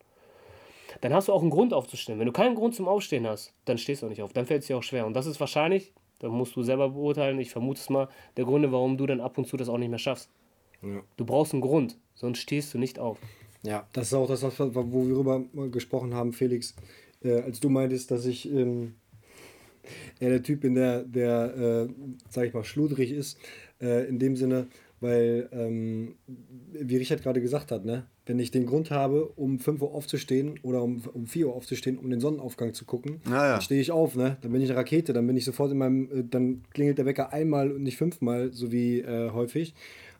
Dann 1.00 1.12
hast 1.14 1.28
du 1.28 1.32
auch 1.32 1.42
einen 1.42 1.50
Grund 1.50 1.72
aufzustehen. 1.72 2.18
Wenn 2.18 2.26
du 2.26 2.32
keinen 2.32 2.54
Grund 2.54 2.74
zum 2.74 2.88
Aufstehen 2.88 3.26
hast, 3.26 3.54
dann 3.64 3.78
stehst 3.78 4.02
du 4.02 4.06
auch 4.06 4.10
nicht 4.10 4.22
auf. 4.22 4.32
Dann 4.32 4.46
fällt 4.46 4.62
es 4.62 4.66
dir 4.68 4.76
auch 4.76 4.82
schwer. 4.82 5.06
Und 5.06 5.14
das 5.14 5.26
ist 5.26 5.40
wahrscheinlich, 5.40 5.92
da 6.18 6.28
musst 6.28 6.56
du 6.56 6.62
selber 6.62 6.90
beurteilen, 6.90 7.38
ich 7.38 7.50
vermute 7.50 7.80
es 7.80 7.90
mal, 7.90 8.08
der 8.36 8.44
Gründe, 8.44 8.72
warum 8.72 8.96
du 8.96 9.06
dann 9.06 9.20
ab 9.20 9.38
und 9.38 9.46
zu 9.46 9.56
das 9.56 9.68
auch 9.68 9.78
nicht 9.78 9.90
mehr 9.90 9.98
schaffst. 9.98 10.30
Ja. 10.82 11.02
Du 11.16 11.24
brauchst 11.24 11.52
einen 11.52 11.62
Grund, 11.62 11.98
sonst 12.14 12.38
stehst 12.38 12.72
du 12.74 12.78
nicht 12.78 12.98
auf. 12.98 13.18
Ja, 13.62 13.86
das 13.92 14.08
ist 14.08 14.14
auch 14.14 14.26
das, 14.26 14.42
wo 14.42 15.06
wir 15.06 15.14
darüber 15.14 15.68
gesprochen 15.68 16.14
haben, 16.14 16.32
Felix 16.32 16.74
äh, 17.22 17.40
als 17.40 17.60
du 17.60 17.68
meintest, 17.68 18.10
dass 18.10 18.26
ich 18.26 18.50
ähm, 18.50 18.94
eher 20.18 20.30
der 20.30 20.42
Typ 20.42 20.60
bin, 20.60 20.74
der, 20.74 21.04
der 21.04 21.88
äh, 21.88 21.88
sag 22.28 22.46
ich 22.46 22.54
mal, 22.54 22.64
schludrig 22.64 23.10
ist, 23.10 23.38
äh, 23.80 24.08
in 24.08 24.18
dem 24.18 24.36
Sinne, 24.36 24.68
weil, 25.00 25.48
ähm, 25.52 26.16
wie 26.72 26.96
Richard 26.96 27.22
gerade 27.22 27.40
gesagt 27.40 27.72
hat, 27.72 27.84
ne, 27.84 28.06
wenn 28.26 28.38
ich 28.38 28.50
den 28.50 28.66
Grund 28.66 28.90
habe, 28.90 29.26
um 29.36 29.58
5 29.58 29.80
Uhr 29.80 29.94
aufzustehen 29.94 30.60
oder 30.62 30.82
um, 30.82 31.02
um 31.12 31.26
4 31.26 31.48
Uhr 31.48 31.54
aufzustehen, 31.54 31.98
um 31.98 32.10
den 32.10 32.20
Sonnenaufgang 32.20 32.74
zu 32.74 32.84
gucken, 32.84 33.20
ja, 33.26 33.32
ja. 33.32 33.52
dann 33.52 33.62
stehe 33.62 33.80
ich 33.80 33.90
auf, 33.90 34.14
ne? 34.14 34.36
Dann 34.42 34.52
bin 34.52 34.60
ich 34.60 34.68
eine 34.68 34.78
Rakete, 34.78 35.12
dann 35.12 35.26
bin 35.26 35.36
ich 35.36 35.44
sofort 35.44 35.72
in 35.72 35.78
meinem, 35.78 36.10
äh, 36.10 36.24
dann 36.28 36.62
klingelt 36.72 36.98
der 36.98 37.06
Wecker 37.06 37.32
einmal 37.32 37.72
und 37.72 37.82
nicht 37.82 37.96
fünfmal, 37.96 38.52
so 38.52 38.72
wie 38.72 39.00
äh, 39.00 39.30
häufig. 39.30 39.74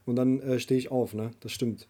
Und 0.07 0.16
dann 0.16 0.40
äh, 0.40 0.59
stehe 0.59 0.79
ich 0.79 0.90
auf, 0.90 1.14
ne? 1.14 1.33
Das 1.40 1.53
stimmt. 1.53 1.87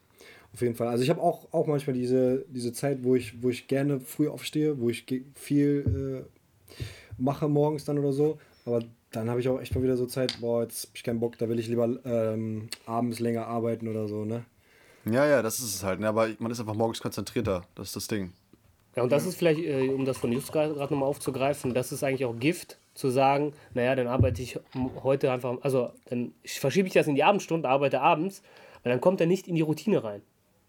Auf 0.53 0.63
jeden 0.63 0.75
Fall. 0.75 0.89
Also 0.89 1.05
ich 1.05 1.11
habe 1.11 1.23
auch, 1.23 1.53
auch 1.53 1.69
manchmal 1.69 1.95
diese, 1.95 2.45
diese 2.49 2.73
Zeit, 2.73 3.05
wo 3.05 3.15
ich, 3.15 3.41
wo 3.41 3.51
ich 3.51 3.69
gerne 3.69 4.01
früh 4.01 4.29
aufstehe, 4.29 4.81
wo 4.81 4.91
ich 4.91 5.07
viel 5.37 6.27
äh, 6.27 6.83
mache 7.19 7.49
morgens 7.49 7.85
dann 7.85 7.99
oder 7.99 8.13
so. 8.13 8.39
Aber 8.65 8.83
dann 9.13 9.29
habe 9.29 9.41
ich 9.41 9.49
auch 9.49 9.61
echt 9.61 9.75
mal 9.75 9.83
wieder 9.83 9.97
so 9.97 10.07
Zeit, 10.07 10.39
boah, 10.41 10.63
jetzt 10.63 10.85
habe 10.85 10.93
ich 10.97 11.03
keinen 11.03 11.21
Bock, 11.21 11.37
da 11.39 11.49
will 11.49 11.59
ich 11.59 11.69
lieber 11.69 11.99
ähm, 12.05 12.69
abends 12.87 13.19
länger 13.19 13.47
arbeiten 13.47 13.89
oder 13.89 14.07
so, 14.09 14.25
ne? 14.25 14.45
Ja, 15.05 15.27
ja, 15.27 15.43
das 15.43 15.59
ist 15.59 15.75
es 15.77 15.83
halt. 15.83 16.01
Ne? 16.01 16.09
Aber 16.09 16.29
man 16.39 16.53
ist 16.53 16.61
einfach 16.61 16.75
morgens 16.75 17.01
konzentrierter. 17.01 17.63
Das 17.75 17.89
ist 17.89 17.97
das 17.97 18.07
Ding. 18.07 18.33
Ja, 18.97 19.03
und 19.03 19.11
das 19.11 19.25
ist 19.25 19.37
vielleicht, 19.37 19.61
äh, 19.61 19.89
um 19.89 20.05
das 20.05 20.19
von 20.19 20.31
Just 20.31 20.53
gerade 20.53 20.75
nochmal 20.75 21.09
aufzugreifen, 21.09 21.73
das 21.75 21.91
ist 21.91 22.05
eigentlich 22.05 22.25
auch 22.25 22.39
Gift, 22.39 22.77
zu 22.95 23.09
sagen, 23.09 23.53
naja, 23.73 23.95
dann 23.95 24.09
arbeite 24.09 24.43
ich 24.43 24.59
heute 25.03 25.31
einfach, 25.33 25.59
also 25.63 25.91
dann 26.07 26.33
verschiebe 26.45 26.89
ich 26.89 26.95
das 26.95 27.07
in 27.07 27.15
die 27.15 27.23
Abendstunden, 27.25 27.71
arbeite 27.71 28.01
abends, 28.01 28.43
weil 28.83 28.93
dann 28.93 29.01
kommt 29.01 29.21
er 29.21 29.27
nicht 29.27 29.49
in 29.49 29.55
die 29.55 29.63
Routine 29.63 30.03
rein. 30.03 30.23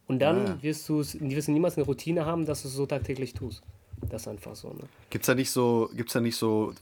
Und 0.07 0.19
dann 0.19 0.45
ja. 0.45 0.63
wirst, 0.63 0.89
wirst 0.89 1.47
du 1.47 1.51
niemals 1.51 1.77
eine 1.77 1.85
Routine 1.85 2.25
haben, 2.25 2.45
dass 2.45 2.61
du 2.61 2.67
es 2.67 2.73
so 2.73 2.85
tagtäglich 2.85 3.33
tust. 3.33 3.63
Das 4.09 4.23
ist 4.23 4.27
einfach 4.27 4.55
so. 4.55 4.69
Ne? 4.69 4.83
Gibt 5.09 5.23
es 5.23 5.27
da 5.27 5.35
nicht 5.35 5.51
so, 5.51 5.89
gibt's 5.95 6.13
da 6.13 6.19
nicht 6.19 6.35
so 6.35 6.73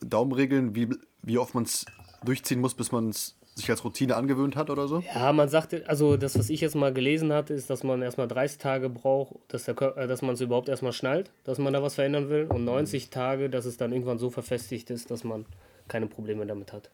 Daumenregeln, 0.00 0.74
wie, 0.74 0.88
wie 1.22 1.38
oft 1.38 1.54
man 1.54 1.64
es 1.64 1.84
durchziehen 2.24 2.60
muss, 2.60 2.74
bis 2.74 2.92
man 2.92 3.10
es 3.10 3.36
sich 3.54 3.70
als 3.70 3.84
Routine 3.84 4.16
angewöhnt 4.16 4.56
hat 4.56 4.70
oder 4.70 4.88
so? 4.88 5.02
Ja, 5.14 5.32
man 5.32 5.48
sagt, 5.48 5.88
also 5.88 6.16
das, 6.16 6.38
was 6.38 6.50
ich 6.50 6.60
jetzt 6.60 6.74
mal 6.74 6.92
gelesen 6.92 7.32
hatte, 7.32 7.54
ist, 7.54 7.70
dass 7.70 7.84
man 7.84 8.02
erstmal 8.02 8.26
30 8.26 8.58
Tage 8.58 8.88
braucht, 8.88 9.36
dass, 9.48 9.64
der, 9.64 9.80
äh, 9.96 10.08
dass 10.08 10.22
man 10.22 10.34
es 10.34 10.40
überhaupt 10.40 10.68
erstmal 10.68 10.92
schnallt, 10.92 11.30
dass 11.44 11.58
man 11.58 11.72
da 11.72 11.82
was 11.82 11.94
verändern 11.94 12.28
will. 12.28 12.46
Und 12.46 12.64
90 12.64 13.06
mhm. 13.06 13.10
Tage, 13.10 13.50
dass 13.50 13.64
es 13.64 13.76
dann 13.76 13.92
irgendwann 13.92 14.18
so 14.18 14.30
verfestigt 14.30 14.90
ist, 14.90 15.10
dass 15.10 15.22
man 15.22 15.46
keine 15.86 16.06
Probleme 16.06 16.46
damit 16.46 16.72
hat. 16.72 16.90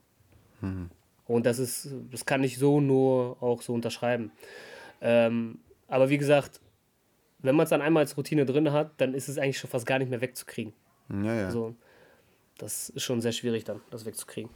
Mhm. 0.61 0.91
Und 1.27 1.47
das 1.47 1.59
ist, 1.59 1.89
das 2.11 2.27
kann 2.27 2.43
ich 2.45 2.59
so 2.59 2.81
nur 2.81 3.41
auch 3.41 3.63
so 3.63 3.73
unterschreiben. 3.73 4.33
Ähm, 5.01 5.61
aber 5.89 6.11
wie 6.11 6.19
gesagt, 6.19 6.61
wenn 7.43 7.57
man 7.57 7.65
es 7.65 7.71
dann 7.71 7.83
einmal 7.83 8.03
als 8.03 8.17
Routine 8.17 8.45
drin 8.45 8.73
hat, 8.73 8.93
dann 8.99 9.15
ist 9.15 9.29
es 9.29 9.39
eigentlich 9.39 9.59
schon 9.59 9.71
fast 9.71 9.87
gar 9.87 9.99
nicht 9.99 10.11
mehr 10.11 10.21
wegzukriegen. 10.21 10.73
Ja, 11.23 11.35
ja. 11.35 11.47
Also, 11.47 11.75
das 12.59 12.91
ist 12.91 13.03
schon 13.03 13.21
sehr 13.21 13.33
schwierig 13.33 13.65
dann, 13.65 13.81
das 13.91 14.05
wegzukriegen. 14.05 14.51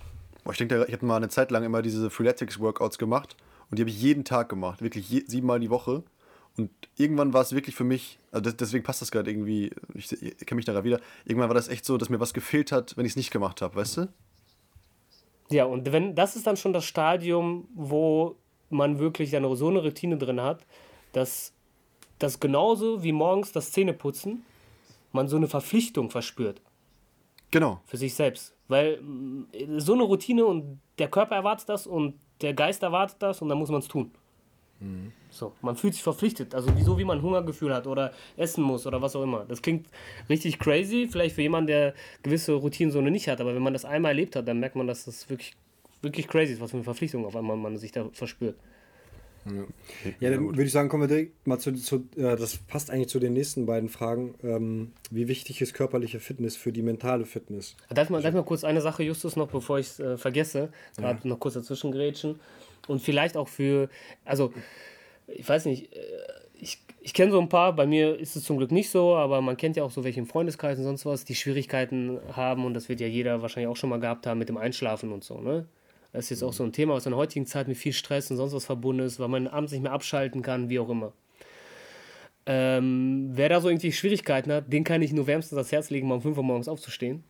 Boah, 0.45 0.53
ich 0.53 0.59
denke, 0.59 0.85
ich 0.87 0.93
habe 0.93 1.07
mal 1.07 1.17
eine 1.17 1.29
Zeit 1.29 1.51
lang 1.51 1.65
immer 1.65 1.81
diese 1.81 2.11
Freeletics-Workouts 2.11 2.99
gemacht 2.99 3.37
und 3.71 3.79
die 3.79 3.83
habe 3.83 3.91
ich 3.91 4.01
jeden 4.01 4.25
Tag 4.25 4.49
gemacht, 4.49 4.83
wirklich 4.83 5.09
je, 5.09 5.25
siebenmal 5.27 5.59
die 5.59 5.71
Woche. 5.71 6.03
Und 6.57 6.71
irgendwann 6.97 7.33
war 7.33 7.41
es 7.41 7.53
wirklich 7.53 7.75
für 7.75 7.83
mich, 7.83 8.21
also 8.31 8.53
deswegen 8.53 8.85
passt 8.85 9.03
das 9.03 9.11
gerade 9.11 9.31
irgendwie, 9.31 9.73
ich, 9.95 10.13
ich 10.13 10.37
kenne 10.47 10.57
mich 10.57 10.67
daran 10.67 10.85
wieder, 10.85 11.01
irgendwann 11.25 11.49
war 11.49 11.55
das 11.55 11.69
echt 11.69 11.85
so, 11.85 11.97
dass 11.97 12.11
mir 12.11 12.21
was 12.21 12.33
gefehlt 12.33 12.71
hat, 12.71 12.97
wenn 12.97 13.07
ich 13.07 13.13
es 13.13 13.17
nicht 13.17 13.33
gemacht 13.33 13.61
habe, 13.61 13.75
weißt 13.75 13.97
du? 13.97 14.09
Ja, 15.51 15.65
und 15.65 15.91
wenn 15.93 16.15
das 16.15 16.37
ist 16.37 16.47
dann 16.47 16.57
schon 16.57 16.73
das 16.73 16.85
Stadium, 16.85 17.69
wo 17.75 18.37
man 18.71 18.99
wirklich 18.99 19.31
dann 19.31 19.57
so 19.57 19.69
eine 19.69 19.81
Routine 19.81 20.17
drin 20.17 20.41
hat, 20.41 20.65
dass 21.13 21.53
das 22.19 22.41
genauso 22.41 23.03
wie 23.03 23.13
morgens 23.13 23.53
das 23.53 23.73
Zähneputzen 23.73 24.45
man 25.13 25.29
so 25.29 25.37
eine 25.37 25.49
Verpflichtung 25.49 26.11
verspürt. 26.11 26.61
Genau. 27.51 27.81
Für 27.87 27.97
sich 27.97 28.15
selbst. 28.15 28.55
Weil 28.69 29.01
mm, 29.01 29.47
so 29.79 29.95
eine 29.95 30.03
Routine 30.03 30.45
und 30.45 30.81
der 30.99 31.09
Körper 31.09 31.37
erwartet 31.37 31.69
das 31.69 31.87
und 31.87 32.15
der 32.41 32.55
Geist 32.55 32.83
erwartet 32.83 33.17
das 33.21 33.41
und 33.41 33.49
dann 33.49 33.59
muss 33.59 33.71
man 33.71 33.81
es 33.81 33.89
tun. 33.89 34.11
Mhm. 34.81 35.13
So, 35.31 35.53
man 35.63 35.77
fühlt 35.77 35.95
sich 35.95 36.03
verpflichtet, 36.03 36.55
also 36.55 36.71
wieso 36.77 36.99
wie 36.99 37.05
man 37.05 37.21
Hungergefühl 37.21 37.75
hat 37.75 37.87
oder 37.87 38.13
essen 38.37 38.63
muss 38.63 38.87
oder 38.87 39.03
was 39.03 39.17
auch 39.17 39.23
immer. 39.23 39.45
Das 39.49 39.63
klingt 39.63 39.89
richtig 40.29 40.59
crazy, 40.59 41.09
vielleicht 41.11 41.35
für 41.35 41.43
jemanden, 41.43 41.69
der 41.69 41.95
gewisse 42.23 42.53
Routinen 42.53 42.93
so 42.93 43.01
nicht 43.01 43.29
hat, 43.29 43.41
aber 43.41 43.55
wenn 43.55 43.63
man 43.63 43.73
das 43.73 43.85
einmal 43.85 44.13
erlebt 44.13 44.37
hat, 44.37 44.47
dann 44.47 44.61
merkt 44.61 44.77
man, 44.77 44.87
dass 44.87 45.07
das 45.07 45.29
wirklich, 45.29 45.55
wirklich 46.03 46.29
crazy 46.29 46.53
ist, 46.53 46.61
was 46.61 46.71
für 46.71 46.77
eine 46.77 46.85
Verpflichtung 46.85 47.25
auf 47.25 47.35
einmal 47.35 47.57
man 47.57 47.77
sich 47.77 47.91
da 47.91 48.09
verspürt. 48.13 48.57
Ja, 49.47 49.65
ja 50.21 50.31
dann 50.31 50.47
würde 50.49 50.65
ich 50.65 50.73
sagen, 50.73 50.89
kommen 50.89 51.03
wir 51.03 51.09
direkt 51.09 51.47
mal 51.47 51.59
zu, 51.59 51.73
zu 51.75 52.09
äh, 52.17 52.37
das 52.37 52.57
passt 52.57 52.91
eigentlich 52.91 53.09
zu 53.09 53.19
den 53.19 53.33
nächsten 53.33 53.67
beiden 53.67 53.89
Fragen. 53.89 54.35
Ähm, 54.43 54.93
wie 55.11 55.29
wichtig 55.29 55.61
ist 55.61 55.75
körperliche 55.75 56.21
Fitness 56.21 56.57
für 56.57 56.73
die 56.73 56.83
mentale 56.83 57.25
Fitness? 57.25 57.77
Darf 57.91 58.07
ich 58.07 58.11
mal, 58.11 58.23
darf 58.23 58.35
mal 58.35 58.45
kurz 58.45 58.65
eine 58.65 58.81
Sache, 58.81 59.03
Justus, 59.03 59.37
noch 59.37 59.49
bevor 59.49 59.79
ich 59.79 59.87
es 59.87 60.01
äh, 60.01 60.17
vergesse, 60.17 60.71
gerade 60.97 61.21
ja. 61.23 61.29
noch 61.29 61.41
kurz 61.41 61.55
dazwischen 61.55 61.93
grätschen 61.93 62.41
und 62.89 63.01
vielleicht 63.01 63.37
auch 63.37 63.49
für, 63.49 63.89
also 64.25 64.53
ich 65.27 65.49
weiß 65.49 65.67
nicht, 65.67 65.93
äh, 65.95 65.99
ich, 66.55 66.83
ich 67.01 67.13
kenne 67.13 67.33
so 67.33 67.41
ein 67.41 67.49
paar, 67.49 67.75
bei 67.75 67.87
mir 67.87 68.19
ist 68.19 68.37
es 68.37 68.45
zum 68.45 68.57
Glück 68.57 68.71
nicht 68.71 68.91
so, 68.91 69.17
aber 69.17 69.41
man 69.41 69.57
kennt 69.57 69.77
ja 69.77 69.85
auch 69.85 69.91
so 69.91 70.05
welche 70.05 70.21
im 70.21 70.27
Freundeskreis 70.27 70.79
und 70.79 70.85
sonst 70.85 71.05
was, 71.05 71.25
die 71.25 71.35
Schwierigkeiten 71.35 72.19
haben 72.33 72.65
und 72.65 72.75
das 72.75 72.89
wird 72.89 73.01
ja 73.01 73.07
jeder 73.07 73.43
wahrscheinlich 73.43 73.69
auch 73.69 73.77
schon 73.77 73.91
mal 73.91 74.01
gehabt 74.01 74.27
haben 74.27 74.39
mit 74.39 74.49
dem 74.49 74.57
Einschlafen 74.57 75.13
und 75.13 75.25
so, 75.25 75.41
ne? 75.41 75.67
Das 76.15 76.27
ist 76.27 76.31
jetzt 76.31 76.43
auch 76.45 76.53
so 76.53 76.63
ein 76.63 76.73
Thema 76.73 76.95
was 76.95 77.07
in 77.07 77.11
der 77.11 77.19
heutigen 77.19 77.45
Zeit 77.45 77.67
mit 77.67 77.77
viel 77.77 77.93
Stress 77.93 78.31
und 78.31 78.37
sonst 78.37 78.55
was 78.55 78.65
verbunden 78.65 79.03
ist, 79.03 79.19
weil 79.19 79.27
man 79.27 79.49
abends 79.49 79.73
nicht 79.73 79.83
mehr 79.83 79.91
abschalten 79.91 80.43
kann, 80.43 80.71
wie 80.71 80.79
auch 80.79 80.89
immer. 80.89 81.13
Ähm, 82.47 83.31
wer 83.33 83.49
da 83.49 83.61
so 83.61 83.69
irgendwie 83.69 83.91
Schwierigkeiten 83.91 84.53
hat, 84.53 84.73
den 84.73 84.85
kann 84.85 85.03
ich 85.03 85.13
nur 85.13 85.27
wärmstens 85.27 85.57
das 85.57 85.73
Herz 85.73 85.91
legen, 85.91 86.07
mal 86.07 86.15
um 86.15 86.23
5 86.23 86.37
Uhr 86.37 86.45
morgens 86.45 86.69
aufzustehen 86.69 87.25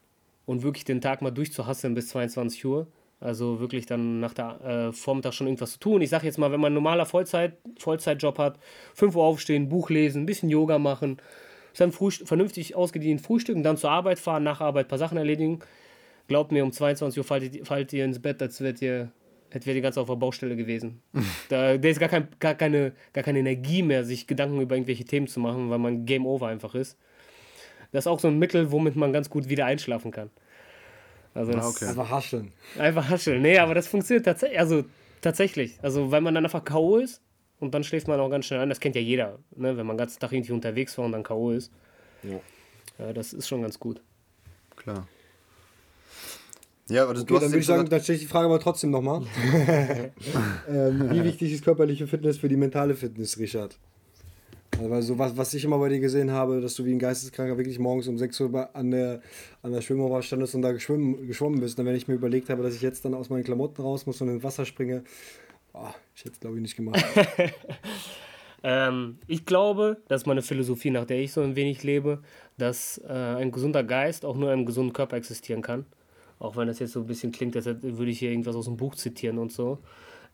und 0.45 0.63
wirklich 0.63 0.85
den 0.85 1.01
Tag 1.01 1.23
mal 1.23 1.31
durchzuhasseln 1.31 1.95
bis 1.95 2.09
22 2.09 2.63
Uhr. 2.67 2.87
Also 3.21 3.59
wirklich 3.59 3.87
dann 3.87 4.21
nach 4.21 4.35
der 4.35 4.61
äh, 4.61 4.93
Vormittag 4.93 5.33
schon 5.33 5.47
irgendwas 5.47 5.73
zu 5.73 5.79
tun. 5.79 6.03
Ich 6.03 6.11
sage 6.11 6.27
jetzt 6.27 6.37
mal, 6.37 6.53
wenn 6.53 6.61
man 6.61 6.73
ein 6.73 6.75
normaler 6.75 7.07
Vollzeit, 7.07 7.57
Vollzeitjob 7.79 8.39
hat, 8.39 8.59
5 8.93 9.17
Uhr 9.17 9.25
aufstehen, 9.25 9.71
Buch 9.71 9.89
lesen, 9.89 10.25
ein 10.25 10.27
bisschen 10.27 10.51
Yoga 10.51 10.79
machen, 10.79 11.17
dann 11.79 11.91
vernünftig 11.91 12.75
ausgedient 12.77 13.23
frühstücken, 13.23 13.63
dann 13.63 13.79
zur 13.79 13.93
Arbeit 13.93 14.19
fahren, 14.19 14.43
nach 14.43 14.61
Arbeit 14.61 14.87
ein 14.87 14.89
paar 14.89 14.99
Sachen 14.99 15.17
erledigen 15.17 15.61
glaubt 16.29 16.53
mir, 16.53 16.65
um 16.65 16.73
22 16.73 17.19
Uhr 17.19 17.25
fallt 17.25 17.55
ihr, 17.55 17.65
fallt 17.65 17.93
ihr 17.93 18.05
ins 18.05 18.21
Bett, 18.21 18.41
als 18.43 18.61
wärt 18.61 18.81
ihr, 18.83 19.11
als 19.53 19.67
wärt 19.67 19.77
ihr 19.77 19.83
ganz 19.83 19.99
auf 19.99 20.09
der 20.09 20.17
Baustelle 20.17 20.57
gewesen. 20.57 21.03
da, 21.49 21.77
da 21.77 21.89
ist 21.89 22.01
gar, 22.01 22.09
kein, 22.09 22.29
gar, 22.41 22.55
keine, 22.55 22.93
gar 23.13 23.25
keine 23.25 23.39
Energie 23.41 23.83
mehr, 23.83 24.05
sich 24.05 24.27
Gedanken 24.27 24.61
über 24.61 24.75
irgendwelche 24.75 25.05
Themen 25.05 25.27
zu 25.27 25.41
machen, 25.41 25.71
weil 25.71 25.79
man 25.79 26.07
Game 26.07 26.27
Over 26.27 26.49
einfach 26.49 26.75
ist. 26.75 26.99
Das 27.93 28.05
ist 28.05 28.09
auch 28.09 28.19
so 28.19 28.29
ein 28.29 28.39
Mittel, 28.39 28.73
womit 28.73 28.97
man 28.97 29.13
ganz 29.13 29.31
gut 29.31 29.49
wieder 29.49 29.67
einschlafen 29.67 30.11
kann. 30.11 30.31
Also 31.35 31.53
ah, 31.53 31.69
okay. 31.69 31.87
Einfach 31.87 32.11
hascheln. 32.11 32.53
Einfach 32.79 33.09
hascheln. 33.09 33.43
Nee, 33.43 33.59
aber 33.59 33.75
das 33.75 33.89
funktioniert 33.89 34.25
tatsächlich. 34.25 34.59
Also 34.59 34.85
tatsächlich. 35.21 35.79
Also 35.83 36.11
weil 36.11 36.21
man 36.21 36.35
dann 36.35 36.45
einfach 36.45 36.65
K.O. 36.65 36.99
ist 36.99 37.23
und 37.61 37.75
dann 37.75 37.85
schläft 37.85 38.09
man 38.09 38.21
auch 38.21 38.31
ganz 38.31 38.47
schnell 38.47 38.61
ein. 38.61 38.69
Das 38.69 38.81
kennt 38.81 38.95
ja 38.95 39.01
jeder, 39.01 39.39
ne? 39.57 39.77
wenn 39.77 39.87
man 39.87 39.97
den 39.97 39.99
ganzen 39.99 40.21
Tag 40.21 40.33
irgendwie 40.33 40.53
unterwegs 40.53 40.97
war 40.99 41.05
und 41.05 41.13
dann 41.13 41.23
K.O. 41.23 41.51
ist. 41.51 41.73
Ja. 42.23 42.41
ja. 42.99 43.13
Das 43.13 43.33
ist 43.33 43.49
schon 43.49 43.63
ganz 43.63 43.79
gut. 43.79 44.01
Klar. 44.77 45.07
Ja, 46.89 47.05
aber 47.05 47.15
das, 47.15 47.23
okay, 47.23 47.35
dann 47.35 47.43
würde 47.45 47.59
ich 47.59 47.67
sagen, 47.67 47.89
dann 47.89 48.01
stelle 48.01 48.17
ich 48.17 48.23
die 48.23 48.29
Frage 48.29 48.47
aber 48.47 48.61
trotzdem 48.61 48.91
nochmal. 48.91 49.23
ähm, 50.69 51.11
wie 51.11 51.25
wichtig 51.25 51.53
ist 51.53 51.65
körperliche 51.65 52.07
Fitness 52.07 52.37
für 52.37 52.49
die 52.49 52.57
mentale 52.57 52.95
Fitness, 52.95 53.39
Richard? 53.39 53.79
Also 54.81 55.19
was, 55.19 55.37
was 55.37 55.55
ich 55.55 55.65
immer 55.65 55.79
bei 55.79 55.89
dir 55.89 56.01
gesehen 56.01 56.31
habe, 56.31 56.61
dass 56.61 56.75
du 56.75 56.85
wie 56.85 56.93
ein 56.93 56.99
Geisteskranker 56.99 57.57
wirklich 57.57 57.79
morgens 57.79 58.09
um 58.09 58.19
6 58.19 58.41
Uhr 58.41 58.69
an 58.75 58.91
der, 58.91 59.21
an 59.63 59.73
der 59.73 59.81
Schwimmmauer 59.81 60.23
standest 60.23 60.55
und 60.55 60.63
da 60.63 60.73
geschwommen, 60.73 61.27
geschwommen 61.27 61.61
bist. 61.61 61.79
Und 61.79 61.87
wenn 61.87 61.95
ich 61.95 62.09
mir 62.09 62.15
überlegt 62.15 62.51
habe, 62.51 62.63
dass 62.63 62.75
ich 62.75 62.83
jetzt 62.83 63.05
dann 63.05 63.15
aus 63.15 63.31
meinen 63.31 63.45
Klamotten 63.45 63.81
raus 63.81 64.05
muss 64.07 64.21
und 64.21 64.29
ins 64.29 64.43
Wasser 64.43 64.67
springe, 64.67 65.05
oh, 65.73 65.89
ich 66.15 66.25
hätte 66.25 66.35
es 66.35 66.41
glaube 66.41 66.57
ich 66.57 66.63
nicht 66.63 66.77
gemacht. 66.77 67.03
ähm, 68.63 69.19
ich 69.27 69.47
glaube, 69.47 69.99
das 70.09 70.23
ist 70.23 70.27
meine 70.27 70.43
Philosophie, 70.43 70.91
nach 70.91 71.05
der 71.05 71.21
ich 71.21 71.33
so 71.33 71.41
ein 71.41 71.57
wenig 71.57 71.83
lebe, 71.83 72.23
dass 72.59 73.01
äh, 73.09 73.13
ein 73.13 73.53
gesunder 73.53 73.85
Geist 73.85 74.25
auch 74.25 74.37
nur 74.37 74.49
in 74.49 74.59
einem 74.59 74.67
gesunden 74.67 74.93
Körper 74.93 75.17
existieren 75.17 75.63
kann. 75.63 75.87
Auch 76.39 76.57
wenn 76.57 76.67
das 76.67 76.79
jetzt 76.79 76.93
so 76.93 77.01
ein 77.01 77.07
bisschen 77.07 77.33
klingt, 77.33 77.57
als 77.57 77.67
würde 77.67 78.11
ich 78.11 78.19
hier 78.19 78.31
irgendwas 78.31 78.57
aus 78.57 78.67
dem 78.67 78.77
Buch 78.77 78.95
zitieren 78.95 79.39
und 79.39 79.53
so. 79.53 79.79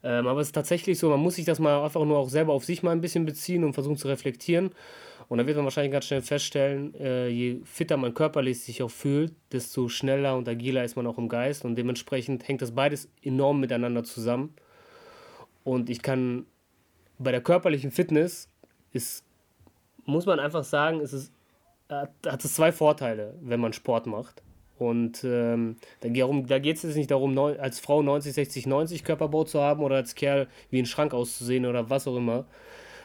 Ähm, 0.03 0.27
aber 0.27 0.41
es 0.41 0.49
ist 0.49 0.55
tatsächlich 0.55 0.99
so, 0.99 1.11
man 1.11 1.21
muss 1.21 1.35
sich 1.35 1.45
das 1.45 1.59
mal 1.59 1.83
einfach 1.85 2.05
nur 2.05 2.19
auch 2.19 2.29
selber 2.29 2.53
auf 2.53 2.65
sich 2.65 2.83
mal 2.83 2.93
ein 2.93 3.01
bisschen 3.01 3.27
beziehen 3.27 3.65
und 3.65 3.75
versuchen 3.75 3.97
zu 3.97 4.09
reflektieren. 4.09 4.71
Und 5.29 5.39
dann 5.39 5.47
wird 5.47 5.57
man 5.57 5.65
wahrscheinlich 5.65 5.93
ganz 5.93 6.07
schnell 6.07 6.23
feststellen, 6.23 6.95
äh, 6.95 7.29
je 7.29 7.61
fitter 7.65 7.97
man 7.97 8.15
körperlich 8.15 8.63
sich 8.63 8.83
auch 8.83 8.91
fühlt, 8.91 9.33
desto 9.53 9.89
schneller 9.89 10.37
und 10.37 10.49
agiler 10.49 10.85
ist 10.85 10.97
man 10.97 11.07
auch 11.07 11.19
im 11.19 11.29
Geist. 11.29 11.65
Und 11.65 11.77
dementsprechend 11.77 12.49
hängt 12.49 12.63
das 12.63 12.73
beides 12.73 13.09
enorm 13.23 13.61
miteinander 13.61 14.03
zusammen. 14.03 14.55
Und 15.63 15.91
ich 15.91 16.03
kann 16.03 16.47
bei 17.19 17.31
der 17.31 17.43
körperlichen 17.43 17.91
Fitness 17.91 18.49
ist, 18.93 19.25
muss 20.05 20.27
man 20.27 20.41
einfach 20.41 20.65
sagen, 20.65 21.01
ist 21.01 21.13
es, 21.13 21.31
hat 21.89 22.45
es 22.45 22.55
zwei 22.55 22.73
Vorteile, 22.73 23.35
wenn 23.41 23.61
man 23.61 23.73
Sport 23.73 24.07
macht. 24.07 24.43
Und 24.81 25.25
ähm, 25.25 25.77
da, 26.01 26.09
da 26.09 26.59
geht 26.59 26.77
es 26.77 26.83
jetzt 26.83 26.97
nicht 26.97 27.11
darum, 27.11 27.37
als 27.39 27.81
Frau 27.81 28.03
90, 28.03 28.33
60, 28.33 28.67
90 28.67 29.05
Körperbau 29.05 29.45
zu 29.45 29.61
haben 29.61 29.83
oder 29.83 29.97
als 29.97 30.15
Kerl 30.15 30.49
wie 30.71 30.79
ein 30.79 30.87
Schrank 30.87 31.13
auszusehen 31.13 31.67
oder 31.67 31.91
was 31.91 32.09
auch 32.09 32.17
immer, 32.17 32.47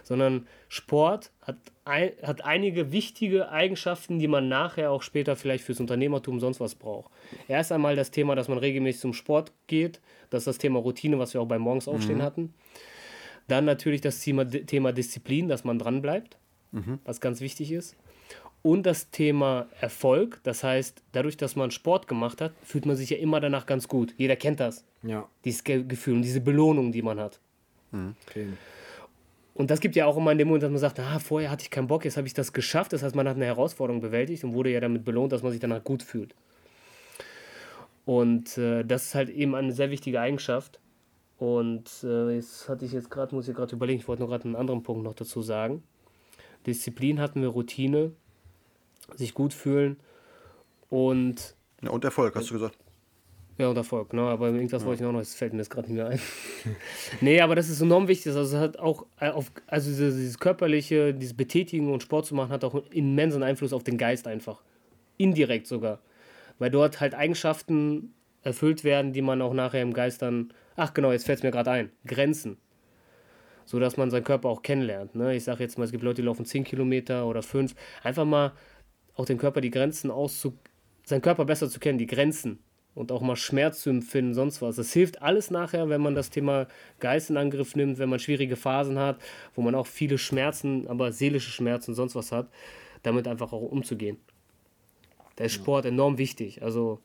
sondern 0.03 0.47
Sport 0.69 1.31
hat, 1.41 1.57
ein, 1.83 2.11
hat 2.23 2.45
einige 2.45 2.93
wichtige 2.93 3.49
Eigenschaften, 3.49 4.19
die 4.19 4.29
man 4.29 4.47
nachher 4.47 4.89
auch 4.89 5.01
später 5.01 5.35
vielleicht 5.35 5.65
fürs 5.65 5.81
Unternehmertum 5.81 6.39
sonst 6.39 6.61
was 6.61 6.75
braucht. 6.75 7.11
Erst 7.49 7.73
einmal 7.73 7.97
das 7.97 8.09
Thema, 8.09 8.35
dass 8.35 8.47
man 8.47 8.57
regelmäßig 8.57 9.01
zum 9.01 9.13
Sport 9.13 9.51
geht, 9.67 9.99
das 10.29 10.41
ist 10.43 10.47
das 10.47 10.57
Thema 10.59 10.79
Routine, 10.79 11.19
was 11.19 11.33
wir 11.33 11.41
auch 11.41 11.47
beim 11.47 11.61
Morgensaufstehen 11.61 12.19
mhm. 12.19 12.23
hatten. 12.23 12.53
Dann 13.49 13.65
natürlich 13.65 13.99
das 13.99 14.21
Thema, 14.21 14.49
Thema 14.49 14.93
Disziplin, 14.93 15.49
dass 15.49 15.65
man 15.65 15.77
dranbleibt, 15.77 16.37
mhm. 16.71 16.99
was 17.03 17.19
ganz 17.19 17.41
wichtig 17.41 17.73
ist 17.73 17.97
und 18.65 18.87
das 18.87 19.11
Thema 19.11 19.67
Erfolg. 19.79 20.39
Das 20.41 20.63
heißt, 20.63 21.03
dadurch, 21.11 21.37
dass 21.37 21.55
man 21.55 21.69
Sport 21.69 22.07
gemacht 22.07 22.41
hat, 22.41 22.51
fühlt 22.63 22.87
man 22.87 22.95
sich 22.95 23.11
ja 23.11 23.17
immer 23.17 23.39
danach 23.39 23.67
ganz 23.67 23.87
gut. 23.87 24.15
Jeder 24.17 24.35
kennt 24.35 24.59
das. 24.59 24.83
Ja. 25.03 25.29
Dieses 25.45 25.63
Gefühl 25.63 26.15
und 26.15 26.23
diese 26.23 26.41
Belohnung, 26.41 26.91
die 26.91 27.03
man 27.03 27.19
hat. 27.19 27.39
Mhm. 27.91 28.15
Okay. 28.27 28.47
Und 29.53 29.69
das 29.69 29.79
gibt 29.79 29.95
ja 29.95 30.07
auch 30.07 30.17
immer 30.17 30.31
in 30.31 30.39
dem 30.39 30.47
Moment, 30.47 30.63
dass 30.63 30.71
man 30.71 30.79
sagt, 30.79 30.99
ah, 30.99 31.19
vorher 31.19 31.51
hatte 31.51 31.61
ich 31.61 31.69
keinen 31.69 31.85
Bock, 31.85 32.05
jetzt 32.05 32.17
habe 32.17 32.25
ich 32.25 32.33
das 32.33 32.53
geschafft. 32.53 32.91
Das 32.91 33.03
heißt, 33.03 33.15
man 33.15 33.29
hat 33.29 33.35
eine 33.35 33.45
Herausforderung 33.45 34.01
bewältigt 34.01 34.43
und 34.43 34.55
wurde 34.55 34.71
ja 34.71 34.79
damit 34.79 35.05
belohnt, 35.05 35.31
dass 35.31 35.43
man 35.43 35.51
sich 35.51 35.61
danach 35.61 35.83
gut 35.83 36.01
fühlt. 36.01 36.33
Und 38.03 38.57
äh, 38.57 38.83
das 38.83 39.05
ist 39.05 39.15
halt 39.15 39.29
eben 39.29 39.53
eine 39.53 39.73
sehr 39.73 39.91
wichtige 39.91 40.19
Eigenschaft. 40.19 40.79
Und 41.37 42.03
äh, 42.03 42.31
jetzt 42.31 42.67
hatte 42.67 42.83
ich 42.83 42.93
jetzt 42.93 43.11
gerade, 43.11 43.35
muss 43.35 43.47
ich 43.47 43.55
gerade 43.55 43.75
überlegen, 43.75 43.99
ich 43.99 44.07
wollte 44.07 44.23
noch 44.23 44.29
gerade 44.29 44.45
einen 44.45 44.55
anderen 44.55 44.81
Punkt 44.81 45.03
noch 45.03 45.13
dazu 45.13 45.43
sagen. 45.43 45.83
Disziplin 46.65 47.19
hatten 47.19 47.43
wir, 47.43 47.49
Routine 47.49 48.13
sich 49.15 49.33
gut 49.33 49.53
fühlen 49.53 49.97
und. 50.89 51.55
Ja, 51.81 51.89
und 51.91 52.03
Erfolg, 52.03 52.35
hast 52.35 52.49
du 52.49 52.53
gesagt. 52.53 52.77
Ja, 53.57 53.69
und 53.69 53.77
Erfolg, 53.77 54.09
genau. 54.09 54.27
Aber 54.27 54.47
irgendwas 54.47 54.81
ja. 54.81 54.87
wollte 54.87 55.03
ich 55.03 55.09
noch, 55.09 55.17
das 55.17 55.33
fällt 55.33 55.53
mir 55.53 55.59
jetzt 55.59 55.69
gerade 55.69 55.87
nicht 55.87 55.95
mehr 55.95 56.07
ein. 56.07 56.19
nee, 57.21 57.39
aber 57.39 57.55
das 57.55 57.69
ist 57.69 57.79
enorm 57.79 58.07
wichtig. 58.07 58.27
Also, 58.35 58.41
es 58.41 58.61
hat 58.61 58.79
auch 58.79 59.05
äh, 59.19 59.29
auf, 59.29 59.51
also 59.67 59.89
dieses, 59.89 60.15
dieses 60.15 60.39
körperliche, 60.39 61.13
dieses 61.13 61.35
Betätigen 61.35 61.91
und 61.91 62.03
Sport 62.03 62.25
zu 62.25 62.35
machen, 62.35 62.51
hat 62.51 62.63
auch 62.65 62.73
einen 62.73 62.91
immensen 62.91 63.43
Einfluss 63.43 63.71
auf 63.71 63.83
den 63.83 63.97
Geist 63.97 64.27
einfach. 64.27 64.61
Indirekt 65.17 65.67
sogar. 65.67 65.99
Weil 66.59 66.69
dort 66.69 66.99
halt 66.99 67.15
Eigenschaften 67.15 68.13
erfüllt 68.41 68.83
werden, 68.83 69.13
die 69.13 69.21
man 69.21 69.41
auch 69.41 69.53
nachher 69.53 69.81
im 69.81 69.93
Geist 69.93 70.21
dann. 70.21 70.53
Ach, 70.75 70.93
genau, 70.93 71.13
jetzt 71.13 71.25
fällt 71.25 71.39
es 71.39 71.43
mir 71.43 71.51
gerade 71.51 71.71
ein. 71.71 71.91
Grenzen. 72.05 72.57
So 73.65 73.79
dass 73.79 73.97
man 73.97 74.11
seinen 74.11 74.25
Körper 74.25 74.49
auch 74.49 74.61
kennenlernt. 74.61 75.15
Ne? 75.15 75.35
Ich 75.35 75.45
sage 75.45 75.63
jetzt 75.63 75.77
mal, 75.77 75.85
es 75.85 75.91
gibt 75.91 76.03
Leute, 76.03 76.21
die 76.21 76.25
laufen 76.25 76.45
10 76.45 76.65
Kilometer 76.65 77.25
oder 77.25 77.41
5. 77.41 77.73
Einfach 78.03 78.25
mal 78.25 78.51
auch 79.15 79.25
dem 79.25 79.37
Körper 79.37 79.61
die 79.61 79.71
Grenzen 79.71 80.11
auszu, 80.11 80.53
seinen 81.05 81.21
Körper 81.21 81.45
besser 81.45 81.69
zu 81.69 81.79
kennen, 81.79 81.97
die 81.97 82.07
Grenzen 82.07 82.59
und 82.93 83.11
auch 83.11 83.21
mal 83.21 83.35
Schmerz 83.35 83.81
zu 83.81 83.89
empfinden, 83.89 84.33
sonst 84.33 84.61
was. 84.61 84.77
Das 84.77 84.93
hilft 84.93 85.21
alles 85.21 85.51
nachher, 85.51 85.89
wenn 85.89 86.01
man 86.01 86.15
das 86.15 86.29
Thema 86.29 86.67
Geist 86.99 87.29
in 87.29 87.37
Angriff 87.37 87.75
nimmt, 87.75 87.99
wenn 87.99 88.09
man 88.09 88.19
schwierige 88.19 88.55
Phasen 88.55 88.97
hat, 88.97 89.21
wo 89.53 89.61
man 89.61 89.75
auch 89.75 89.87
viele 89.87 90.17
Schmerzen, 90.17 90.87
aber 90.87 91.11
seelische 91.11 91.51
Schmerzen, 91.51 91.93
sonst 91.93 92.15
was 92.15 92.31
hat, 92.31 92.49
damit 93.03 93.27
einfach 93.27 93.51
auch 93.53 93.61
umzugehen. 93.61 94.17
Da 95.35 95.43
ist 95.43 95.53
Sport 95.53 95.85
enorm 95.85 96.17
wichtig. 96.17 96.63
Also 96.63 96.99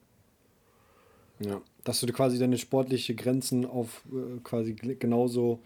ja, 1.39 1.61
dass 1.83 1.99
du 1.99 2.07
quasi 2.07 2.39
deine 2.39 2.57
sportlichen 2.57 3.15
Grenzen 3.15 3.65
auf 3.65 4.03
äh, 4.11 4.39
quasi 4.43 4.73
genauso 4.73 5.59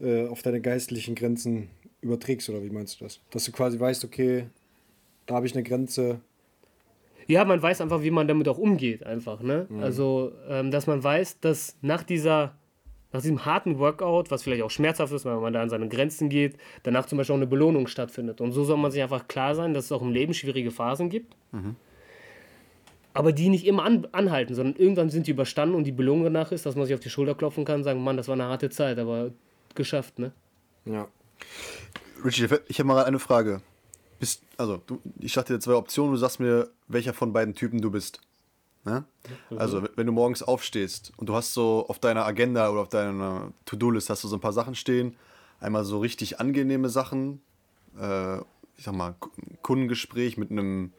äh, 0.00 0.26
auf 0.26 0.42
deine 0.42 0.60
geistlichen 0.60 1.14
Grenzen 1.14 1.70
überträgst, 2.00 2.48
oder 2.50 2.62
wie 2.62 2.70
meinst 2.70 3.00
du 3.00 3.04
das? 3.04 3.20
Dass 3.30 3.44
du 3.44 3.52
quasi 3.52 3.78
weißt, 3.78 4.04
okay, 4.04 4.46
da 5.30 5.36
habe 5.36 5.46
ich 5.46 5.54
eine 5.54 5.62
Grenze. 5.62 6.20
Ja, 7.28 7.44
man 7.44 7.62
weiß 7.62 7.80
einfach, 7.80 8.02
wie 8.02 8.10
man 8.10 8.26
damit 8.26 8.48
auch 8.48 8.58
umgeht, 8.58 9.06
einfach. 9.06 9.40
Ne? 9.40 9.66
Mhm. 9.68 9.80
Also, 9.80 10.32
ähm, 10.48 10.72
dass 10.72 10.88
man 10.88 11.04
weiß, 11.04 11.38
dass 11.38 11.76
nach 11.82 12.02
dieser 12.02 12.56
nach 13.12 13.22
diesem 13.22 13.44
harten 13.44 13.78
Workout, 13.80 14.30
was 14.30 14.44
vielleicht 14.44 14.62
auch 14.62 14.70
schmerzhaft 14.70 15.12
ist, 15.12 15.24
weil 15.24 15.36
man 15.38 15.52
da 15.52 15.62
an 15.62 15.68
seine 15.68 15.88
Grenzen 15.88 16.28
geht, 16.28 16.56
danach 16.84 17.06
zum 17.06 17.18
Beispiel 17.18 17.34
auch 17.34 17.38
eine 17.38 17.46
Belohnung 17.48 17.88
stattfindet. 17.88 18.40
Und 18.40 18.52
so 18.52 18.62
soll 18.62 18.76
man 18.76 18.92
sich 18.92 19.02
einfach 19.02 19.26
klar 19.26 19.56
sein, 19.56 19.74
dass 19.74 19.86
es 19.86 19.92
auch 19.92 20.02
im 20.02 20.12
Leben 20.12 20.32
schwierige 20.32 20.70
Phasen 20.70 21.10
gibt. 21.10 21.34
Mhm. 21.50 21.74
Aber 23.12 23.32
die 23.32 23.48
nicht 23.48 23.66
immer 23.66 23.82
an, 23.84 24.06
anhalten, 24.12 24.54
sondern 24.54 24.76
irgendwann 24.76 25.10
sind 25.10 25.26
die 25.26 25.32
überstanden 25.32 25.74
und 25.74 25.84
die 25.84 25.92
Belohnung 25.92 26.24
danach 26.24 26.52
ist, 26.52 26.66
dass 26.66 26.76
man 26.76 26.86
sich 26.86 26.94
auf 26.94 27.00
die 27.00 27.10
Schulter 27.10 27.34
klopfen 27.34 27.64
kann 27.64 27.80
und 27.80 27.84
sagen, 27.84 28.02
Mann, 28.02 28.16
das 28.16 28.28
war 28.28 28.34
eine 28.34 28.44
harte 28.44 28.70
Zeit, 28.70 29.00
aber 29.00 29.32
geschafft, 29.74 30.20
ne? 30.20 30.32
Ja. 30.84 31.08
Richie, 32.24 32.46
ich 32.68 32.78
habe 32.78 32.86
mal 32.86 33.04
eine 33.04 33.18
Frage 33.18 33.60
bist, 34.20 34.42
also 34.56 34.80
du, 34.86 35.00
ich 35.18 35.32
sagte 35.32 35.54
dir 35.54 35.60
zwei 35.60 35.74
Optionen, 35.74 36.12
du 36.12 36.18
sagst 36.18 36.38
mir, 36.38 36.70
welcher 36.86 37.12
von 37.12 37.32
beiden 37.32 37.54
Typen 37.54 37.80
du 37.80 37.90
bist. 37.90 38.20
Ne? 38.84 39.04
Mhm. 39.50 39.58
Also, 39.58 39.82
wenn 39.96 40.06
du 40.06 40.12
morgens 40.12 40.42
aufstehst 40.42 41.12
und 41.16 41.28
du 41.28 41.34
hast 41.34 41.52
so 41.52 41.86
auf 41.88 41.98
deiner 41.98 42.24
Agenda 42.24 42.70
oder 42.70 42.82
auf 42.82 42.88
deiner 42.88 43.52
To-Do-List 43.64 44.08
hast 44.08 44.22
du 44.22 44.28
so 44.28 44.36
ein 44.36 44.40
paar 44.40 44.52
Sachen 44.52 44.74
stehen, 44.74 45.16
einmal 45.58 45.84
so 45.84 45.98
richtig 45.98 46.38
angenehme 46.38 46.88
Sachen, 46.88 47.42
äh, 47.98 48.38
ich 48.76 48.84
sag 48.84 48.94
mal, 48.94 49.16
Kundengespräch 49.62 50.36
mit 50.36 50.50
einem 50.50 50.92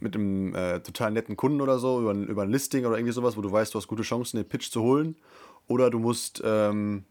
mit 0.00 0.16
einem 0.16 0.54
äh, 0.54 0.80
total 0.80 1.12
netten 1.12 1.36
Kunden 1.36 1.60
oder 1.60 1.78
so, 1.78 2.00
über 2.00 2.10
ein, 2.10 2.26
über 2.26 2.42
ein 2.42 2.50
Listing 2.50 2.84
oder 2.86 2.96
irgendwie 2.96 3.12
sowas, 3.12 3.36
wo 3.36 3.40
du 3.40 3.52
weißt, 3.52 3.72
du 3.72 3.78
hast 3.78 3.86
gute 3.86 4.02
Chancen, 4.02 4.36
den 4.36 4.48
Pitch 4.48 4.70
zu 4.70 4.82
holen. 4.82 5.14
Oder 5.68 5.90
du 5.90 6.00
musst 6.00 6.42
ähm, 6.44 7.04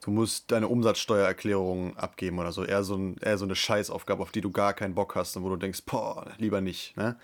du 0.00 0.10
musst 0.10 0.50
deine 0.50 0.68
Umsatzsteuererklärung 0.68 1.96
abgeben 1.96 2.38
oder 2.38 2.52
so. 2.52 2.64
Eher 2.64 2.82
so, 2.82 2.96
ein, 2.96 3.16
eher 3.18 3.38
so 3.38 3.44
eine 3.44 3.54
Scheißaufgabe, 3.54 4.22
auf 4.22 4.32
die 4.32 4.40
du 4.40 4.50
gar 4.50 4.74
keinen 4.74 4.94
Bock 4.94 5.14
hast 5.14 5.36
und 5.36 5.44
wo 5.44 5.48
du 5.50 5.56
denkst, 5.56 5.82
boah, 5.84 6.26
lieber 6.38 6.60
nicht. 6.60 6.96
Ne? 6.96 7.16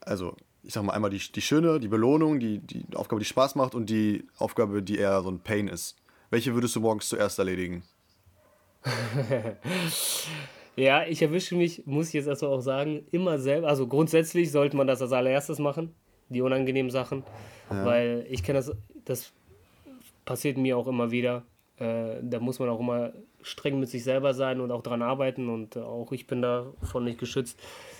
Also, 0.00 0.36
ich 0.64 0.74
sag 0.74 0.82
mal 0.84 0.92
einmal 0.92 1.10
die, 1.10 1.18
die 1.18 1.40
schöne, 1.40 1.80
die 1.80 1.88
Belohnung, 1.88 2.40
die, 2.40 2.58
die 2.58 2.84
Aufgabe, 2.94 3.20
die 3.20 3.26
Spaß 3.26 3.54
macht 3.54 3.74
und 3.74 3.88
die 3.88 4.26
Aufgabe, 4.38 4.82
die 4.82 4.98
eher 4.98 5.22
so 5.22 5.30
ein 5.30 5.40
Pain 5.40 5.68
ist. 5.68 5.96
Welche 6.30 6.54
würdest 6.54 6.74
du 6.76 6.80
morgens 6.80 7.08
zuerst 7.08 7.38
erledigen? 7.38 7.82
ja, 10.76 11.04
ich 11.06 11.22
erwische 11.22 11.54
mich, 11.54 11.86
muss 11.86 12.08
ich 12.08 12.14
jetzt 12.14 12.26
erstmal 12.26 12.52
auch 12.52 12.60
sagen, 12.60 13.06
immer 13.12 13.38
selber. 13.38 13.68
Also 13.68 13.86
grundsätzlich 13.86 14.50
sollte 14.50 14.76
man 14.76 14.86
das 14.86 15.02
als 15.02 15.12
allererstes 15.12 15.58
machen, 15.58 15.94
die 16.28 16.40
unangenehmen 16.40 16.90
Sachen. 16.90 17.22
Ja. 17.70 17.84
Weil 17.84 18.26
ich 18.28 18.42
kenne 18.42 18.58
das, 18.58 18.72
das 19.04 19.32
passiert 20.24 20.56
mir 20.56 20.76
auch 20.76 20.86
immer 20.86 21.10
wieder 21.10 21.44
äh, 21.78 22.16
da 22.22 22.40
muss 22.40 22.58
man 22.58 22.68
auch 22.68 22.80
immer 22.80 23.12
streng 23.42 23.80
mit 23.80 23.88
sich 23.88 24.04
selber 24.04 24.34
sein 24.34 24.60
und 24.60 24.70
auch 24.70 24.82
dran 24.82 25.02
arbeiten 25.02 25.48
und 25.48 25.76
äh, 25.76 25.80
auch 25.80 26.12
ich 26.12 26.26
bin 26.26 26.42
davon 26.42 27.04
nicht 27.04 27.18
geschützt. 27.18 27.58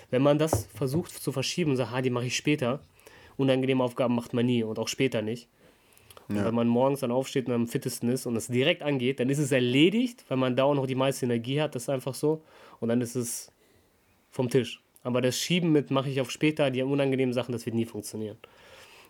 Wenn 0.09 0.21
man 0.21 0.37
das 0.37 0.67
versucht 0.73 1.11
zu 1.11 1.31
verschieben 1.31 1.71
und 1.71 1.77
sagt, 1.77 1.91
ah, 1.93 2.01
die 2.01 2.09
mache 2.09 2.25
ich 2.25 2.35
später 2.35 2.79
unangenehme 3.37 3.83
Aufgaben 3.83 4.15
macht 4.15 4.33
man 4.33 4.45
nie 4.45 4.63
und 4.63 4.77
auch 4.79 4.87
später 4.87 5.21
nicht. 5.21 5.47
Und 6.29 6.37
Ja. 6.37 6.45
wenn 6.45 6.55
man 6.55 6.67
morgens 6.67 7.01
dann 7.01 7.11
aufsteht 7.11 7.47
und 7.47 7.53
am 7.53 7.67
fittesten 7.67 8.09
ist 8.09 8.25
und 8.25 8.35
es 8.35 8.47
direkt 8.47 8.81
angeht, 8.81 9.19
dann 9.19 9.29
ist 9.29 9.39
es 9.39 9.51
erledigt, 9.51 10.23
weil 10.29 10.37
man 10.37 10.55
da 10.55 10.63
auch 10.63 10.75
noch 10.75 10.87
die 10.87 10.95
meiste 10.95 11.25
Energie 11.25 11.59
hat, 11.59 11.75
das 11.75 11.83
ist 11.83 11.89
einfach 11.89 12.13
so. 12.13 12.43
Und 12.79 12.89
dann 12.89 13.01
ist 13.01 13.15
es 13.15 13.51
vom 14.31 14.49
Tisch. 14.49 14.81
Aber 15.03 15.21
das 15.21 15.37
Schieben 15.37 15.71
mit 15.71 15.91
mache 15.91 16.09
ich 16.09 16.21
auf 16.21 16.31
später, 16.31 16.71
die 16.71 16.81
unangenehmen 16.81 17.33
Sachen, 17.33 17.51
das 17.51 17.65
wird 17.65 17.75
nie 17.75 17.85
funktionieren. 17.85 18.37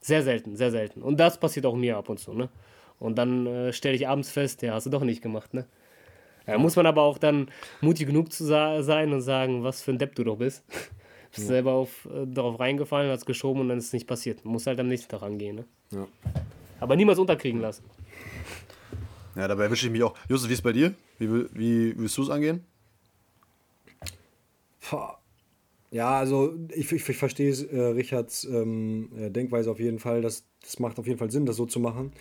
Sehr 0.02 0.24
selten, 0.24 0.56
sehr 0.56 0.72
selten. 0.72 1.02
Und 1.02 1.20
das 1.20 1.40
passiert 1.40 1.66
auch 1.66 1.76
mir 1.76 1.98
ab 1.98 2.10
und 2.10 2.20
zu, 2.20 2.34
ne? 2.34 2.50
Und 3.00 3.18
dann 3.18 3.46
äh, 3.48 3.74
stelle 3.74 3.96
ich 3.96 4.08
abends 4.08 4.30
fest, 4.30 4.62
ja, 4.62 4.74
hast 4.74 4.86
du 4.86 4.90
doch 4.90 5.04
nicht 5.04 5.22
gemacht, 5.22 5.54
ne? 5.54 5.66
Da 6.46 6.58
muss 6.58 6.76
man 6.76 6.86
aber 6.86 7.04
auch 7.04 7.18
dann 7.18 7.50
mutig 7.82 8.06
genug 8.08 8.34
zu 8.34 8.44
sein 8.44 9.14
und 9.14 9.22
sagen, 9.22 9.64
was 9.64 9.82
für 9.82 9.92
ein 9.92 9.98
Depp 9.98 10.14
du 10.16 10.24
doch 10.26 10.36
bist. 10.38 10.64
bist 11.34 11.48
selber 11.48 11.72
auf, 11.72 12.06
äh, 12.14 12.26
darauf 12.28 12.60
reingefallen, 12.60 13.10
hast 13.12 13.26
geschoben 13.26 13.62
und 13.62 13.70
dann 13.70 13.78
ist 13.78 13.88
es 13.88 13.94
nicht 13.94 14.08
passiert. 14.08 14.44
Muss 14.46 14.68
halt 14.68 14.80
am 14.80 14.88
nächsten 14.88 15.10
Tag 15.10 15.22
angehen, 15.24 15.56
ne? 15.56 15.66
Ja. 15.92 16.08
Aber 16.80 16.96
niemals 16.98 17.18
unterkriegen 17.18 17.62
lassen. 17.62 17.84
Ja, 19.36 19.48
dabei 19.48 19.64
erwische 19.64 19.86
ich 19.88 19.92
mich 19.92 20.04
auch. 20.04 20.16
Justus, 20.30 20.50
wie 20.50 20.54
ist 20.54 20.60
es 20.60 20.64
bei 20.64 20.74
dir? 20.74 20.94
Wie, 21.18 21.30
will- 21.32 21.50
wie 21.54 21.98
willst 21.98 22.18
du 22.18 22.24
es 22.24 22.30
angehen? 22.30 22.64
Ja, 25.92 26.18
also 26.20 26.54
ich, 26.74 26.92
ich, 26.92 27.08
ich 27.08 27.18
verstehe 27.18 27.52
äh, 27.52 27.80
Richards 27.94 28.44
ähm, 28.46 29.10
äh, 29.18 29.30
Denkweise 29.30 29.72
auf 29.72 29.80
jeden 29.80 30.00
Fall. 30.00 30.22
Das, 30.22 30.44
das 30.62 30.80
macht 30.80 31.00
auf 31.00 31.08
jeden 31.08 31.20
Fall 31.20 31.32
Sinn, 31.32 31.46
das 31.46 31.56
so 31.56 31.66
zu 31.66 31.80
machen. 31.80 32.12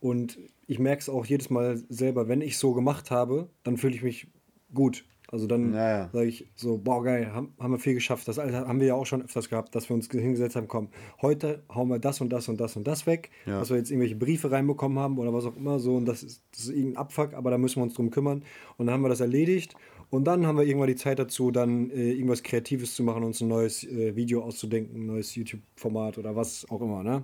Und 0.00 0.38
ich 0.66 0.78
merke 0.78 1.00
es 1.00 1.08
auch 1.08 1.26
jedes 1.26 1.50
Mal 1.50 1.76
selber, 1.88 2.28
wenn 2.28 2.40
ich 2.40 2.58
so 2.58 2.72
gemacht 2.74 3.10
habe, 3.10 3.48
dann 3.64 3.76
fühle 3.76 3.94
ich 3.94 4.02
mich 4.02 4.28
gut. 4.72 5.04
Also 5.30 5.46
dann 5.46 5.74
Ja, 5.74 5.88
ja. 5.98 6.10
sage 6.10 6.26
ich 6.26 6.46
so, 6.54 6.78
boah 6.78 7.02
geil, 7.04 7.32
haben, 7.34 7.52
haben 7.58 7.72
wir 7.72 7.78
viel 7.78 7.92
geschafft. 7.92 8.26
Das 8.28 8.38
haben 8.38 8.80
wir 8.80 8.86
ja 8.86 8.94
auch 8.94 9.04
schon 9.04 9.22
öfters 9.22 9.50
gehabt, 9.50 9.74
dass 9.74 9.90
wir 9.90 9.94
uns 9.94 10.08
hingesetzt 10.10 10.56
haben, 10.56 10.68
komm, 10.68 10.88
heute 11.20 11.62
hauen 11.74 11.88
wir 11.88 11.98
das 11.98 12.22
und 12.22 12.30
das 12.30 12.48
und 12.48 12.58
das 12.58 12.76
und 12.76 12.86
das 12.86 13.06
weg, 13.06 13.30
Ja. 13.44 13.58
dass 13.58 13.68
wir 13.68 13.76
jetzt 13.76 13.90
irgendwelche 13.90 14.16
Briefe 14.16 14.50
reinbekommen 14.50 14.98
haben 14.98 15.18
oder 15.18 15.34
was 15.34 15.44
auch 15.44 15.54
immer 15.56 15.78
so 15.80 15.96
und 15.96 16.06
das 16.06 16.22
ist, 16.22 16.42
das 16.52 16.60
ist 16.60 16.70
irgendein 16.70 16.96
Abfuck, 16.96 17.34
aber 17.34 17.50
da 17.50 17.58
müssen 17.58 17.76
wir 17.76 17.82
uns 17.82 17.92
drum 17.94 18.10
kümmern. 18.10 18.42
Und 18.78 18.86
dann 18.86 18.94
haben 18.94 19.02
wir 19.02 19.10
das 19.10 19.20
erledigt 19.20 19.74
und 20.08 20.24
dann 20.24 20.46
haben 20.46 20.56
wir 20.56 20.64
irgendwann 20.64 20.88
die 20.88 20.96
Zeit 20.96 21.18
dazu, 21.18 21.50
dann 21.50 21.90
äh, 21.90 22.12
irgendwas 22.12 22.42
Kreatives 22.42 22.94
zu 22.94 23.02
machen, 23.02 23.22
uns 23.22 23.42
ein 23.42 23.48
neues 23.48 23.84
äh, 23.84 24.16
Video 24.16 24.42
auszudenken, 24.42 25.02
ein 25.02 25.06
neues 25.06 25.34
YouTube-Format 25.34 26.16
oder 26.16 26.36
was 26.36 26.66
auch 26.70 26.80
immer, 26.80 27.02
ne? 27.02 27.22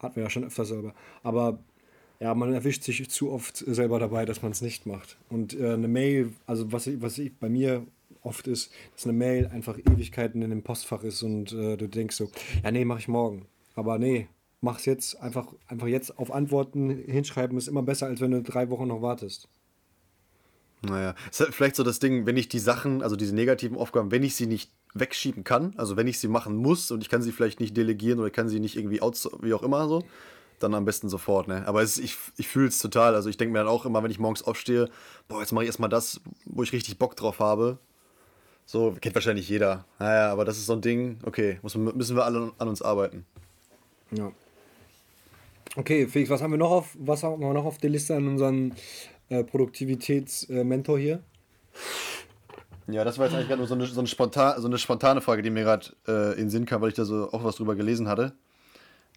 Hatten 0.00 0.16
wir 0.16 0.24
ja 0.24 0.28
schon 0.30 0.44
öfter 0.44 0.66
selber. 0.66 0.92
Aber 1.22 1.60
ja, 2.20 2.34
man 2.34 2.52
erwischt 2.52 2.82
sich 2.82 3.08
zu 3.10 3.30
oft 3.30 3.58
selber 3.58 3.98
dabei, 3.98 4.24
dass 4.24 4.42
man 4.42 4.52
es 4.52 4.62
nicht 4.62 4.86
macht. 4.86 5.16
Und 5.28 5.58
äh, 5.58 5.72
eine 5.72 5.88
Mail, 5.88 6.32
also 6.46 6.72
was, 6.72 6.88
was 7.00 7.18
ich, 7.18 7.36
bei 7.38 7.48
mir 7.48 7.86
oft 8.22 8.46
ist, 8.46 8.72
dass 8.94 9.04
eine 9.04 9.12
Mail 9.12 9.46
einfach 9.48 9.78
Ewigkeiten 9.78 10.42
in 10.42 10.50
dem 10.50 10.62
Postfach 10.62 11.02
ist 11.04 11.22
und 11.22 11.52
äh, 11.52 11.76
du 11.76 11.88
denkst 11.88 12.16
so, 12.16 12.30
ja 12.64 12.70
nee, 12.70 12.84
mach 12.84 12.98
ich 12.98 13.08
morgen. 13.08 13.46
Aber 13.74 13.98
nee, 13.98 14.28
mach's 14.60 14.84
jetzt, 14.84 15.20
einfach, 15.20 15.54
einfach 15.68 15.86
jetzt 15.86 16.18
auf 16.18 16.32
Antworten 16.32 16.90
hinschreiben 16.90 17.56
ist 17.58 17.68
immer 17.68 17.82
besser, 17.82 18.06
als 18.06 18.20
wenn 18.20 18.32
du 18.32 18.42
drei 18.42 18.70
Wochen 18.70 18.88
noch 18.88 19.02
wartest. 19.02 19.48
Naja, 20.82 21.14
ist 21.30 21.40
halt 21.40 21.54
vielleicht 21.54 21.76
so 21.76 21.82
das 21.82 21.98
Ding, 21.98 22.26
wenn 22.26 22.36
ich 22.36 22.48
die 22.48 22.58
Sachen, 22.58 23.02
also 23.02 23.16
diese 23.16 23.34
negativen 23.34 23.76
Aufgaben, 23.76 24.10
wenn 24.10 24.22
ich 24.22 24.36
sie 24.36 24.46
nicht 24.46 24.70
wegschieben 24.94 25.44
kann, 25.44 25.74
also 25.76 25.96
wenn 25.96 26.06
ich 26.06 26.18
sie 26.18 26.28
machen 26.28 26.56
muss 26.56 26.90
und 26.90 27.02
ich 27.02 27.08
kann 27.08 27.22
sie 27.22 27.32
vielleicht 27.32 27.60
nicht 27.60 27.76
delegieren 27.76 28.18
oder 28.18 28.28
ich 28.28 28.34
kann 28.34 28.48
sie 28.48 28.60
nicht 28.60 28.76
irgendwie 28.76 29.02
outs 29.02 29.28
wie 29.40 29.54
auch 29.54 29.62
immer 29.62 29.88
so, 29.88 30.02
dann 30.58 30.74
am 30.74 30.84
besten 30.84 31.08
sofort, 31.08 31.48
ne? 31.48 31.64
Aber 31.66 31.82
es, 31.82 31.98
ich, 31.98 32.16
ich 32.36 32.48
fühle 32.48 32.68
es 32.68 32.78
total. 32.78 33.14
Also 33.14 33.28
ich 33.28 33.36
denke 33.36 33.52
mir 33.52 33.58
dann 33.58 33.68
auch 33.68 33.84
immer, 33.84 34.02
wenn 34.02 34.10
ich 34.10 34.18
morgens 34.18 34.42
aufstehe, 34.42 34.88
boah, 35.28 35.40
jetzt 35.40 35.52
mache 35.52 35.64
ich 35.64 35.68
erstmal 35.68 35.90
das, 35.90 36.20
wo 36.44 36.62
ich 36.62 36.72
richtig 36.72 36.98
Bock 36.98 37.16
drauf 37.16 37.40
habe. 37.40 37.78
So, 38.64 38.96
kennt 39.00 39.14
wahrscheinlich 39.14 39.48
jeder. 39.48 39.84
Naja, 39.98 40.32
aber 40.32 40.44
das 40.44 40.58
ist 40.58 40.66
so 40.66 40.72
ein 40.72 40.80
Ding, 40.80 41.18
okay, 41.24 41.58
muss, 41.62 41.76
müssen 41.76 42.16
wir 42.16 42.24
alle 42.24 42.52
an 42.58 42.68
uns 42.68 42.82
arbeiten. 42.82 43.24
Ja. 44.10 44.32
Okay, 45.76 46.06
Felix, 46.08 46.30
was 46.30 46.42
haben 46.42 46.52
wir 46.52 46.58
noch 46.58 46.70
auf, 46.70 46.96
was 46.98 47.22
haben 47.22 47.40
wir 47.40 47.52
noch 47.52 47.64
auf 47.64 47.78
der 47.78 47.90
Liste 47.90 48.16
an 48.16 48.26
unseren 48.26 48.74
äh, 49.28 49.44
Produktivitätsmentor 49.44 50.98
hier? 50.98 51.22
Ja, 52.88 53.04
das 53.04 53.18
war 53.18 53.26
jetzt 53.26 53.34
eigentlich 53.34 53.48
gerade 53.48 53.58
nur 53.58 53.68
so 53.68 53.74
eine, 53.74 53.86
so, 53.86 54.00
eine 54.00 54.08
spontan, 54.08 54.60
so 54.60 54.68
eine 54.68 54.78
spontane 54.78 55.20
Frage, 55.20 55.42
die 55.42 55.50
mir 55.50 55.64
gerade 55.64 55.88
äh, 56.06 56.32
in 56.32 56.44
den 56.44 56.50
Sinn 56.50 56.66
kam, 56.66 56.80
weil 56.80 56.90
ich 56.90 56.94
da 56.94 57.04
so 57.04 57.30
auch 57.32 57.44
was 57.44 57.56
drüber 57.56 57.74
gelesen 57.74 58.08
hatte. 58.08 58.32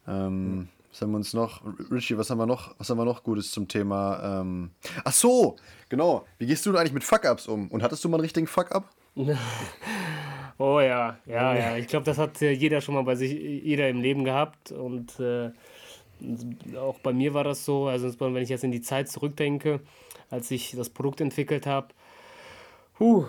Ähm, 0.06 0.68
was 0.90 1.02
haben 1.02 1.12
wir 1.12 1.18
uns 1.18 1.34
noch? 1.34 1.62
Richie, 1.90 2.18
was 2.18 2.30
haben 2.30 2.38
wir 2.38 2.46
noch? 2.46 2.74
Was 2.78 2.90
haben 2.90 2.98
wir 2.98 3.04
noch 3.04 3.22
Gutes 3.22 3.52
zum 3.52 3.68
Thema? 3.68 4.40
Ähm, 4.40 4.70
ach 5.04 5.12
so, 5.12 5.56
genau. 5.88 6.26
Wie 6.38 6.46
gehst 6.46 6.66
du 6.66 6.70
denn 6.70 6.80
eigentlich 6.80 6.92
mit 6.92 7.04
Fuck-Ups 7.04 7.46
um? 7.46 7.68
Und 7.68 7.82
hattest 7.82 8.04
du 8.04 8.08
mal 8.08 8.16
einen 8.16 8.22
richtigen 8.22 8.46
Fuck-Up? 8.46 8.88
Oh 10.62 10.78
ja, 10.78 11.16
ja, 11.24 11.54
ja. 11.56 11.76
Ich 11.78 11.86
glaube, 11.86 12.04
das 12.04 12.18
hat 12.18 12.38
jeder 12.42 12.82
schon 12.82 12.94
mal 12.94 13.02
bei 13.02 13.14
sich, 13.14 13.32
jeder 13.32 13.88
im 13.88 14.02
Leben 14.02 14.24
gehabt. 14.24 14.70
Und 14.72 15.18
äh, 15.18 15.52
auch 16.76 16.98
bei 16.98 17.14
mir 17.14 17.32
war 17.32 17.44
das 17.44 17.64
so. 17.64 17.86
Also 17.86 18.12
wenn 18.20 18.36
ich 18.36 18.50
jetzt 18.50 18.62
in 18.62 18.70
die 18.70 18.82
Zeit 18.82 19.08
zurückdenke, 19.08 19.80
als 20.28 20.50
ich 20.50 20.72
das 20.76 20.90
Produkt 20.90 21.22
entwickelt 21.22 21.66
habe. 21.66 21.88
Puh, 22.98 23.24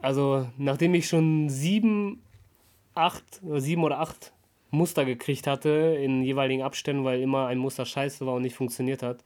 also 0.00 0.48
nachdem 0.56 0.94
ich 0.94 1.08
schon 1.08 1.50
sieben, 1.50 2.22
acht, 2.94 3.42
sieben 3.58 3.84
oder 3.84 4.00
acht 4.00 4.32
Muster 4.70 5.04
gekriegt 5.04 5.46
hatte 5.46 5.96
in 6.00 6.22
jeweiligen 6.22 6.62
Abständen, 6.62 7.04
weil 7.04 7.20
immer 7.20 7.46
ein 7.46 7.58
Muster 7.58 7.86
scheiße 7.86 8.26
war 8.26 8.34
und 8.34 8.42
nicht 8.42 8.56
funktioniert 8.56 9.02
hat. 9.02 9.18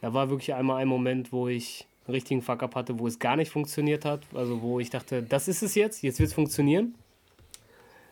Da 0.00 0.12
war 0.12 0.30
wirklich 0.30 0.54
einmal 0.54 0.82
ein 0.82 0.88
Moment, 0.88 1.32
wo 1.32 1.48
ich 1.48 1.86
einen 2.06 2.14
richtigen 2.14 2.42
Fuck-up 2.42 2.74
hatte, 2.74 2.98
wo 2.98 3.06
es 3.06 3.18
gar 3.18 3.36
nicht 3.36 3.50
funktioniert 3.50 4.04
hat. 4.04 4.22
Also 4.34 4.60
wo 4.60 4.80
ich 4.80 4.90
dachte, 4.90 5.22
das 5.22 5.48
ist 5.48 5.62
es 5.62 5.74
jetzt, 5.74 6.02
jetzt 6.02 6.18
wird 6.18 6.28
es 6.28 6.34
funktionieren. 6.34 6.94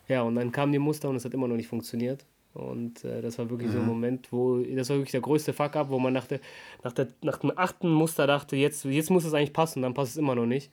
Ja, 0.08 0.22
und 0.22 0.36
dann 0.36 0.52
kamen 0.52 0.72
die 0.72 0.78
Muster 0.78 1.08
und 1.08 1.16
es 1.16 1.24
hat 1.24 1.34
immer 1.34 1.48
noch 1.48 1.56
nicht 1.56 1.68
funktioniert. 1.68 2.24
Und 2.52 3.04
äh, 3.04 3.22
das 3.22 3.38
war 3.38 3.48
wirklich 3.48 3.70
so 3.70 3.78
ein 3.78 3.86
Moment, 3.86 4.32
wo, 4.32 4.58
das 4.58 4.88
war 4.90 4.96
wirklich 4.96 5.12
der 5.12 5.20
größte 5.20 5.52
Fuck-up, 5.52 5.88
wo 5.88 6.00
man 6.00 6.14
dachte, 6.14 6.40
nach, 6.82 6.92
der, 6.92 7.08
nach 7.22 7.38
dem 7.38 7.52
achten 7.56 7.88
Muster 7.88 8.26
dachte, 8.26 8.56
jetzt, 8.56 8.84
jetzt 8.84 9.10
muss 9.10 9.24
es 9.24 9.34
eigentlich 9.34 9.52
passen, 9.52 9.82
dann 9.82 9.94
passt 9.94 10.12
es 10.12 10.16
immer 10.16 10.34
noch 10.34 10.46
nicht. 10.46 10.70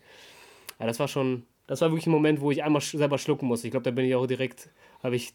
Ja, 0.80 0.88
das 0.88 1.00
war 1.00 1.08
schon, 1.08 1.44
das 1.68 1.82
war 1.82 1.90
wirklich 1.90 2.08
ein 2.08 2.12
Moment, 2.12 2.42
wo 2.42 2.50
ich 2.50 2.64
einmal 2.64 2.82
sch 2.82 2.98
selber 2.98 3.20
schlucken 3.20 3.46
musste. 3.46 3.68
Ich 3.68 3.72
glaube, 3.72 3.84
da 3.84 3.92
bin 3.92 4.06
ich 4.06 4.16
auch 4.16 4.26
direkt, 4.26 4.70
habe 5.04 5.16
ich 5.16 5.34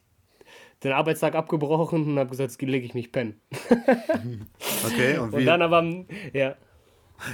den 0.82 0.92
Arbeitstag 0.92 1.34
abgebrochen 1.34 2.04
und 2.06 2.18
habe 2.18 2.30
gesagt, 2.30 2.50
jetzt 2.50 2.62
lege 2.62 2.84
ich 2.86 2.94
mich 2.94 3.12
pennen. 3.12 3.40
Okay, 4.84 5.16
und 5.18 5.32
wie, 5.32 5.36
Und 5.36 5.46
dann 5.46 5.62
aber, 5.62 5.84
ja, 6.32 6.56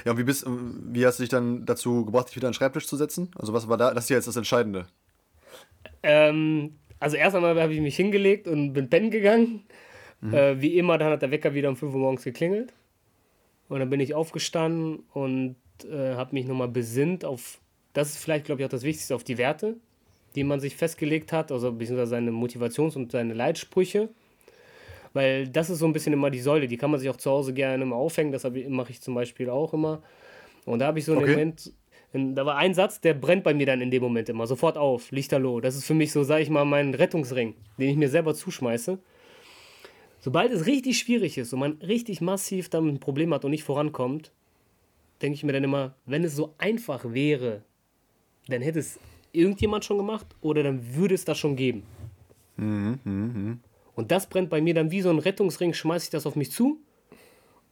ja, 0.04 0.12
und 0.12 0.18
wie, 0.18 0.24
bist, 0.24 0.44
wie 0.46 1.06
hast 1.06 1.18
du 1.18 1.22
dich 1.22 1.30
dann 1.30 1.64
dazu 1.64 2.04
gebracht, 2.04 2.28
dich 2.28 2.36
wieder 2.36 2.48
an 2.48 2.52
den 2.52 2.56
Schreibtisch 2.56 2.86
zu 2.86 2.96
setzen? 2.96 3.30
Also 3.36 3.52
was 3.52 3.68
war 3.68 3.76
da? 3.76 3.94
Das 3.94 4.04
ist 4.04 4.10
ja 4.10 4.16
jetzt 4.16 4.28
das 4.28 4.36
Entscheidende. 4.36 4.86
Ähm, 6.02 6.78
also 7.00 7.16
erst 7.16 7.36
einmal 7.36 7.60
habe 7.60 7.72
ich 7.72 7.80
mich 7.80 7.96
hingelegt 7.96 8.48
und 8.48 8.72
bin 8.72 8.90
pennen 8.90 9.10
gegangen. 9.10 9.64
Mhm. 10.20 10.34
Äh, 10.34 10.60
wie 10.60 10.76
immer, 10.78 10.98
dann 10.98 11.12
hat 11.12 11.22
der 11.22 11.30
Wecker 11.30 11.54
wieder 11.54 11.68
um 11.68 11.76
5 11.76 11.92
Uhr 11.94 12.00
morgens 12.00 12.24
geklingelt. 12.24 12.72
Und 13.68 13.80
dann 13.80 13.90
bin 13.90 14.00
ich 14.00 14.14
aufgestanden 14.14 15.00
und 15.12 15.56
äh, 15.84 16.14
habe 16.14 16.34
mich 16.34 16.46
nochmal 16.46 16.68
besinnt 16.68 17.24
auf, 17.24 17.60
das 17.92 18.10
ist 18.10 18.18
vielleicht, 18.18 18.46
glaube 18.46 18.62
ich, 18.62 18.66
auch 18.66 18.70
das 18.70 18.82
Wichtigste, 18.82 19.14
auf 19.14 19.24
die 19.24 19.38
Werte, 19.38 19.76
die 20.34 20.44
man 20.44 20.60
sich 20.60 20.76
festgelegt 20.76 21.32
hat, 21.32 21.50
also 21.52 21.72
beziehungsweise 21.72 22.10
seine 22.10 22.30
Motivations- 22.30 22.96
und 22.96 23.12
seine 23.12 23.34
Leitsprüche. 23.34 24.08
Weil 25.14 25.48
das 25.48 25.70
ist 25.70 25.78
so 25.78 25.86
ein 25.86 25.92
bisschen 25.92 26.12
immer 26.12 26.30
die 26.30 26.40
Säule, 26.40 26.68
die 26.68 26.76
kann 26.76 26.90
man 26.90 27.00
sich 27.00 27.08
auch 27.08 27.16
zu 27.16 27.30
Hause 27.30 27.54
gerne 27.54 27.82
immer 27.82 27.96
aufhängen, 27.96 28.30
das 28.30 28.44
mache 28.68 28.90
ich 28.90 29.00
zum 29.00 29.14
Beispiel 29.14 29.48
auch 29.50 29.72
immer. 29.72 30.02
Und 30.66 30.80
da 30.80 30.86
habe 30.86 30.98
ich 30.98 31.06
so 31.06 31.12
einen 31.12 31.22
Okay. 31.22 31.30
Moment, 31.32 31.72
da 32.12 32.44
war 32.44 32.56
ein 32.56 32.74
Satz, 32.74 33.00
der 33.00 33.14
brennt 33.14 33.42
bei 33.42 33.54
mir 33.54 33.66
dann 33.66 33.80
in 33.80 33.90
dem 33.90 34.02
Moment 34.02 34.28
immer, 34.28 34.46
sofort 34.46 34.76
auf, 34.76 35.10
lichterloh. 35.10 35.60
Das 35.60 35.76
ist 35.76 35.86
für 35.86 35.94
mich 35.94 36.12
so, 36.12 36.22
sage 36.24 36.42
ich 36.42 36.50
mal, 36.50 36.64
mein 36.64 36.94
Rettungsring, 36.94 37.54
den 37.78 37.90
ich 37.90 37.96
mir 37.96 38.08
selber 38.08 38.34
zuschmeiße. 38.34 38.98
Sobald 40.20 40.52
es 40.52 40.66
richtig 40.66 40.98
schwierig 40.98 41.38
ist 41.38 41.52
und 41.52 41.60
man 41.60 41.72
richtig 41.80 42.20
massiv 42.20 42.68
damit 42.68 42.94
ein 42.94 43.00
Problem 43.00 43.32
hat 43.32 43.44
und 43.44 43.50
nicht 43.50 43.64
vorankommt, 43.64 44.32
denke 45.22 45.36
ich 45.36 45.44
mir 45.44 45.52
dann 45.52 45.64
immer, 45.64 45.94
wenn 46.06 46.24
es 46.24 46.36
so 46.36 46.54
einfach 46.58 47.12
wäre, 47.12 47.62
dann 48.48 48.62
hätte 48.62 48.78
es 48.78 48.98
irgendjemand 49.32 49.84
schon 49.84 49.98
gemacht 49.98 50.26
oder 50.40 50.62
dann 50.62 50.94
würde 50.94 51.14
es 51.14 51.24
das 51.24 51.38
schon 51.38 51.56
geben. 51.56 51.82
Und 52.56 54.10
das 54.10 54.28
brennt 54.28 54.50
bei 54.50 54.60
mir 54.60 54.74
dann 54.74 54.90
wie 54.90 55.00
so 55.00 55.10
ein 55.10 55.18
Rettungsring, 55.18 55.72
schmeiße 55.74 56.04
ich 56.06 56.10
das 56.10 56.26
auf 56.26 56.36
mich 56.36 56.50
zu 56.50 56.80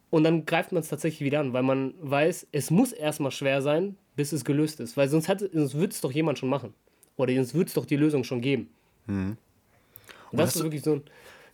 und 0.09 0.23
dann 0.23 0.45
greift 0.45 0.71
man 0.71 0.81
es 0.81 0.89
tatsächlich 0.89 1.21
wieder 1.21 1.39
an, 1.39 1.53
weil 1.53 1.63
man 1.63 1.93
weiß, 2.01 2.47
es 2.51 2.71
muss 2.71 2.91
erstmal 2.91 3.31
schwer 3.31 3.61
sein, 3.61 3.97
bis 4.15 4.31
es 4.31 4.45
gelöst 4.45 4.79
ist, 4.79 4.95
weil 4.97 5.09
sonst, 5.09 5.27
hat, 5.27 5.39
sonst 5.39 5.75
würde 5.75 5.93
es 5.93 6.01
doch 6.01 6.11
jemand 6.11 6.39
schon 6.39 6.49
machen. 6.49 6.73
Oder 7.17 7.33
sonst 7.35 7.53
würde 7.53 7.67
es 7.67 7.73
doch 7.73 7.85
die 7.85 7.95
Lösung 7.95 8.23
schon 8.23 8.41
geben. 8.41 8.69
Und 10.31 10.39
das 10.39 10.47
hast 10.47 10.55
ist 10.57 10.63
wirklich 10.63 10.83
so 10.83 10.93
ein, 10.93 11.03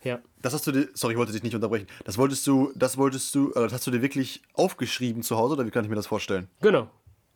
ja. 0.04 0.20
Das 0.42 0.52
hast 0.52 0.66
du 0.66 0.72
dir, 0.72 0.88
sorry, 0.94 1.14
ich 1.14 1.18
wollte 1.18 1.32
dich 1.32 1.42
nicht 1.42 1.54
unterbrechen. 1.54 1.86
Das 2.04 2.18
wolltest 2.18 2.46
du, 2.46 2.72
das 2.74 2.96
wolltest 2.98 3.34
du, 3.34 3.50
äh, 3.52 3.62
das 3.62 3.72
hast 3.72 3.86
du 3.86 3.90
dir 3.90 4.02
wirklich 4.02 4.42
aufgeschrieben 4.52 5.22
zu 5.22 5.36
Hause 5.36 5.54
oder 5.54 5.66
wie 5.66 5.70
kann 5.70 5.84
ich 5.84 5.90
mir 5.90 5.96
das 5.96 6.06
vorstellen? 6.06 6.48
Genau. 6.60 6.88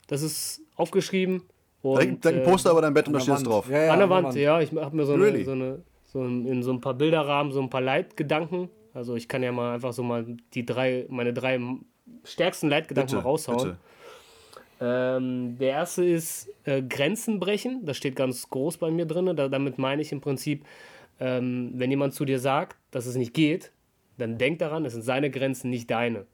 Das 0.07 0.23
ist 0.23 0.61
aufgeschrieben. 0.77 1.43
Und, 1.83 1.97
Da 1.97 2.01
hängt 2.03 2.25
da 2.25 2.31
hängt 2.31 2.41
ein 2.41 2.47
äh, 2.47 2.51
Poster 2.51 2.71
über 2.73 2.83
deinem 2.83 2.95
Bett 2.95 3.07
und 3.07 3.15
da 3.15 3.21
steht 3.21 3.35
es 3.35 3.41
Wand. 3.41 3.47
drauf. 3.49 3.71
Ja, 3.71 3.85
ja, 3.85 3.93
an 3.93 3.99
der 3.99 4.11
Wand, 4.11 4.35
ja. 4.35 4.61
Ich 4.61 4.73
habe 4.73 4.97
mir 4.97 5.05
so, 5.05 5.15
Really? 5.15 5.37
eine, 5.37 5.45
so 5.45 5.53
eine, 5.53 5.83
so 6.07 6.23
ein, 6.23 6.47
in 6.47 6.63
so 6.63 6.73
ein 6.73 6.81
paar 6.81 6.95
Bilderrahmen 6.95 7.53
so 7.53 7.61
ein 7.61 7.71
paar 7.71 7.81
Leitgedanken. 7.81 8.69
Also 8.95 9.15
ich 9.15 9.29
kann 9.29 9.43
ja 9.43 9.53
mal 9.53 9.75
einfach 9.75 9.93
so 9.93 10.03
mal 10.03 10.27
die 10.55 10.67
drei, 10.67 11.07
meine 11.09 11.33
drei 11.33 11.61
stärksten 12.25 12.69
Leitgedanken 12.69 13.11
Bitte, 13.11 13.23
mal 13.23 13.29
raushauen. 13.29 13.59
bitte. 13.59 13.77
Ähm, 14.81 15.57
der 15.59 15.71
erste 15.71 16.05
ist 16.05 16.49
äh, 16.65 16.83
Grenzen 16.83 17.41
brechen. 17.41 17.85
Das 17.85 17.97
steht 17.97 18.17
ganz 18.17 18.49
groß 18.49 18.79
bei 18.79 18.91
mir 18.91 19.07
drin. 19.07 19.35
Da, 19.37 19.49
damit 19.49 19.79
meine 19.79 20.03
ich 20.03 20.13
im 20.13 20.21
Prinzip, 20.21 20.65
ähm, 21.21 21.73
wenn 21.75 21.91
jemand 21.91 22.15
zu 22.15 22.25
dir 22.25 22.39
sagt, 22.39 22.77
dass 22.91 23.07
es 23.07 23.17
nicht 23.17 23.35
geht, 23.35 23.73
dann 24.19 24.39
denk 24.39 24.59
daran, 24.61 24.85
es 24.85 24.93
sind 24.93 25.03
seine 25.03 25.31
Grenzen, 25.31 25.71
nicht 25.71 25.91
deine. 25.91 26.27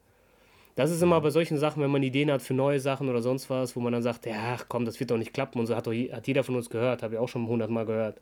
Das 0.75 0.91
ist 0.91 1.03
immer 1.03 1.21
bei 1.21 1.31
solchen 1.31 1.57
Sachen, 1.57 1.83
wenn 1.83 1.91
man 1.91 2.03
Ideen 2.03 2.31
hat 2.33 2.43
für 2.43 2.55
neue 2.55 2.81
Sachen 2.81 3.09
oder 3.09 3.23
sonst 3.23 3.49
was, 3.49 3.77
wo 3.77 3.81
man 3.81 3.93
dann 3.93 4.03
sagt, 4.03 4.27
ja, 4.27 4.57
komm, 4.69 4.85
das 4.85 4.99
wird 4.99 5.11
doch 5.11 5.17
nicht 5.17 5.33
klappen 5.33 5.61
und 5.61 5.67
so 5.67 5.77
hat, 5.77 5.87
doch, 5.87 5.93
hat 5.93 6.27
jeder 6.27 6.43
von 6.43 6.57
uns 6.57 6.69
gehört, 6.69 7.03
habe 7.03 7.15
ich 7.15 7.21
auch 7.21 7.29
schon 7.29 7.47
hundertmal 7.47 7.87
gehört. 7.87 8.21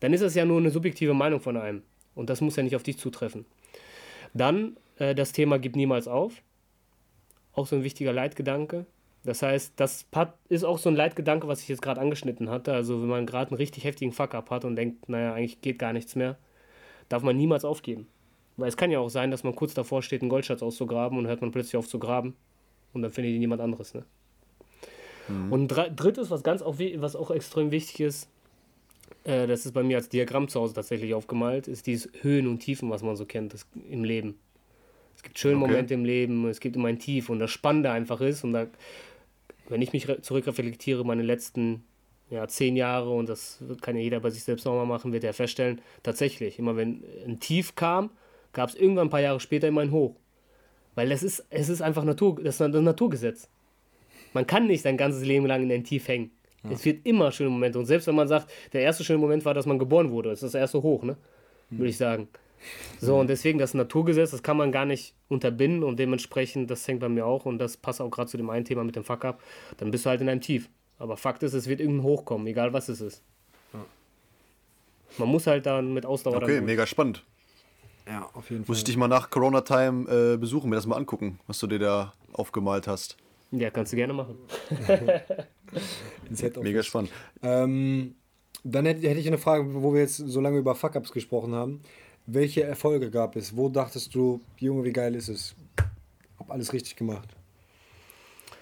Dann 0.00 0.12
ist 0.12 0.22
das 0.22 0.34
ja 0.34 0.44
nur 0.44 0.58
eine 0.58 0.70
subjektive 0.70 1.14
Meinung 1.14 1.40
von 1.40 1.56
einem 1.56 1.82
und 2.14 2.30
das 2.30 2.40
muss 2.40 2.56
ja 2.56 2.62
nicht 2.62 2.76
auf 2.76 2.84
dich 2.84 2.98
zutreffen. 2.98 3.44
Dann 4.34 4.76
äh, 4.98 5.14
das 5.14 5.32
Thema 5.32 5.58
gib 5.58 5.74
niemals 5.76 6.06
auf. 6.06 6.42
Auch 7.52 7.66
so 7.66 7.76
ein 7.76 7.84
wichtiger 7.84 8.12
Leitgedanke. 8.12 8.86
Das 9.24 9.42
heißt, 9.42 9.72
das 9.76 10.06
ist 10.48 10.64
auch 10.64 10.78
so 10.78 10.88
ein 10.88 10.94
Leitgedanke, 10.94 11.48
was 11.48 11.60
ich 11.62 11.68
jetzt 11.68 11.82
gerade 11.82 12.00
angeschnitten 12.00 12.48
hatte. 12.48 12.72
Also 12.72 13.00
wenn 13.02 13.08
man 13.08 13.26
gerade 13.26 13.50
einen 13.50 13.56
richtig 13.56 13.82
heftigen 13.82 14.12
Fuck-up 14.12 14.50
hat 14.50 14.64
und 14.64 14.76
denkt, 14.76 15.08
naja, 15.08 15.34
eigentlich 15.34 15.60
geht 15.60 15.78
gar 15.80 15.92
nichts 15.92 16.14
mehr, 16.14 16.38
darf 17.08 17.22
man 17.22 17.36
niemals 17.36 17.64
aufgeben. 17.64 18.06
Weil 18.56 18.68
es 18.68 18.76
kann 18.76 18.90
ja 18.90 19.00
auch 19.00 19.08
sein, 19.08 19.30
dass 19.30 19.44
man 19.44 19.54
kurz 19.54 19.74
davor 19.74 20.02
steht, 20.02 20.22
einen 20.22 20.30
Goldschatz 20.30 20.62
auszugraben 20.62 21.18
und 21.18 21.26
hört 21.26 21.40
man 21.40 21.50
plötzlich 21.50 21.76
auf 21.76 21.88
zu 21.88 21.98
graben 21.98 22.34
und 22.92 23.02
dann 23.02 23.10
findet 23.10 23.34
ihn 23.34 23.40
jemand 23.40 23.60
anderes. 23.60 23.94
Ne? 23.94 24.04
Mhm. 25.28 25.52
Und 25.52 25.68
drittes, 25.68 26.30
was 26.30 26.42
ganz 26.42 26.62
auch, 26.62 26.78
was 26.78 27.16
auch 27.16 27.30
extrem 27.30 27.70
wichtig 27.70 28.00
ist, 28.00 28.28
äh, 29.24 29.46
das 29.46 29.66
ist 29.66 29.72
bei 29.72 29.82
mir 29.82 29.98
als 29.98 30.08
Diagramm 30.08 30.48
zu 30.48 30.60
Hause 30.60 30.74
tatsächlich 30.74 31.14
aufgemalt, 31.14 31.68
ist 31.68 31.86
dieses 31.86 32.10
Höhen 32.22 32.46
und 32.46 32.60
Tiefen, 32.60 32.90
was 32.90 33.02
man 33.02 33.16
so 33.16 33.26
kennt 33.26 33.54
das, 33.54 33.66
im 33.90 34.04
Leben. 34.04 34.38
Es 35.16 35.22
gibt 35.22 35.38
schöne 35.38 35.56
okay. 35.56 35.66
Momente 35.66 35.94
im 35.94 36.04
Leben, 36.04 36.46
es 36.48 36.60
gibt 36.60 36.76
immer 36.76 36.88
ein 36.88 36.98
Tief 36.98 37.30
und 37.30 37.38
das 37.38 37.50
Spannende 37.50 37.90
einfach 37.90 38.20
ist, 38.20 38.44
und 38.44 38.52
da, 38.52 38.66
wenn 39.68 39.82
ich 39.82 39.92
mich 39.92 40.06
zurückreflektiere, 40.22 41.04
meine 41.04 41.22
letzten 41.22 41.84
ja, 42.30 42.46
zehn 42.48 42.76
Jahre, 42.76 43.10
und 43.10 43.28
das 43.28 43.62
kann 43.80 43.96
ja 43.96 44.02
jeder 44.02 44.20
bei 44.20 44.30
sich 44.30 44.44
selbst 44.44 44.64
nochmal 44.64 44.86
machen, 44.86 45.12
wird 45.12 45.24
er 45.24 45.32
feststellen, 45.32 45.80
tatsächlich, 46.02 46.58
immer 46.58 46.76
wenn 46.76 47.02
ein 47.26 47.40
Tief 47.40 47.74
kam, 47.74 48.10
gab 48.56 48.70
es 48.70 48.74
irgendwann 48.74 49.08
ein 49.08 49.10
paar 49.10 49.20
Jahre 49.20 49.38
später 49.38 49.68
immer 49.68 49.82
ein 49.82 49.92
Hoch. 49.92 50.16
Weil 50.94 51.10
das 51.10 51.22
ist, 51.22 51.44
es 51.50 51.68
ist 51.68 51.82
einfach 51.82 52.04
Natur, 52.04 52.40
das 52.42 52.60
ein 52.60 52.70
Naturgesetz. 52.70 53.50
Man 54.32 54.46
kann 54.46 54.66
nicht 54.66 54.80
sein 54.80 54.96
ganzes 54.96 55.24
Leben 55.24 55.44
lang 55.44 55.62
in 55.62 55.70
ein 55.70 55.84
Tief 55.84 56.08
hängen. 56.08 56.30
Ja. 56.64 56.70
Es 56.70 56.84
wird 56.86 57.04
immer 57.04 57.30
schöne 57.30 57.50
Momente. 57.50 57.78
Und 57.78 57.84
selbst 57.84 58.06
wenn 58.06 58.14
man 58.14 58.28
sagt, 58.28 58.50
der 58.72 58.80
erste 58.80 59.04
schöne 59.04 59.18
Moment 59.18 59.44
war, 59.44 59.52
dass 59.52 59.66
man 59.66 59.78
geboren 59.78 60.10
wurde, 60.10 60.30
ist 60.30 60.42
das 60.42 60.54
erste 60.54 60.82
Hoch, 60.82 61.02
ne? 61.02 61.18
Hm. 61.68 61.78
Würde 61.78 61.90
ich 61.90 61.98
sagen. 61.98 62.28
So, 62.98 63.18
und 63.18 63.28
deswegen 63.28 63.58
das 63.58 63.74
Naturgesetz, 63.74 64.30
das 64.30 64.42
kann 64.42 64.56
man 64.56 64.72
gar 64.72 64.86
nicht 64.86 65.14
unterbinden 65.28 65.84
und 65.84 65.98
dementsprechend, 65.98 66.70
das 66.70 66.88
hängt 66.88 67.00
bei 67.00 67.10
mir 67.10 67.26
auch 67.26 67.44
und 67.44 67.58
das 67.58 67.76
passt 67.76 68.00
auch 68.00 68.10
gerade 68.10 68.30
zu 68.30 68.38
dem 68.38 68.48
einen 68.48 68.64
Thema 68.64 68.82
mit 68.82 68.96
dem 68.96 69.04
Fuck-Up, 69.04 69.42
dann 69.76 69.90
bist 69.90 70.06
du 70.06 70.10
halt 70.10 70.22
in 70.22 70.30
einem 70.30 70.40
Tief. 70.40 70.70
Aber 70.98 71.18
Fakt 71.18 71.42
ist, 71.42 71.52
es 71.52 71.68
wird 71.68 71.80
irgendein 71.80 72.04
Hoch 72.04 72.24
kommen, 72.24 72.46
egal 72.46 72.72
was 72.72 72.88
es 72.88 73.02
ist. 73.02 73.22
Ja. 73.74 73.84
Man 75.18 75.28
muss 75.28 75.46
halt 75.46 75.66
dann 75.66 75.92
mit 75.92 76.06
Ausdauer 76.06 76.36
Okay, 76.36 76.62
mega 76.62 76.86
spannend. 76.86 77.22
Ja, 78.06 78.30
auf 78.34 78.50
jeden 78.50 78.64
Fall. 78.64 78.70
Muss 78.70 78.78
ich 78.78 78.84
dich 78.84 78.96
mal 78.96 79.08
nach 79.08 79.30
Corona-Time 79.30 80.34
äh, 80.34 80.36
besuchen, 80.36 80.70
mir 80.70 80.76
das 80.76 80.86
mal 80.86 80.96
angucken, 80.96 81.40
was 81.46 81.58
du 81.58 81.66
dir 81.66 81.80
da 81.80 82.12
aufgemalt 82.32 82.86
hast. 82.86 83.16
Ja, 83.50 83.70
kannst 83.70 83.92
du 83.92 83.96
gerne 83.96 84.12
machen. 84.12 84.36
Mega 86.62 86.82
spannend. 86.82 87.10
Ähm, 87.42 88.14
dann 88.64 88.86
hätte, 88.86 89.08
hätte 89.08 89.20
ich 89.20 89.26
eine 89.26 89.38
Frage, 89.38 89.82
wo 89.82 89.92
wir 89.92 90.00
jetzt 90.00 90.16
so 90.16 90.40
lange 90.40 90.58
über 90.58 90.74
Fuck-Ups 90.74 91.12
gesprochen 91.12 91.54
haben. 91.54 91.80
Welche 92.26 92.62
Erfolge 92.62 93.10
gab 93.10 93.36
es? 93.36 93.56
Wo 93.56 93.68
dachtest 93.68 94.14
du, 94.14 94.40
Junge, 94.58 94.84
wie 94.84 94.92
geil 94.92 95.14
ist 95.14 95.28
es? 95.28 95.54
Hab 96.38 96.50
alles 96.50 96.72
richtig 96.72 96.96
gemacht. 96.96 97.28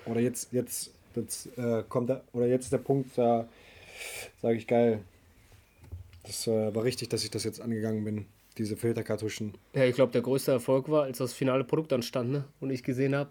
Oder 0.06 0.20
jetzt, 0.20 0.52
jetzt, 0.52 0.92
jetzt 1.14 1.56
äh, 1.58 1.82
kommt 1.88 2.10
da, 2.10 2.22
oder 2.32 2.46
jetzt 2.46 2.64
ist 2.64 2.72
der 2.72 2.78
Punkt, 2.78 3.16
da 3.16 3.46
sage 4.40 4.56
ich 4.56 4.66
geil. 4.66 5.00
Das 6.24 6.46
äh, 6.46 6.74
war 6.74 6.84
richtig, 6.84 7.08
dass 7.08 7.24
ich 7.24 7.30
das 7.30 7.44
jetzt 7.44 7.60
angegangen 7.60 8.04
bin 8.04 8.26
diese 8.58 8.76
Filterkartuschen. 8.76 9.54
Ja, 9.74 9.84
ich 9.84 9.94
glaube, 9.94 10.12
der 10.12 10.22
größte 10.22 10.52
Erfolg 10.52 10.88
war, 10.88 11.04
als 11.04 11.18
das 11.18 11.32
finale 11.32 11.64
Produkt 11.64 11.92
anstand 11.92 12.30
ne? 12.30 12.44
und 12.60 12.70
ich 12.70 12.82
gesehen 12.82 13.14
habe, 13.14 13.30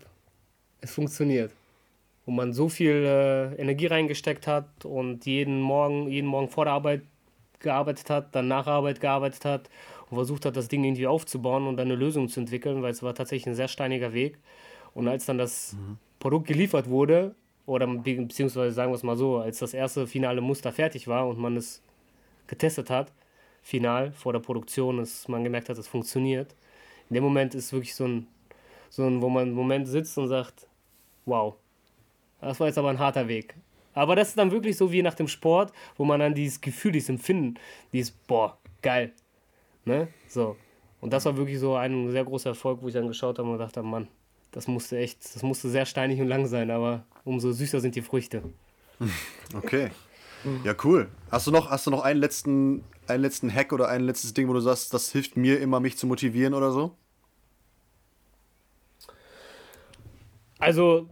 es 0.81 0.91
funktioniert. 0.91 1.51
Und 2.25 2.35
man 2.35 2.53
so 2.53 2.69
viel 2.69 3.05
äh, 3.05 3.55
Energie 3.55 3.87
reingesteckt 3.87 4.47
hat 4.47 4.85
und 4.85 5.25
jeden 5.25 5.61
Morgen, 5.61 6.09
jeden 6.09 6.27
Morgen 6.27 6.49
vor 6.49 6.65
der 6.65 6.73
Arbeit 6.73 7.01
gearbeitet 7.59 8.09
hat, 8.09 8.35
dann 8.35 8.47
nach 8.47 8.67
Arbeit 8.67 8.99
gearbeitet 8.99 9.45
hat 9.45 9.69
und 10.09 10.15
versucht 10.15 10.45
hat, 10.45 10.55
das 10.55 10.67
Ding 10.67 10.83
irgendwie 10.83 11.07
aufzubauen 11.07 11.67
und 11.67 11.77
dann 11.77 11.87
eine 11.87 11.95
Lösung 11.95 12.29
zu 12.29 12.39
entwickeln, 12.39 12.81
weil 12.81 12.91
es 12.91 13.03
war 13.03 13.15
tatsächlich 13.15 13.47
ein 13.47 13.55
sehr 13.55 13.67
steiniger 13.67 14.13
Weg. 14.13 14.37
Und 14.93 15.07
als 15.07 15.25
dann 15.25 15.37
das 15.37 15.73
mhm. 15.73 15.97
Produkt 16.19 16.47
geliefert 16.47 16.89
wurde, 16.89 17.35
oder 17.65 17.87
beziehungsweise 17.87 18.73
sagen 18.73 18.91
wir 18.91 18.95
es 18.95 19.03
mal 19.03 19.15
so, 19.15 19.37
als 19.37 19.59
das 19.59 19.73
erste 19.73 20.05
finale 20.05 20.41
Muster 20.41 20.71
fertig 20.71 21.07
war 21.07 21.27
und 21.27 21.39
man 21.39 21.55
es 21.55 21.81
getestet 22.47 22.89
hat, 22.89 23.11
final 23.63 24.11
vor 24.11 24.33
der 24.33 24.39
Produktion, 24.39 24.97
dass 24.97 25.27
man 25.27 25.43
gemerkt 25.43 25.69
hat, 25.69 25.77
es 25.77 25.87
funktioniert. 25.87 26.55
In 27.09 27.15
dem 27.15 27.23
Moment 27.23 27.55
ist 27.55 27.73
wirklich 27.73 27.95
so 27.95 28.05
ein, 28.05 28.27
so 28.89 29.03
ein, 29.03 29.21
wo 29.21 29.29
man 29.29 29.43
einen 29.43 29.53
Moment 29.53 29.87
sitzt 29.87 30.17
und 30.17 30.27
sagt, 30.27 30.67
wow, 31.25 31.55
das 32.41 32.59
war 32.59 32.67
jetzt 32.67 32.77
aber 32.77 32.89
ein 32.89 32.99
harter 32.99 33.27
Weg. 33.27 33.55
Aber 33.93 34.15
das 34.15 34.29
ist 34.29 34.37
dann 34.37 34.51
wirklich 34.51 34.75
so 34.75 34.91
wie 34.91 35.01
nach 35.01 35.13
dem 35.13 35.27
Sport, 35.27 35.71
wo 35.95 36.03
man 36.03 36.19
dann 36.19 36.33
dieses 36.33 36.59
Gefühl, 36.59 36.91
dieses 36.91 37.09
Empfinden, 37.09 37.55
dieses, 37.93 38.11
boah, 38.11 38.57
geil. 38.81 39.13
Ne? 39.85 40.09
So. 40.27 40.57
Und 40.99 41.13
das 41.13 41.25
war 41.25 41.37
wirklich 41.37 41.59
so 41.59 41.75
ein 41.75 42.11
sehr 42.11 42.23
großer 42.23 42.51
Erfolg, 42.51 42.81
wo 42.81 42.87
ich 42.87 42.93
dann 42.93 43.07
geschaut 43.07 43.39
habe 43.39 43.49
und 43.49 43.59
dachte, 43.59 43.81
Mann, 43.83 44.07
das 44.51 44.67
musste 44.67 44.97
echt, 44.97 45.23
das 45.35 45.43
musste 45.43 45.69
sehr 45.69 45.85
steinig 45.85 46.19
und 46.19 46.27
lang 46.27 46.45
sein, 46.47 46.71
aber 46.71 47.05
umso 47.23 47.51
süßer 47.51 47.79
sind 47.79 47.95
die 47.95 48.01
Früchte. 48.01 48.43
Okay. 49.55 49.91
Ja, 50.63 50.75
cool. 50.83 51.07
Hast 51.31 51.47
du 51.47 51.51
noch, 51.51 51.69
hast 51.69 51.87
du 51.87 51.91
noch 51.91 52.01
einen 52.03 52.19
letzten 52.19 52.83
einen 53.07 53.23
letzten 53.23 53.53
Hack 53.53 53.73
oder 53.73 53.89
ein 53.89 54.01
letztes 54.01 54.33
Ding, 54.33 54.47
wo 54.47 54.53
du 54.53 54.59
sagst, 54.59 54.93
das 54.93 55.11
hilft 55.11 55.37
mir 55.37 55.59
immer, 55.59 55.79
mich 55.79 55.97
zu 55.97 56.07
motivieren 56.07 56.53
oder 56.53 56.71
so? 56.71 56.95
Also, 60.59 61.09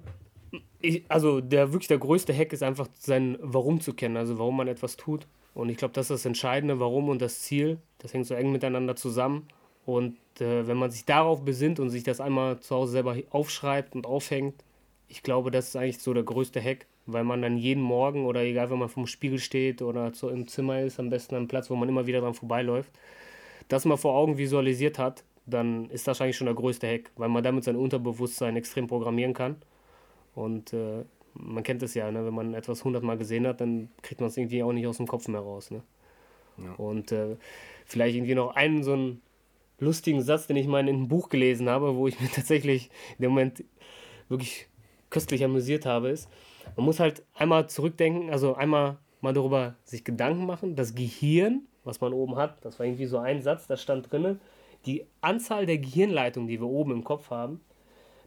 ich, 0.81 1.03
also 1.09 1.41
der 1.41 1.73
wirklich 1.73 1.89
der 1.89 1.97
größte 1.97 2.33
Hack 2.33 2.53
ist 2.53 2.63
einfach 2.63 2.87
sein 2.97 3.37
Warum 3.41 3.81
zu 3.81 3.93
kennen, 3.93 4.17
also 4.17 4.39
warum 4.39 4.57
man 4.57 4.67
etwas 4.67 4.97
tut. 4.97 5.27
Und 5.53 5.69
ich 5.69 5.77
glaube, 5.77 5.93
das 5.93 6.05
ist 6.05 6.11
das 6.11 6.25
Entscheidende, 6.25 6.79
warum 6.79 7.09
und 7.09 7.21
das 7.21 7.41
Ziel. 7.41 7.77
Das 7.97 8.13
hängt 8.13 8.25
so 8.25 8.33
eng 8.33 8.51
miteinander 8.51 8.95
zusammen. 8.95 9.47
Und 9.85 10.17
äh, 10.39 10.67
wenn 10.67 10.77
man 10.77 10.91
sich 10.91 11.05
darauf 11.05 11.43
besinnt 11.43 11.79
und 11.79 11.89
sich 11.89 12.03
das 12.03 12.21
einmal 12.21 12.59
zu 12.59 12.75
Hause 12.75 12.93
selber 12.93 13.17
aufschreibt 13.31 13.95
und 13.95 14.05
aufhängt, 14.05 14.63
ich 15.07 15.23
glaube, 15.23 15.51
das 15.51 15.69
ist 15.69 15.75
eigentlich 15.75 15.99
so 15.99 16.13
der 16.13 16.23
größte 16.23 16.61
Hack, 16.61 16.85
weil 17.14 17.24
man 17.24 17.41
dann 17.41 17.57
jeden 17.57 17.82
Morgen 17.82 18.26
oder 18.26 18.41
egal, 18.41 18.70
wenn 18.70 18.80
man 18.80 18.89
vom 18.89 19.07
Spiegel 19.07 19.39
steht 19.39 19.82
oder 19.82 20.14
so 20.14 20.30
im 20.30 20.47
Zimmer 20.47 20.82
ist, 20.82 20.99
am 20.99 21.09
besten 21.09 21.36
am 21.36 21.47
Platz, 21.47 21.70
wo 21.70 21.76
man 21.76 21.89
immer 21.89 22.07
wieder 22.07 22.22
dran 22.22 22.34
vorbeiläuft, 22.34 22.91
das 23.68 23.86
mal 23.86 23.97
vor 23.97 24.16
Augen 24.16 24.38
visualisiert 24.38 24.99
hat, 24.99 25.24
dann 25.45 25.89
ist 25.89 26.07
das 26.07 26.22
eigentlich 26.22 26.38
schon 26.38 26.45
der 26.45 26.55
größte 26.55 26.88
Hack, 26.88 27.12
weil 27.16 27.30
man 27.30 27.43
damit 27.43 27.64
sein 27.64 27.76
Unterbewusstsein 27.76 28.55
extrem 28.55 28.88
programmieren 28.88 29.34
kann. 29.34 29.57
Und 30.36 30.74
äh, 30.74 31.03
man 31.34 31.64
kennt 31.64 31.84
es 31.84 31.93
ja, 31.93 32.12
ne? 32.12 32.26
wenn 32.26 32.34
man 32.34 32.53
etwas 32.53 32.84
hundertmal 32.84 33.18
gesehen 33.18 33.47
hat, 33.47 33.62
dann 33.62 33.89
kriegt 34.01 34.22
man 34.22 34.30
es 34.30 34.38
irgendwie 34.38 34.64
auch 34.64 34.74
nicht 34.74 34.88
aus 34.88 34.97
dem 34.97 35.07
Kopf 35.07 35.28
mehr 35.28 35.41
raus. 35.41 35.72
Ne? 35.72 35.82
Ja. 36.57 36.74
Und 36.74 37.12
äh, 37.12 37.38
vielleicht 37.86 38.16
irgendwie 38.16 38.36
noch 38.36 38.55
einen 38.55 38.84
so 38.84 38.93
einen 38.93 39.22
lustigen 39.80 40.22
Satz, 40.22 40.47
den 40.47 40.57
ich 40.57 40.68
mal 40.68 40.80
in 40.80 40.89
einem 40.89 41.07
Buch 41.07 41.30
gelesen 41.30 41.70
habe, 41.70 41.95
wo 41.95 42.07
ich 42.07 42.20
mir 42.22 42.30
tatsächlich 42.30 42.89
in 43.18 43.24
dem 43.24 43.32
Moment 43.32 43.64
wirklich 44.30 44.68
köstlich 45.09 45.43
amüsiert 45.43 45.86
habe, 45.86 46.09
ist, 46.09 46.30
man 46.76 46.86
muss 46.86 46.99
halt 46.99 47.24
einmal 47.36 47.68
zurückdenken, 47.68 48.30
also 48.30 48.55
einmal 48.55 48.97
mal 49.22 49.34
darüber 49.34 49.76
sich 49.84 50.03
Gedanken 50.03 50.45
machen. 50.45 50.76
Das 50.76 50.95
Gehirn, 50.95 51.68
was 51.84 52.01
man 52.01 52.14
oben 52.14 52.36
hat, 52.36 52.64
das 52.66 52.80
war 52.80 52.86
irgendwie 52.86 53.05
so 53.05 53.18
ein 53.20 53.41
Satz, 53.41 53.68
da 53.68 53.78
stand 53.78 54.12
drin, 54.12 54.39
die 54.86 55.05
Anzahl 55.22 55.66
der 55.66 55.78
Gehirnleitungen, 55.78 56.47
die 56.47 56.59
wir 56.59 56.68
oben 56.68 56.91
im 56.91 57.03
Kopf 57.03 57.30
haben, 57.30 57.62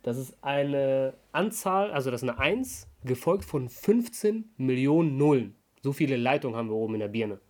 das 0.02 0.18
ist 0.18 0.36
eine 0.42 1.14
Anzahl, 1.32 1.90
also 1.90 2.10
das 2.10 2.22
ist 2.22 2.28
eine 2.28 2.38
1, 2.38 2.86
gefolgt 3.04 3.44
von 3.44 3.68
15 3.68 4.50
Millionen 4.58 5.16
Nullen. 5.16 5.56
So 5.82 5.92
viele 5.92 6.16
Leitungen 6.16 6.56
haben 6.56 6.68
wir 6.68 6.76
oben 6.76 6.94
in 6.94 7.00
der 7.00 7.08
Birne. 7.08 7.40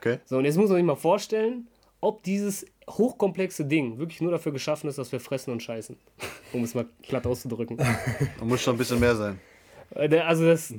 Okay. 0.00 0.18
So, 0.24 0.38
und 0.38 0.44
jetzt 0.44 0.56
muss 0.56 0.68
man 0.68 0.78
sich 0.78 0.84
mal 0.84 0.96
vorstellen, 0.96 1.68
ob 2.00 2.22
dieses 2.22 2.66
hochkomplexe 2.88 3.64
Ding 3.64 3.98
wirklich 3.98 4.20
nur 4.20 4.30
dafür 4.30 4.52
geschaffen 4.52 4.88
ist, 4.88 4.98
dass 4.98 5.10
wir 5.12 5.20
fressen 5.20 5.52
und 5.52 5.62
scheißen. 5.62 5.96
Um 6.52 6.62
es 6.64 6.74
mal 6.74 6.86
platt 7.02 7.26
auszudrücken. 7.26 7.78
Da 8.38 8.44
muss 8.44 8.62
schon 8.62 8.74
ein 8.74 8.78
bisschen 8.78 9.00
mehr 9.00 9.16
sein. 9.16 9.40
Äh, 9.94 10.18
also 10.18 10.44
das, 10.44 10.74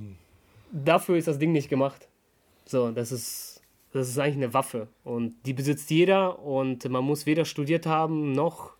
dafür 0.71 1.17
ist 1.17 1.27
das 1.27 1.39
Ding 1.39 1.51
nicht 1.51 1.69
gemacht. 1.69 2.07
So, 2.65 2.91
das 2.91 3.11
ist, 3.11 3.61
das 3.93 4.09
ist 4.09 4.19
eigentlich 4.19 4.35
eine 4.35 4.53
Waffe 4.53 4.87
und 5.03 5.33
die 5.45 5.53
besitzt 5.53 5.89
jeder 5.89 6.39
und 6.39 6.87
man 6.89 7.03
muss 7.03 7.25
weder 7.25 7.45
studiert 7.45 7.85
haben 7.85 8.33
noch 8.33 8.73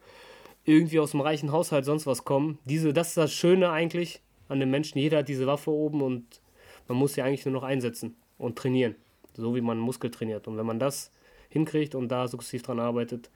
irgendwie 0.65 0.99
aus 0.99 1.11
dem 1.11 1.21
reichen 1.21 1.51
Haushalt 1.53 1.85
sonst 1.85 2.05
was 2.05 2.25
kommen. 2.25 2.59
Diese, 2.65 2.91
das 2.91 3.09
ist 3.09 3.17
das 3.17 3.33
Schöne 3.33 3.71
eigentlich 3.71 4.21
an 4.49 4.59
den 4.59 4.69
Menschen. 4.69 4.99
Jeder 4.99 5.19
hat 5.19 5.29
diese 5.29 5.47
Waffe 5.47 5.71
oben 5.71 6.01
und 6.01 6.41
man 6.89 6.97
muss 6.97 7.13
sie 7.13 7.21
eigentlich 7.21 7.45
nur 7.45 7.53
noch 7.53 7.63
einsetzen 7.63 8.15
und 8.37 8.57
trainieren, 8.57 8.95
so 9.33 9.55
wie 9.55 9.61
man 9.61 9.79
Muskel 9.79 10.11
trainiert. 10.11 10.47
Und 10.47 10.57
wenn 10.57 10.65
man 10.65 10.79
das 10.79 11.11
hinkriegt 11.49 11.95
und 11.95 12.09
da 12.09 12.27
sukzessiv 12.27 12.63
dran 12.63 12.81
arbeitet, 12.81 13.29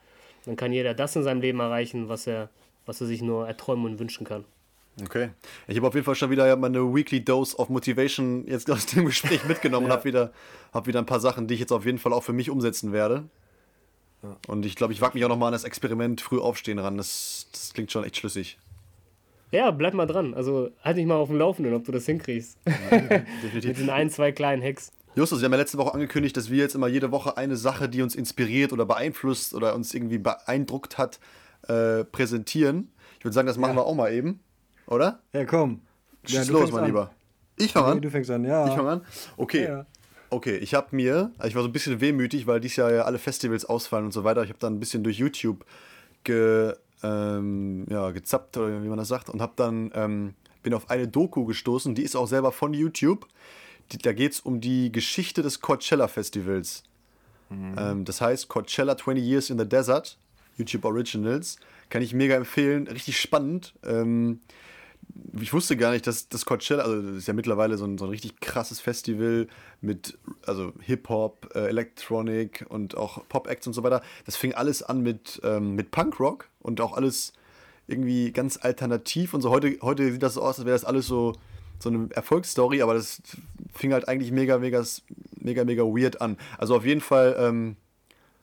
dann 0.45 0.57
kann 0.57 0.73
jeder 0.73 0.93
das 0.93 1.15
in 1.15 1.23
seinem 1.23 1.41
Leben 1.41 1.61
erreichen, 1.61 2.09
was 2.09 2.27
er, 2.27 2.49
was 2.85 2.99
er 2.99 3.07
sich 3.07 3.21
nur 3.21 3.47
erträumen 3.47 3.85
und 3.85 3.99
wünschen 3.99 4.25
kann. 4.25 4.43
Okay. 5.03 5.29
Ich 5.67 5.77
habe 5.77 5.87
auf 5.87 5.93
jeden 5.93 6.05
Fall 6.05 6.15
schon 6.15 6.29
wieder 6.29 6.55
meine 6.55 6.93
Weekly 6.93 7.23
Dose 7.23 7.57
of 7.57 7.69
Motivation 7.69 8.45
jetzt 8.47 8.69
aus 8.69 8.85
dem 8.87 9.05
Gespräch 9.05 9.45
mitgenommen 9.45 9.87
ja. 9.87 9.93
und 9.93 9.97
habe 9.97 10.05
wieder, 10.05 10.31
hab 10.73 10.87
wieder 10.87 10.99
ein 10.99 11.05
paar 11.05 11.19
Sachen, 11.19 11.47
die 11.47 11.55
ich 11.55 11.59
jetzt 11.59 11.71
auf 11.71 11.85
jeden 11.85 11.97
Fall 11.97 12.13
auch 12.13 12.23
für 12.23 12.33
mich 12.33 12.49
umsetzen 12.49 12.91
werde. 12.91 13.29
Ja. 14.23 14.37
Und 14.47 14.65
ich 14.65 14.75
glaube, 14.75 14.93
ich 14.93 15.01
wage 15.01 15.15
mich 15.15 15.25
auch 15.25 15.29
nochmal 15.29 15.47
an 15.47 15.53
das 15.53 15.63
Experiment 15.63 16.21
früh 16.21 16.39
aufstehen 16.39 16.79
ran. 16.79 16.97
Das, 16.97 17.47
das 17.51 17.73
klingt 17.73 17.91
schon 17.91 18.03
echt 18.03 18.17
schlüssig. 18.17 18.59
Ja, 19.51 19.71
bleib 19.71 19.93
mal 19.93 20.05
dran. 20.05 20.33
Also 20.33 20.69
halt 20.81 20.97
dich 20.97 21.05
mal 21.05 21.15
auf 21.15 21.27
dem 21.27 21.37
Laufenden, 21.37 21.73
ob 21.73 21.83
du 21.83 21.91
das 21.91 22.05
hinkriegst. 22.05 22.57
Ja, 22.65 22.97
definitiv. 23.43 23.63
Mit 23.65 23.77
den 23.79 23.89
ein, 23.89 24.09
zwei 24.09 24.31
kleinen 24.31 24.63
Hacks. 24.63 24.91
Justus, 25.13 25.41
wir 25.41 25.45
haben 25.45 25.51
ja 25.51 25.59
letzte 25.59 25.77
Woche 25.77 25.93
angekündigt, 25.93 26.37
dass 26.37 26.49
wir 26.49 26.59
jetzt 26.59 26.73
immer 26.73 26.87
jede 26.87 27.11
Woche 27.11 27.35
eine 27.35 27.57
Sache, 27.57 27.89
die 27.89 28.01
uns 28.01 28.15
inspiriert 28.15 28.71
oder 28.71 28.85
beeinflusst 28.85 29.53
oder 29.53 29.75
uns 29.75 29.93
irgendwie 29.93 30.19
beeindruckt 30.19 30.97
hat, 30.97 31.19
äh, 31.67 32.05
präsentieren. 32.05 32.93
Ich 33.19 33.25
würde 33.25 33.33
sagen, 33.33 33.47
das 33.47 33.57
machen 33.57 33.71
ja. 33.71 33.81
wir 33.81 33.85
auch 33.85 33.95
mal 33.95 34.13
eben, 34.13 34.39
oder? 34.87 35.19
Ja, 35.33 35.45
komm. 35.45 35.81
Schieß 36.25 36.47
ja, 36.47 36.53
los, 36.53 36.71
mein 36.71 36.81
an. 36.81 36.85
Lieber. 36.87 37.11
Ich 37.57 37.71
fange 37.71 37.87
an? 37.87 37.95
Nee, 37.95 38.01
du 38.01 38.09
fängst 38.09 38.29
an, 38.31 38.43
ja. 38.43 38.67
Ich 38.67 38.73
fange 38.73 38.89
an? 38.89 39.01
Okay. 39.37 39.65
Ja, 39.65 39.85
okay, 40.29 40.57
ich 40.57 40.73
habe 40.73 40.95
mir, 40.95 41.31
also 41.37 41.49
ich 41.49 41.55
war 41.55 41.61
so 41.61 41.69
ein 41.69 41.73
bisschen 41.73 42.01
wehmütig, 42.01 42.47
weil 42.47 42.59
dieses 42.59 42.77
Jahr 42.77 42.91
ja 42.91 43.03
alle 43.03 43.19
Festivals 43.19 43.65
ausfallen 43.65 44.05
und 44.05 44.11
so 44.11 44.23
weiter. 44.23 44.43
Ich 44.43 44.49
habe 44.49 44.59
dann 44.59 44.75
ein 44.75 44.79
bisschen 44.79 45.03
durch 45.03 45.17
YouTube 45.17 45.65
ge, 46.23 46.73
ähm, 47.03 47.85
ja, 47.89 48.11
gezappt, 48.11 48.57
oder 48.57 48.83
wie 48.83 48.87
man 48.87 48.97
das 48.97 49.07
sagt, 49.07 49.29
und 49.29 49.41
habe 49.41 49.53
dann, 49.55 49.91
ähm, 49.93 50.33
bin 50.63 50.73
auf 50.73 50.89
eine 50.89 51.07
Doku 51.07 51.45
gestoßen, 51.45 51.95
die 51.95 52.03
ist 52.03 52.15
auch 52.15 52.27
selber 52.27 52.51
von 52.51 52.73
YouTube 52.73 53.27
die, 53.91 53.97
da 53.97 54.13
geht 54.13 54.33
es 54.33 54.39
um 54.39 54.61
die 54.61 54.91
Geschichte 54.91 55.41
des 55.41 55.61
Coachella 55.61 56.07
Festivals. 56.07 56.83
Mhm. 57.49 57.75
Ähm, 57.77 58.05
das 58.05 58.21
heißt 58.21 58.47
Coachella 58.47 58.97
20 58.97 59.23
Years 59.23 59.49
in 59.49 59.59
the 59.59 59.67
Desert, 59.67 60.17
YouTube 60.57 60.85
Originals. 60.85 61.57
Kann 61.89 62.01
ich 62.01 62.13
mega 62.13 62.35
empfehlen, 62.35 62.87
richtig 62.87 63.19
spannend. 63.19 63.73
Ähm, 63.83 64.39
ich 65.39 65.53
wusste 65.53 65.77
gar 65.77 65.91
nicht, 65.91 66.07
dass 66.07 66.29
das 66.29 66.45
Coachella, 66.45 66.83
also 66.83 67.01
das 67.01 67.17
ist 67.17 67.27
ja 67.27 67.33
mittlerweile 67.33 67.77
so 67.77 67.85
ein, 67.85 67.97
so 67.97 68.05
ein 68.05 68.09
richtig 68.09 68.39
krasses 68.39 68.79
Festival 68.79 69.47
mit 69.81 70.17
also 70.45 70.73
Hip-Hop, 70.81 71.51
äh, 71.55 71.67
Electronic 71.67 72.65
und 72.69 72.95
auch 72.97 73.27
Pop-Acts 73.27 73.67
und 73.67 73.73
so 73.73 73.83
weiter. 73.83 74.01
Das 74.25 74.35
fing 74.35 74.53
alles 74.53 74.83
an 74.83 75.01
mit, 75.01 75.41
ähm, 75.43 75.75
mit 75.75 75.91
Punk-Rock 75.91 76.49
und 76.59 76.81
auch 76.81 76.93
alles 76.93 77.33
irgendwie 77.87 78.31
ganz 78.31 78.57
alternativ 78.57 79.33
und 79.33 79.41
so. 79.41 79.49
Heute, 79.49 79.77
heute 79.81 80.11
sieht 80.11 80.23
das 80.23 80.35
so 80.35 80.41
aus, 80.41 80.57
als 80.57 80.65
wäre 80.65 80.75
das 80.75 80.85
alles 80.85 81.07
so 81.07 81.33
so 81.81 81.89
eine 81.89 82.09
Erfolgsstory, 82.11 82.81
aber 82.81 82.93
das 82.93 83.21
fing 83.73 83.93
halt 83.93 84.07
eigentlich 84.07 84.31
mega, 84.31 84.57
mega, 84.57 84.83
mega, 85.39 85.63
mega 85.63 85.83
weird 85.83 86.21
an. 86.21 86.37
Also 86.57 86.75
auf 86.75 86.85
jeden 86.85 87.01
Fall 87.01 87.35
ähm, 87.39 87.75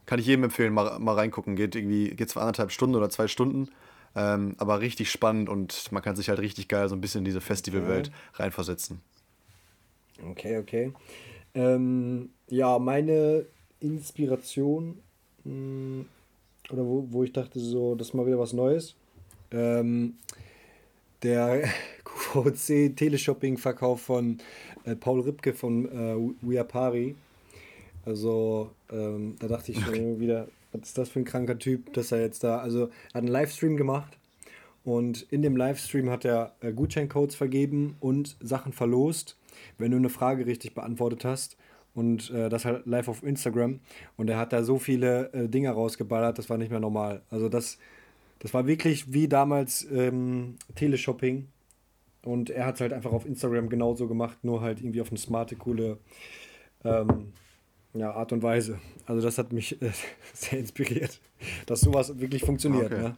kann 0.06 0.18
ich 0.18 0.26
jedem 0.26 0.44
empfehlen, 0.44 0.72
mal, 0.72 0.98
mal 0.98 1.14
reingucken. 1.14 1.56
Geht 1.56 1.76
irgendwie, 1.76 2.10
geht 2.10 2.30
zwar 2.30 2.42
anderthalb 2.42 2.72
Stunden 2.72 2.96
oder 2.96 3.10
zwei 3.10 3.28
Stunden, 3.28 3.68
ähm, 4.14 4.54
aber 4.58 4.80
richtig 4.80 5.10
spannend 5.10 5.48
und 5.48 5.90
man 5.92 6.02
kann 6.02 6.16
sich 6.16 6.28
halt 6.28 6.40
richtig 6.40 6.68
geil 6.68 6.88
so 6.88 6.94
ein 6.94 7.00
bisschen 7.00 7.20
in 7.20 7.24
diese 7.24 7.40
Festivalwelt 7.40 8.10
reinversetzen. 8.34 9.00
Okay, 10.30 10.58
okay. 10.58 10.92
Ähm, 11.54 12.30
ja, 12.48 12.78
meine 12.78 13.46
Inspiration 13.80 14.98
mh, 15.44 15.52
hm, 15.52 16.06
oder 16.70 16.84
wo, 16.84 17.06
wo 17.10 17.24
ich 17.24 17.32
dachte, 17.32 17.58
so, 17.58 17.94
das 17.94 18.08
ist 18.08 18.14
mal 18.14 18.26
wieder 18.26 18.38
was 18.38 18.52
Neues. 18.52 18.94
Ähm, 19.50 20.14
der 21.22 21.68
QVC 22.04 22.94
Teleshopping-Verkauf 22.94 24.02
von 24.02 24.38
äh, 24.84 24.94
Paul 24.94 25.20
Ripke 25.20 25.54
von 25.54 25.86
äh, 25.86 26.34
We 26.42 26.58
Are 26.58 26.66
Pari. 26.66 27.14
Also, 28.04 28.70
ähm, 28.90 29.36
da 29.38 29.48
dachte 29.48 29.72
ich 29.72 29.80
schon 29.80 29.94
okay. 29.94 30.20
wieder, 30.20 30.48
was 30.80 30.88
ist 30.88 30.98
das 30.98 31.08
für 31.08 31.20
ein 31.20 31.24
kranker 31.24 31.58
Typ, 31.58 31.92
dass 31.92 32.12
er 32.12 32.20
jetzt 32.20 32.44
da, 32.44 32.58
also, 32.58 32.86
er 32.86 33.14
hat 33.14 33.22
einen 33.22 33.28
Livestream 33.28 33.76
gemacht 33.76 34.18
und 34.84 35.22
in 35.30 35.42
dem 35.42 35.54
Livestream 35.54 36.08
hat 36.08 36.24
er 36.24 36.54
äh, 36.60 36.72
Gutscheincodes 36.72 37.34
vergeben 37.34 37.96
und 38.00 38.36
Sachen 38.40 38.72
verlost, 38.72 39.36
wenn 39.76 39.90
du 39.90 39.98
eine 39.98 40.08
Frage 40.08 40.46
richtig 40.46 40.74
beantwortet 40.74 41.26
hast. 41.26 41.58
Und 41.94 42.30
äh, 42.30 42.48
das 42.48 42.64
halt 42.64 42.86
live 42.86 43.08
auf 43.08 43.22
Instagram. 43.22 43.80
Und 44.16 44.30
er 44.30 44.38
hat 44.38 44.52
da 44.52 44.62
so 44.62 44.78
viele 44.78 45.32
äh, 45.32 45.48
Dinge 45.48 45.70
rausgeballert, 45.70 46.38
das 46.38 46.48
war 46.48 46.56
nicht 46.56 46.70
mehr 46.70 46.80
normal. 46.80 47.22
Also 47.28 47.48
das, 47.48 47.76
das 48.38 48.54
war 48.54 48.66
wirklich 48.66 49.12
wie 49.12 49.28
damals 49.28 49.86
ähm, 49.90 50.56
Teleshopping. 50.76 51.48
Und 52.22 52.48
er 52.48 52.66
hat 52.66 52.76
es 52.76 52.80
halt 52.80 52.92
einfach 52.92 53.12
auf 53.12 53.26
Instagram 53.26 53.68
genauso 53.68 54.06
gemacht, 54.06 54.38
nur 54.42 54.60
halt 54.60 54.80
irgendwie 54.80 55.00
auf 55.00 55.10
eine 55.10 55.18
smarte, 55.18 55.56
coole 55.56 55.98
ähm, 56.84 57.32
ja, 57.98 58.12
Art 58.12 58.32
und 58.32 58.42
Weise. 58.42 58.78
Also 59.06 59.22
das 59.22 59.38
hat 59.38 59.52
mich 59.52 59.80
äh, 59.82 59.90
sehr 60.32 60.58
inspiriert, 60.58 61.20
dass 61.66 61.80
sowas 61.80 62.18
wirklich 62.18 62.42
funktioniert. 62.42 62.92
Okay. 62.92 63.02
Ne? 63.02 63.16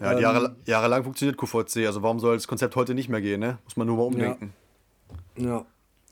Ja, 0.00 0.12
ähm, 0.12 0.18
Jahre, 0.18 0.56
jahrelang 0.66 1.04
funktioniert 1.04 1.36
QVC, 1.36 1.86
also 1.86 2.02
warum 2.02 2.20
soll 2.20 2.36
das 2.36 2.48
Konzept 2.48 2.74
heute 2.76 2.94
nicht 2.94 3.08
mehr 3.08 3.20
gehen, 3.20 3.40
ne? 3.40 3.58
Muss 3.64 3.76
man 3.76 3.86
nur 3.86 3.98
mal 3.98 4.04
umdenken. 4.04 4.54
Ja, 5.36 5.44
ja 5.44 5.66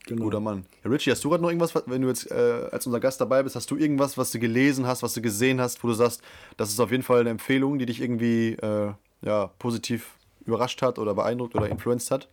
genau. 0.08 0.24
Guter 0.24 0.40
Mann. 0.40 0.66
Ja, 0.84 0.90
Richie, 0.90 1.10
hast 1.10 1.24
du 1.24 1.30
gerade 1.30 1.42
noch 1.42 1.50
irgendwas, 1.50 1.74
wenn 1.86 2.02
du 2.02 2.08
jetzt 2.08 2.30
äh, 2.30 2.68
als 2.70 2.86
unser 2.86 3.00
Gast 3.00 3.20
dabei 3.20 3.42
bist, 3.42 3.56
hast 3.56 3.70
du 3.70 3.76
irgendwas, 3.76 4.18
was 4.18 4.30
du 4.30 4.38
gelesen 4.38 4.86
hast, 4.86 5.02
was 5.02 5.14
du 5.14 5.22
gesehen 5.22 5.60
hast, 5.60 5.82
wo 5.82 5.88
du 5.88 5.94
sagst, 5.94 6.22
das 6.56 6.70
ist 6.70 6.80
auf 6.80 6.90
jeden 6.90 7.02
Fall 7.02 7.20
eine 7.20 7.30
Empfehlung, 7.30 7.78
die 7.78 7.86
dich 7.86 8.00
irgendwie 8.00 8.54
äh, 8.54 8.92
ja, 9.22 9.50
positiv 9.58 10.16
überrascht 10.44 10.82
hat 10.82 10.98
oder 10.98 11.14
beeindruckt 11.14 11.54
oder 11.54 11.68
influenced 11.68 12.10
hat? 12.10 12.28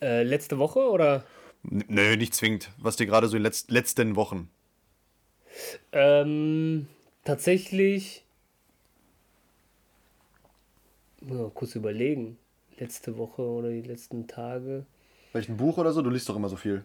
Äh, 0.00 0.22
letzte 0.22 0.58
Woche 0.58 0.80
oder? 0.80 1.24
Nö, 1.62 2.16
nicht 2.16 2.34
zwingend. 2.34 2.70
Was 2.78 2.96
dir 2.96 3.06
gerade 3.06 3.28
so 3.28 3.36
in 3.36 3.42
den 3.42 3.44
letz 3.44 3.68
letzten 3.68 4.16
Wochen? 4.16 4.50
Ähm, 5.92 6.86
tatsächlich. 7.24 8.24
Mal 11.20 11.50
kurz 11.54 11.74
überlegen. 11.74 12.38
Letzte 12.78 13.16
Woche 13.16 13.42
oder 13.42 13.70
die 13.70 13.82
letzten 13.82 14.26
Tage. 14.28 14.84
Vielleicht 15.30 15.48
ein 15.48 15.56
Buch 15.56 15.78
oder 15.78 15.92
so? 15.92 16.02
Du 16.02 16.10
liest 16.10 16.28
doch 16.28 16.36
immer 16.36 16.48
so 16.48 16.56
viel. 16.56 16.84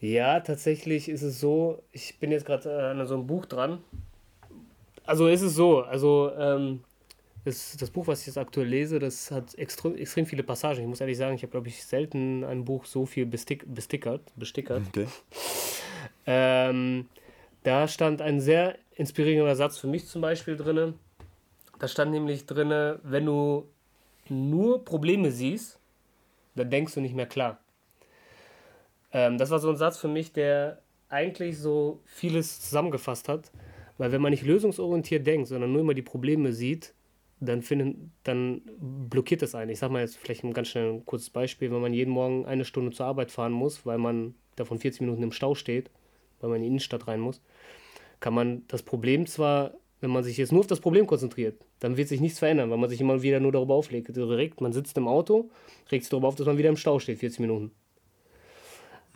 Ja, 0.00 0.40
tatsächlich 0.40 1.08
ist 1.08 1.22
es 1.22 1.38
so. 1.38 1.82
Ich 1.92 2.18
bin 2.18 2.32
jetzt 2.32 2.46
gerade 2.46 2.88
an 2.88 3.06
so 3.06 3.14
einem 3.14 3.26
Buch 3.26 3.46
dran. 3.46 3.82
Also 5.04 5.28
ist 5.28 5.42
es 5.42 5.54
so. 5.54 5.82
Also 5.82 6.32
ähm, 6.36 6.84
das, 7.44 7.76
das 7.76 7.90
Buch, 7.90 8.06
was 8.06 8.20
ich 8.20 8.28
jetzt 8.28 8.38
aktuell 8.38 8.68
lese, 8.68 8.98
das 8.98 9.30
hat 9.30 9.54
extrem, 9.56 9.96
extrem 9.96 10.26
viele 10.26 10.42
Passagen. 10.42 10.80
Ich 10.80 10.86
muss 10.86 11.00
ehrlich 11.00 11.18
sagen, 11.18 11.34
ich 11.34 11.42
habe, 11.42 11.50
glaube 11.50 11.68
ich, 11.68 11.84
selten 11.84 12.44
ein 12.44 12.64
Buch 12.64 12.84
so 12.84 13.04
viel 13.04 13.26
bestick, 13.26 13.64
bestickert. 13.72 14.20
bestickert. 14.36 14.82
Okay. 14.88 15.06
Ähm, 16.26 17.08
da 17.64 17.88
stand 17.88 18.22
ein 18.22 18.40
sehr 18.40 18.78
inspirierender 18.94 19.56
Satz 19.56 19.78
für 19.78 19.88
mich 19.88 20.06
zum 20.06 20.22
Beispiel 20.22 20.56
drin. 20.56 20.94
Da 21.78 21.88
stand 21.88 22.12
nämlich 22.12 22.46
drin, 22.46 22.98
wenn 23.02 23.26
du 23.26 23.68
nur 24.28 24.84
Probleme 24.84 25.32
siehst, 25.32 25.80
dann 26.54 26.70
denkst 26.70 26.94
du 26.94 27.00
nicht 27.00 27.14
mehr 27.14 27.26
klar. 27.26 27.58
Ähm, 29.12 29.36
das 29.36 29.50
war 29.50 29.58
so 29.58 29.70
ein 29.70 29.76
Satz 29.76 29.98
für 29.98 30.08
mich, 30.08 30.32
der 30.32 30.80
eigentlich 31.08 31.58
so 31.58 32.00
vieles 32.04 32.60
zusammengefasst 32.60 33.28
hat. 33.28 33.50
Weil 33.98 34.12
wenn 34.12 34.22
man 34.22 34.30
nicht 34.30 34.44
lösungsorientiert 34.44 35.26
denkt, 35.26 35.48
sondern 35.48 35.72
nur 35.72 35.82
immer 35.82 35.94
die 35.94 36.02
Probleme 36.02 36.52
sieht, 36.52 36.94
dann, 37.46 37.62
finden, 37.62 38.12
dann 38.22 38.62
blockiert 38.78 39.42
das 39.42 39.54
einen. 39.54 39.70
Ich 39.70 39.78
sage 39.78 39.92
mal 39.92 40.02
jetzt 40.02 40.16
vielleicht 40.16 40.44
ein 40.44 40.52
ganz 40.52 40.68
schnell 40.68 40.92
ein 40.92 41.06
kurzes 41.06 41.30
Beispiel, 41.30 41.70
wenn 41.70 41.80
man 41.80 41.92
jeden 41.92 42.10
Morgen 42.10 42.46
eine 42.46 42.64
Stunde 42.64 42.92
zur 42.92 43.06
Arbeit 43.06 43.30
fahren 43.30 43.52
muss, 43.52 43.84
weil 43.84 43.98
man 43.98 44.34
davon 44.56 44.78
40 44.78 45.00
Minuten 45.00 45.22
im 45.22 45.32
Stau 45.32 45.54
steht, 45.54 45.90
weil 46.40 46.50
man 46.50 46.56
in 46.56 46.62
die 46.62 46.68
Innenstadt 46.68 47.08
rein 47.08 47.20
muss, 47.20 47.40
kann 48.20 48.34
man 48.34 48.62
das 48.68 48.82
Problem 48.82 49.26
zwar, 49.26 49.72
wenn 50.00 50.10
man 50.10 50.22
sich 50.22 50.36
jetzt 50.36 50.52
nur 50.52 50.60
auf 50.60 50.66
das 50.66 50.80
Problem 50.80 51.06
konzentriert, 51.06 51.56
dann 51.80 51.96
wird 51.96 52.08
sich 52.08 52.20
nichts 52.20 52.38
verändern, 52.38 52.70
weil 52.70 52.78
man 52.78 52.88
sich 52.88 53.00
immer 53.00 53.22
wieder 53.22 53.40
nur 53.40 53.52
darüber 53.52 53.74
auflegt. 53.74 54.14
Direkt, 54.14 54.60
man 54.60 54.72
sitzt 54.72 54.96
im 54.96 55.08
Auto, 55.08 55.50
regt 55.90 56.04
sich 56.04 56.10
darüber 56.10 56.28
auf, 56.28 56.36
dass 56.36 56.46
man 56.46 56.58
wieder 56.58 56.68
im 56.68 56.76
Stau 56.76 56.98
steht, 56.98 57.18
40 57.18 57.40
Minuten. 57.40 57.72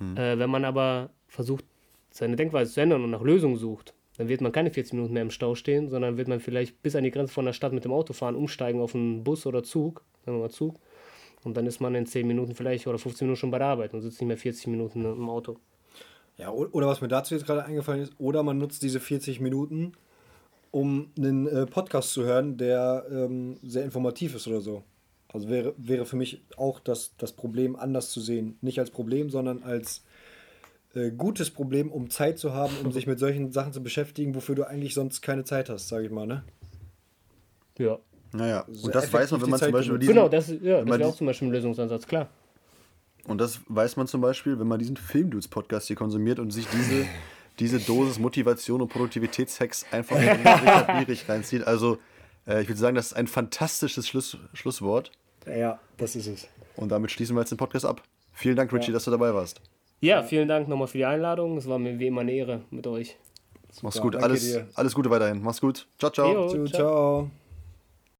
Mhm. 0.00 0.16
Äh, 0.16 0.38
wenn 0.38 0.50
man 0.50 0.64
aber 0.64 1.10
versucht, 1.28 1.64
seine 2.10 2.36
Denkweise 2.36 2.72
zu 2.72 2.80
ändern 2.80 3.04
und 3.04 3.10
nach 3.10 3.22
Lösungen 3.22 3.56
sucht, 3.56 3.94
dann 4.18 4.28
wird 4.28 4.40
man 4.40 4.52
keine 4.52 4.70
40 4.70 4.94
Minuten 4.94 5.12
mehr 5.12 5.22
im 5.22 5.30
Stau 5.30 5.54
stehen, 5.54 5.88
sondern 5.88 6.16
wird 6.16 6.28
man 6.28 6.40
vielleicht 6.40 6.82
bis 6.82 6.96
an 6.96 7.04
die 7.04 7.10
Grenze 7.10 7.32
von 7.32 7.44
der 7.44 7.52
Stadt 7.52 7.72
mit 7.72 7.84
dem 7.84 7.92
Auto 7.92 8.12
fahren, 8.12 8.34
umsteigen 8.34 8.80
auf 8.80 8.94
einen 8.94 9.24
Bus 9.24 9.46
oder 9.46 9.62
Zug, 9.62 10.02
sagen 10.24 10.38
wir 10.38 10.42
mal 10.42 10.50
Zug. 10.50 10.76
Und 11.44 11.56
dann 11.56 11.66
ist 11.66 11.80
man 11.80 11.94
in 11.94 12.06
10 12.06 12.26
Minuten 12.26 12.54
vielleicht 12.54 12.86
oder 12.86 12.98
15 12.98 13.26
Minuten 13.26 13.38
schon 13.38 13.50
bei 13.50 13.58
der 13.58 13.68
Arbeit 13.68 13.94
und 13.94 14.00
sitzt 14.00 14.20
nicht 14.20 14.28
mehr 14.28 14.36
40 14.36 14.66
Minuten 14.68 15.04
im 15.04 15.28
Auto. 15.28 15.58
Ja, 16.38 16.50
oder 16.50 16.86
was 16.86 17.00
mir 17.00 17.08
dazu 17.08 17.34
jetzt 17.34 17.46
gerade 17.46 17.64
eingefallen 17.64 18.02
ist, 18.02 18.12
oder 18.18 18.42
man 18.42 18.58
nutzt 18.58 18.82
diese 18.82 19.00
40 19.00 19.40
Minuten, 19.40 19.92
um 20.70 21.10
einen 21.16 21.46
äh, 21.46 21.66
Podcast 21.66 22.12
zu 22.12 22.24
hören, 22.24 22.58
der 22.58 23.06
ähm, 23.10 23.58
sehr 23.62 23.84
informativ 23.84 24.34
ist 24.34 24.46
oder 24.46 24.60
so. 24.60 24.82
Also 25.32 25.48
wäre, 25.48 25.74
wäre 25.76 26.04
für 26.04 26.16
mich 26.16 26.42
auch 26.56 26.80
das, 26.80 27.16
das 27.16 27.32
Problem 27.32 27.76
anders 27.76 28.10
zu 28.10 28.20
sehen. 28.20 28.58
Nicht 28.60 28.78
als 28.78 28.90
Problem, 28.90 29.30
sondern 29.30 29.62
als 29.62 30.04
äh, 30.96 31.10
gutes 31.10 31.50
Problem, 31.50 31.92
um 31.92 32.10
Zeit 32.10 32.38
zu 32.38 32.52
haben, 32.52 32.72
um 32.82 32.92
sich 32.92 33.06
mit 33.06 33.18
solchen 33.18 33.52
Sachen 33.52 33.72
zu 33.72 33.82
beschäftigen, 33.82 34.34
wofür 34.34 34.54
du 34.54 34.64
eigentlich 34.64 34.94
sonst 34.94 35.20
keine 35.20 35.44
Zeit 35.44 35.68
hast, 35.68 35.88
sage 35.88 36.06
ich 36.06 36.10
mal, 36.10 36.26
ne? 36.26 36.42
Ja. 37.78 37.98
Naja, 38.32 38.62
und 38.62 38.94
das 38.94 39.12
weiß 39.12 39.30
man, 39.32 39.42
wenn 39.42 39.50
man 39.50 39.60
zum 39.60 39.72
Beispiel 39.72 39.98
diesen, 39.98 40.14
Genau, 40.14 40.28
das, 40.28 40.48
ja, 40.48 40.82
das 40.82 40.98
wäre 40.98 41.08
auch 41.08 41.16
zum 41.16 41.26
Beispiel 41.26 41.48
ein 41.48 41.52
Lösungsansatz, 41.52 42.06
klar. 42.06 42.28
Und 43.26 43.38
das 43.38 43.60
weiß 43.68 43.96
man 43.96 44.06
zum 44.06 44.20
Beispiel, 44.20 44.58
wenn 44.58 44.66
man 44.66 44.78
diesen 44.78 44.96
Filmdudes-Podcast 44.96 45.86
hier 45.86 45.96
konsumiert 45.96 46.38
und 46.38 46.50
sich 46.50 46.66
diese, 46.68 47.06
diese 47.58 47.78
Dosis 47.78 48.18
Motivation 48.18 48.80
und 48.80 48.88
Produktivitätshacks 48.88 49.86
einfach 49.90 50.16
in 50.16 51.16
reinzieht. 51.28 51.66
Also, 51.66 51.98
äh, 52.46 52.62
ich 52.62 52.68
würde 52.68 52.80
sagen, 52.80 52.96
das 52.96 53.06
ist 53.06 53.12
ein 53.14 53.26
fantastisches 53.26 54.08
Schluss, 54.08 54.36
Schlusswort. 54.52 55.12
Ja, 55.46 55.78
das 55.96 56.16
ist 56.16 56.26
es. 56.26 56.48
Und 56.76 56.90
damit 56.90 57.10
schließen 57.10 57.34
wir 57.36 57.40
jetzt 57.40 57.50
den 57.50 57.58
Podcast 57.58 57.84
ab. 57.84 58.02
Vielen 58.32 58.56
Dank, 58.56 58.72
Richie, 58.72 58.92
dass 58.92 59.04
du 59.04 59.10
dabei 59.10 59.32
warst. 59.32 59.60
Ja, 60.00 60.22
vielen 60.22 60.48
Dank 60.48 60.68
nochmal 60.68 60.88
für 60.88 60.98
die 60.98 61.04
Einladung. 61.06 61.56
Es 61.56 61.68
war 61.68 61.78
mir 61.78 61.98
wie 61.98 62.06
immer 62.08 62.20
eine 62.20 62.32
Ehre 62.32 62.62
mit 62.70 62.86
euch. 62.86 63.16
Mach's 63.82 63.96
Super, 63.96 64.04
gut. 64.04 64.14
danke 64.14 64.26
Alles, 64.28 64.42
dir. 64.42 64.68
alles 64.74 64.94
Gute 64.94 65.10
weiterhin. 65.10 65.42
Mach's 65.42 65.60
gut. 65.60 65.86
Ciao, 65.98 66.10
ciao. 66.10 66.32
Jo, 66.32 66.48
Ciao, 66.48 66.66
ciao. 66.66 66.66
ciao. 66.66 67.30